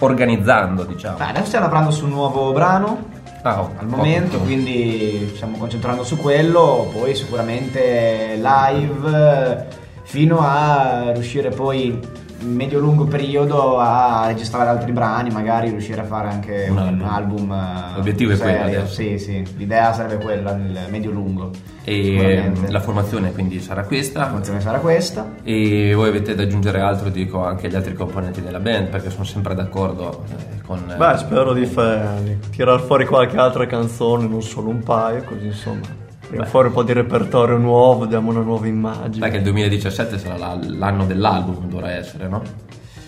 organizzando, 0.00 0.82
diciamo. 0.84 1.16
Beh, 1.16 1.24
adesso 1.26 1.46
stiamo 1.46 1.66
lavorando 1.66 1.92
su 1.92 2.04
un 2.04 2.10
nuovo 2.10 2.52
brano 2.52 3.11
Ah, 3.42 3.62
oh, 3.62 3.72
al 3.76 3.88
momento, 3.88 4.36
ottimo. 4.36 4.44
quindi 4.44 5.32
stiamo 5.34 5.56
concentrando 5.58 6.04
su 6.04 6.16
quello, 6.16 6.88
poi 6.92 7.14
sicuramente 7.14 8.36
live 8.40 9.66
fino 10.04 10.38
a 10.40 11.10
riuscire 11.12 11.50
poi 11.50 11.98
medio-lungo 12.44 13.04
periodo 13.04 13.78
a 13.78 14.24
registrare 14.26 14.68
altri 14.68 14.92
brani, 14.92 15.30
magari 15.30 15.70
riuscire 15.70 16.00
a 16.00 16.04
fare 16.04 16.28
anche 16.28 16.66
Un 16.70 16.76
un, 16.76 16.82
album. 17.02 17.08
album. 17.08 17.52
eh, 17.52 17.96
L'obiettivo 17.96 18.32
è 18.32 18.36
quello 18.38 18.52
serio. 18.58 18.78
adesso. 18.80 18.94
Sì, 18.94 19.18
sì, 19.18 19.44
l'idea 19.56 19.92
sarebbe 19.92 20.22
quella 20.22 20.54
nel 20.54 20.78
medio-lungo. 20.90 21.50
E 21.84 22.52
la 22.68 22.80
formazione 22.80 23.32
quindi 23.32 23.60
sarà 23.60 23.80
La 23.80 23.86
questa. 23.86 24.24
formazione 24.24 24.60
sarà 24.60 24.78
questa. 24.78 25.32
E 25.42 25.92
voi 25.94 26.08
avete 26.08 26.34
da 26.34 26.42
aggiungere 26.42 26.80
altro, 26.80 27.08
dico, 27.08 27.44
anche 27.44 27.66
agli 27.66 27.74
altri 27.74 27.94
componenti 27.94 28.40
della 28.40 28.60
band, 28.60 28.88
perché 28.88 29.10
sono 29.10 29.24
sempre 29.24 29.54
d'accordo 29.54 30.24
eh, 30.30 30.60
con... 30.64 30.78
eh, 30.88 30.94
Beh, 30.96 31.16
spero 31.18 31.52
di, 31.52 31.66
fa- 31.66 32.14
di 32.22 32.38
tirar 32.50 32.80
fuori 32.80 33.04
qualche 33.06 33.36
altra 33.36 33.66
canzone, 33.66 34.28
non 34.28 34.42
solo 34.42 34.68
un 34.68 34.82
paio, 34.82 35.22
così 35.24 35.46
insomma. 35.46 36.00
Tiriamo 36.32 36.50
fuori 36.50 36.68
un 36.68 36.72
po' 36.74 36.82
di 36.82 36.92
repertorio 36.94 37.58
nuovo, 37.58 38.06
diamo 38.06 38.30
una 38.30 38.40
nuova 38.40 38.66
immagine. 38.66 39.18
Dai 39.18 39.30
che 39.30 39.36
il 39.36 39.42
2017 39.42 40.18
sarà 40.18 40.36
la- 40.38 40.58
l'anno 40.62 41.04
dell'album, 41.04 41.68
dovrà 41.68 41.90
essere, 41.92 42.26
no? 42.26 42.42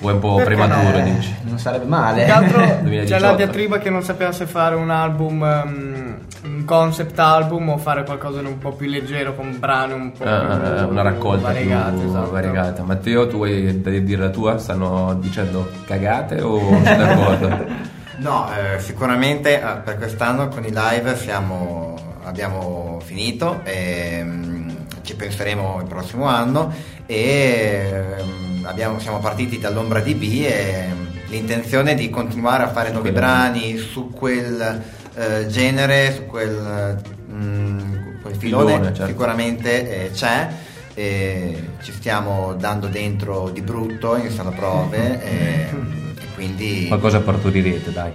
O 0.01 0.11
è 0.11 0.13
un 0.13 0.19
po' 0.19 0.35
Perché 0.35 0.55
prematuro, 0.57 0.99
no? 0.99 1.05
dici? 1.05 1.35
Non 1.45 1.59
sarebbe 1.59 1.87
male. 1.87 2.25
Più 2.25 2.33
c'è 2.53 2.81
2018. 2.83 3.25
la 3.25 3.33
diatriba 3.35 3.79
che 3.79 3.89
non 3.89 4.03
sapeva 4.03 4.33
se 4.33 4.45
fare 4.45 4.75
un 4.75 4.91
album, 4.91 5.41
um, 5.41 6.17
un 6.45 6.65
concept 6.67 7.19
album 7.19 7.71
o 7.71 7.79
fare 7.79 8.05
qualcosa 8.05 8.41
di 8.41 8.47
un 8.47 8.59
po' 8.59 8.73
più 8.73 8.89
leggero 8.91 9.35
con 9.35 9.57
brani 9.59 9.95
un 9.95 10.13
po' 10.13 10.25
Eh, 10.25 10.27
più 10.29 10.67
eh, 10.67 10.83
una 10.83 11.01
raccolta 11.03 11.47
variegate. 11.47 11.97
più 12.01 12.09
esatto. 12.09 12.31
variegata. 12.31 12.83
Matteo, 12.83 13.27
tu 13.27 13.37
vuoi 13.37 13.81
da- 13.81 13.91
dire 13.91 14.21
la 14.25 14.29
tua? 14.31 14.59
Stanno 14.59 15.17
dicendo 15.19 15.71
cagate 15.87 16.43
o 16.43 16.59
sei 16.85 16.97
d'accordo? 16.99 17.65
No, 18.19 18.47
eh, 18.53 18.79
sicuramente 18.81 19.59
eh, 19.59 19.77
per 19.83 19.97
quest'anno 19.97 20.49
con 20.49 20.65
i 20.65 20.71
live 20.75 21.17
siamo- 21.17 21.95
abbiamo 22.25 23.01
finito 23.05 23.61
e 23.65 24.21
mm, 24.23 24.71
ci 25.03 25.15
penseremo 25.15 25.81
il 25.81 25.87
prossimo 25.87 26.27
anno 26.27 26.73
e 27.07 27.91
ehm, 28.19 28.65
abbiamo- 28.65 28.99
siamo 28.99 29.19
partiti 29.19 29.59
dall'ombra 29.59 30.01
di 30.01 30.15
B 30.15 30.45
e 30.47 30.87
mm, 30.93 31.07
l'intenzione 31.29 31.95
di 31.95 32.11
continuare 32.11 32.65
a 32.65 32.69
fare 32.69 32.91
nuovi 32.91 33.11
brani 33.11 33.77
su 33.77 34.11
quel 34.11 34.83
eh, 35.15 35.47
genere, 35.47 36.13
su 36.15 36.27
quel, 36.27 37.01
mm, 37.31 38.21
quel 38.23 38.35
filone, 38.37 38.73
Filone, 38.73 38.87
certo. 38.87 39.07
sicuramente 39.07 40.05
eh, 40.07 40.11
c'è. 40.11 40.49
E 40.97 41.71
ci 41.83 41.91
stiamo 41.91 42.55
dando 42.55 42.87
dentro 42.87 43.51
di 43.51 43.61
brutto 43.63 44.15
in 44.15 44.31
sala 44.31 44.51
prove 44.51 45.21
e, 45.25 45.69
e 45.69 46.27
quindi 46.37 46.87
Qualcosa 46.87 47.21
partorirete, 47.21 47.93
dai. 47.93 48.13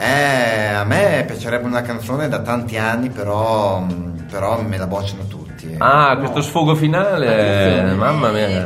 Eh, 0.00 0.74
a 0.74 0.84
me 0.84 1.24
piacerebbe 1.26 1.66
una 1.66 1.82
canzone 1.82 2.28
da 2.28 2.40
tanti 2.40 2.78
anni, 2.78 3.10
però, 3.10 3.84
però 4.30 4.60
me 4.62 4.78
la 4.78 4.86
bocciano 4.86 5.26
tutti. 5.26 5.74
Ah, 5.76 6.16
questo 6.18 6.40
sfogo 6.40 6.74
finale, 6.74 7.82
mamma 7.94 8.30
mia. 8.30 8.64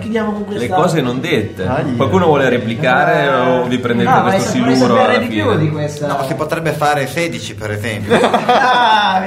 Le 0.48 0.68
cose 0.68 1.00
non 1.00 1.20
dette. 1.20 1.64
Dai. 1.64 1.96
Qualcuno 1.96 2.26
vuole 2.26 2.48
replicare 2.48 3.28
o 3.28 3.64
vi 3.64 3.78
prendete 3.78 4.08
No, 4.10 4.22
questo 4.22 4.50
siluro 4.50 5.02
alla 5.02 5.18
di 5.18 5.26
più 5.26 5.42
fine? 5.42 5.58
di 5.58 5.70
questa. 5.70 6.06
No, 6.06 6.24
si 6.24 6.34
potrebbe 6.34 6.70
fare 6.70 7.06
16 7.08 7.54
per 7.56 7.70
esempio. 7.72 8.18
Ah, 8.46 9.22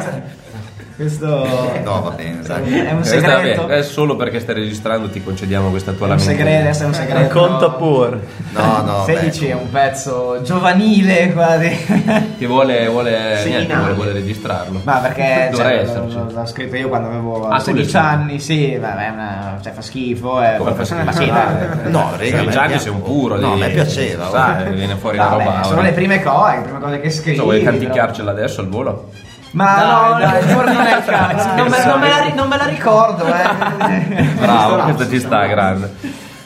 questo 0.97 1.25
No, 1.83 2.01
va 2.01 2.09
bene, 2.09 2.41
è 2.41 2.91
un 2.91 2.97
Questa, 2.97 3.03
segreto. 3.05 3.61
vabbè, 3.61 3.75
è 3.75 3.83
solo 3.83 4.15
perché 4.15 4.39
stai 4.39 4.55
registrando 4.55 5.07
ti 5.09 5.23
concediamo 5.23 5.69
questa 5.69 5.91
tua 5.93 6.07
È 6.07 6.11
un 6.11 6.19
segreto, 6.19 6.77
è 6.83 6.85
un 6.85 6.93
segreto. 6.93 7.39
Conta 7.39 7.69
pure. 7.69 8.19
No, 8.53 8.81
no, 8.83 9.03
16 9.05 9.45
beh. 9.45 9.51
è 9.51 9.53
un 9.53 9.69
pezzo 9.69 10.41
giovanile 10.43 11.31
quasi. 11.33 11.69
Che 12.37 12.45
vuole, 12.47 12.87
vuole, 12.87 13.43
niente, 13.45 13.75
vuole, 13.75 13.93
vuole 13.93 14.11
registrarlo. 14.13 14.81
Ma 14.83 14.97
perché 14.97 15.49
Dovrei 15.51 15.85
cioè, 15.85 15.89
esserci. 15.89 16.15
l'ho, 16.15 16.31
l'ho 16.33 16.45
scritto 16.47 16.75
io 16.75 16.87
quando 16.89 17.07
avevo 17.09 17.47
Ah, 17.47 17.59
tu 17.61 17.73
l'hai 17.73 17.83
16 17.85 17.89
scritto? 17.89 18.05
anni, 18.05 18.39
sì, 18.39 18.77
vabbè, 18.77 19.09
una- 19.09 19.59
cioè 19.61 19.71
fa 19.73 19.81
schifo. 19.81 20.41
Eh, 20.43 20.55
Come 20.57 20.73
fa 20.73 20.83
schifo? 20.83 21.03
Ma 21.03 21.11
sì, 21.11 21.25
dai. 21.27 21.91
No, 21.91 22.11
raga, 22.17 22.39
a 22.39 22.43
me 22.43 22.51
già 22.51 22.61
che 22.61 22.67
piace- 22.67 22.79
sei 22.79 22.91
un 22.91 23.01
puro 23.03 23.37
No, 23.37 23.53
a 23.53 23.55
me 23.55 23.69
piaceva. 23.69 24.29
Sai, 24.29 24.73
viene 24.73 24.95
fuori 24.95 25.17
la 25.17 25.27
roba. 25.27 25.61
sono 25.63 25.81
le 25.81 25.91
prime 25.91 26.23
cose, 26.23 26.55
le 26.55 26.61
prime 26.63 26.79
cose 26.79 26.99
che 27.01 27.09
scrivi. 27.11 27.39
Vuoi 27.39 27.61
canticchiarcela 27.61 28.31
adesso 28.31 28.61
al 28.61 28.67
volo? 28.69 29.09
Ma 29.51 29.75
Dai, 29.75 29.87
no, 30.11 30.19
dai. 30.19 30.41
ancora 30.49 30.71
non 30.71 30.85
è 30.85 30.97
il 30.97 31.03
caso. 31.05 31.47
Non 31.55 31.67
me, 31.67 31.85
non 31.85 31.99
me 31.99 32.09
la, 32.09 32.33
non 32.33 32.47
me 32.47 32.57
la 32.57 32.65
ricordo, 32.65 33.25
eh. 33.25 34.33
Bravo, 34.39 34.73
Questo 34.83 34.95
questa 34.95 35.09
ci 35.09 35.19
sta, 35.19 35.45
grande. 35.45 35.93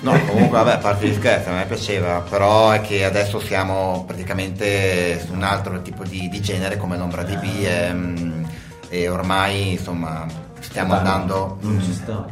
No, 0.02 0.12
comunque 0.28 0.58
vabbè, 0.58 0.74
a 0.74 0.78
parte 0.78 1.08
gli 1.08 1.14
scherzi, 1.14 1.50
a 1.50 1.54
me 1.54 1.66
piaceva, 1.66 2.24
però 2.28 2.72
è 2.72 2.82
che 2.82 3.06
adesso 3.06 3.40
siamo 3.40 4.04
praticamente 4.08 5.20
su 5.24 5.34
un 5.34 5.44
altro 5.44 5.80
tipo 5.84 6.04
di, 6.04 6.28
di 6.28 6.42
genere 6.42 6.78
come 6.78 6.98
l'ombra 6.98 7.22
di 7.22 7.36
B 7.36 7.64
e, 7.64 7.94
mm, 7.94 8.44
e 8.90 9.10
ormai 9.10 9.74
insomma 9.74 10.26
stiamo 10.60 10.96
andando 10.96 11.60
mm, 11.64 11.80
Ci 11.82 11.94
sta. 11.94 12.26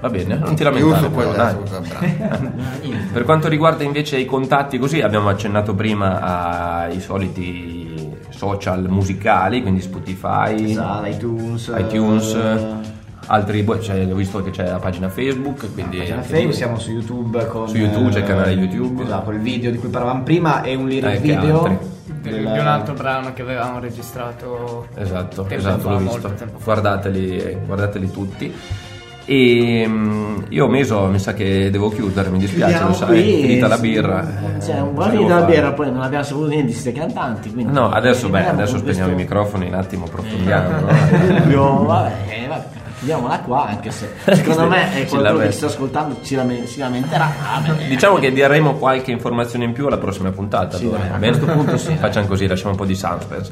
Va 0.00 0.10
bene, 0.10 0.34
non 0.34 0.54
ti 0.56 0.68
più 0.68 0.90
lamentare. 0.90 1.08
dai. 1.36 1.54
brano. 1.88 2.52
Per 3.12 3.22
quanto 3.24 3.46
riguarda 3.48 3.84
invece 3.84 4.18
i 4.18 4.26
contatti, 4.26 4.76
così 4.78 5.00
abbiamo 5.00 5.28
accennato 5.28 5.72
prima 5.74 6.20
ai 6.82 7.00
soliti 7.00 7.83
social 8.48 8.88
musicali, 8.88 9.62
quindi 9.62 9.80
Spotify, 9.80 10.70
Esatto, 10.70 11.06
iTunes. 11.06 11.72
iTunes, 11.76 12.34
eh, 12.34 12.66
altri, 13.26 13.64
cioè, 13.80 14.06
ho 14.10 14.14
visto 14.14 14.42
che 14.42 14.50
c'è 14.50 14.68
la 14.68 14.76
pagina 14.78 15.08
Facebook, 15.08 15.72
quindi 15.72 15.96
pagina 15.98 16.22
Facebook, 16.22 16.54
siamo 16.54 16.78
su 16.78 16.90
YouTube 16.92 17.46
con 17.46 17.68
Su 17.68 17.76
YouTube 17.76 18.10
c'è 18.10 18.18
il 18.18 18.24
eh, 18.24 18.26
canale 18.26 18.50
YouTube. 18.52 19.02
Esatto, 19.02 19.30
il 19.30 19.40
video 19.40 19.70
di 19.70 19.78
cui 19.78 19.88
parlavamo 19.88 20.22
prima 20.22 20.62
e 20.62 20.74
un 20.74 20.86
lyric 20.88 21.14
Eh, 21.14 21.18
video 21.20 21.92
del- 22.20 22.38
di 22.38 22.58
un 22.58 22.66
altro 22.66 22.94
brano 22.94 23.32
che 23.34 23.42
avevamo 23.42 23.78
registrato 23.80 24.86
Esatto, 24.94 25.42
tempo 25.42 25.54
esatto, 25.54 25.80
fa, 25.80 25.90
l'ho 25.90 25.98
visto. 25.98 26.32
tempo 26.34 26.58
fa. 26.58 26.64
Guardateli, 26.64 27.58
guardateli 27.66 28.10
tutti. 28.10 28.54
E 29.26 29.84
mm, 29.86 30.36
io 30.50 30.68
Meso 30.68 31.06
mi 31.06 31.18
sa 31.18 31.32
che 31.32 31.70
devo 31.70 31.88
chiudere, 31.88 32.28
mi 32.28 32.38
dispiace, 32.38 32.82
lo 32.84 32.92
sai, 32.92 33.06
qui, 33.22 33.40
finita 33.42 33.68
la 33.68 33.78
birra. 33.78 34.26
Cioè, 34.62 34.76
eh, 34.76 34.80
un 34.80 34.92
po' 34.94 35.02
finita 35.08 35.38
la 35.40 35.44
birra, 35.46 35.72
poi 35.72 35.90
non 35.90 36.02
abbiamo 36.02 36.24
saputo 36.24 36.48
niente 36.48 36.66
di 36.66 36.72
queste 36.72 36.92
cantanti. 36.92 37.50
Quindi 37.52 37.72
No, 37.72 37.88
adesso 37.90 38.28
beh, 38.28 38.46
adesso 38.48 38.76
spegniamo 38.78 39.10
i 39.12 39.14
questo- 39.14 39.34
microfoni, 39.34 39.66
un 39.68 39.74
attimo 39.74 40.04
approfondiamo. 40.04 40.68
no? 41.46 41.84
Vabbè, 41.84 42.12
eh, 42.28 42.46
vabbè, 42.48 42.64
chiudiamola 42.98 43.38
qua, 43.40 43.66
anche 43.68 43.90
se 43.90 44.10
secondo 44.34 44.66
me 44.68 44.94
eh, 44.94 45.06
Ci 45.06 45.16
qualcuno 45.16 45.38
che 45.44 45.50
sta 45.52 45.66
ascoltando 45.66 46.16
ci 46.22 46.34
lame- 46.34 46.66
si 46.66 46.78
lamenterà. 46.78 47.30
Diciamo 47.88 48.16
che 48.16 48.30
daremo 48.32 48.74
qualche 48.74 49.10
informazione 49.10 49.64
in 49.64 49.72
più 49.72 49.86
alla 49.86 49.98
prossima 49.98 50.30
puntata. 50.32 50.76
Sì, 50.76 50.84
allora, 50.84 51.14
a 51.14 51.18
questo 51.18 51.46
punto 51.46 51.76
sì. 51.78 51.94
Facciamo 51.98 52.26
così, 52.26 52.46
lasciamo 52.46 52.72
un 52.72 52.76
po' 52.76 52.84
di 52.84 52.94
suspense. 52.94 53.50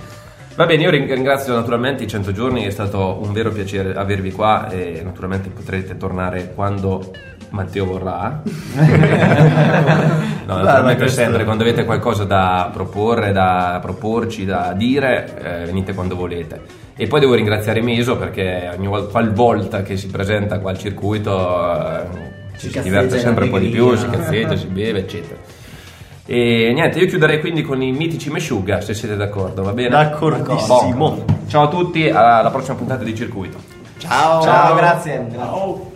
Va 0.54 0.66
bene, 0.66 0.82
io 0.82 0.90
ring- 0.90 1.10
ringrazio 1.10 1.54
naturalmente 1.54 2.04
i 2.04 2.06
100 2.06 2.32
giorni, 2.32 2.64
è 2.64 2.70
stato 2.70 3.18
un 3.22 3.32
vero 3.32 3.50
piacere 3.50 3.94
avervi 3.94 4.32
qua 4.32 4.68
e 4.68 5.00
naturalmente 5.02 5.48
potrete 5.48 5.96
tornare 5.96 6.52
quando 6.54 7.10
Matteo 7.52 7.86
vorrà. 7.86 8.42
no, 10.44 10.56
naturalmente 10.56 11.08
sempre, 11.08 11.44
quando 11.44 11.62
avete 11.62 11.84
qualcosa 11.84 12.24
da 12.24 12.70
proporre, 12.72 13.32
da 13.32 13.78
proporci, 13.80 14.44
da 14.44 14.74
dire, 14.76 15.62
eh, 15.62 15.64
venite 15.64 15.94
quando 15.94 16.16
volete. 16.16 16.60
E 16.96 17.06
poi 17.06 17.20
devo 17.20 17.34
ringraziare 17.34 17.80
Meso 17.80 18.16
perché 18.18 18.70
ogni 18.76 18.86
vol- 18.86 19.10
qualvolta 19.10 19.82
che 19.82 19.96
si 19.96 20.08
presenta 20.08 20.58
qua 20.58 20.70
al 20.70 20.78
circuito 20.78 21.32
eh, 21.32 22.30
ci 22.58 22.70
si, 22.70 22.80
diverte 22.80 23.18
sempre 23.18 23.44
un 23.44 23.50
po' 23.50 23.58
di 23.58 23.68
più, 23.68 23.96
si 23.96 24.06
cazzeggia, 24.08 24.56
si 24.56 24.66
beve, 24.66 24.98
eccetera. 25.00 25.51
E 26.34 26.72
niente, 26.72 26.98
io 26.98 27.06
chiuderei 27.08 27.40
quindi 27.40 27.60
con 27.60 27.82
i 27.82 27.92
mitici 27.92 28.30
Meshuga, 28.30 28.80
se 28.80 28.94
siete 28.94 29.16
d'accordo, 29.16 29.62
va 29.62 29.72
bene? 29.74 29.90
D'accordissimo. 29.90 31.24
Ciao 31.46 31.64
a 31.64 31.68
tutti, 31.68 32.08
alla 32.08 32.48
prossima 32.50 32.74
puntata 32.74 33.04
di 33.04 33.14
circuito. 33.14 33.58
Ciao! 33.98 34.40
Ciao, 34.40 34.74
grazie. 34.74 35.26
grazie. 35.30 35.91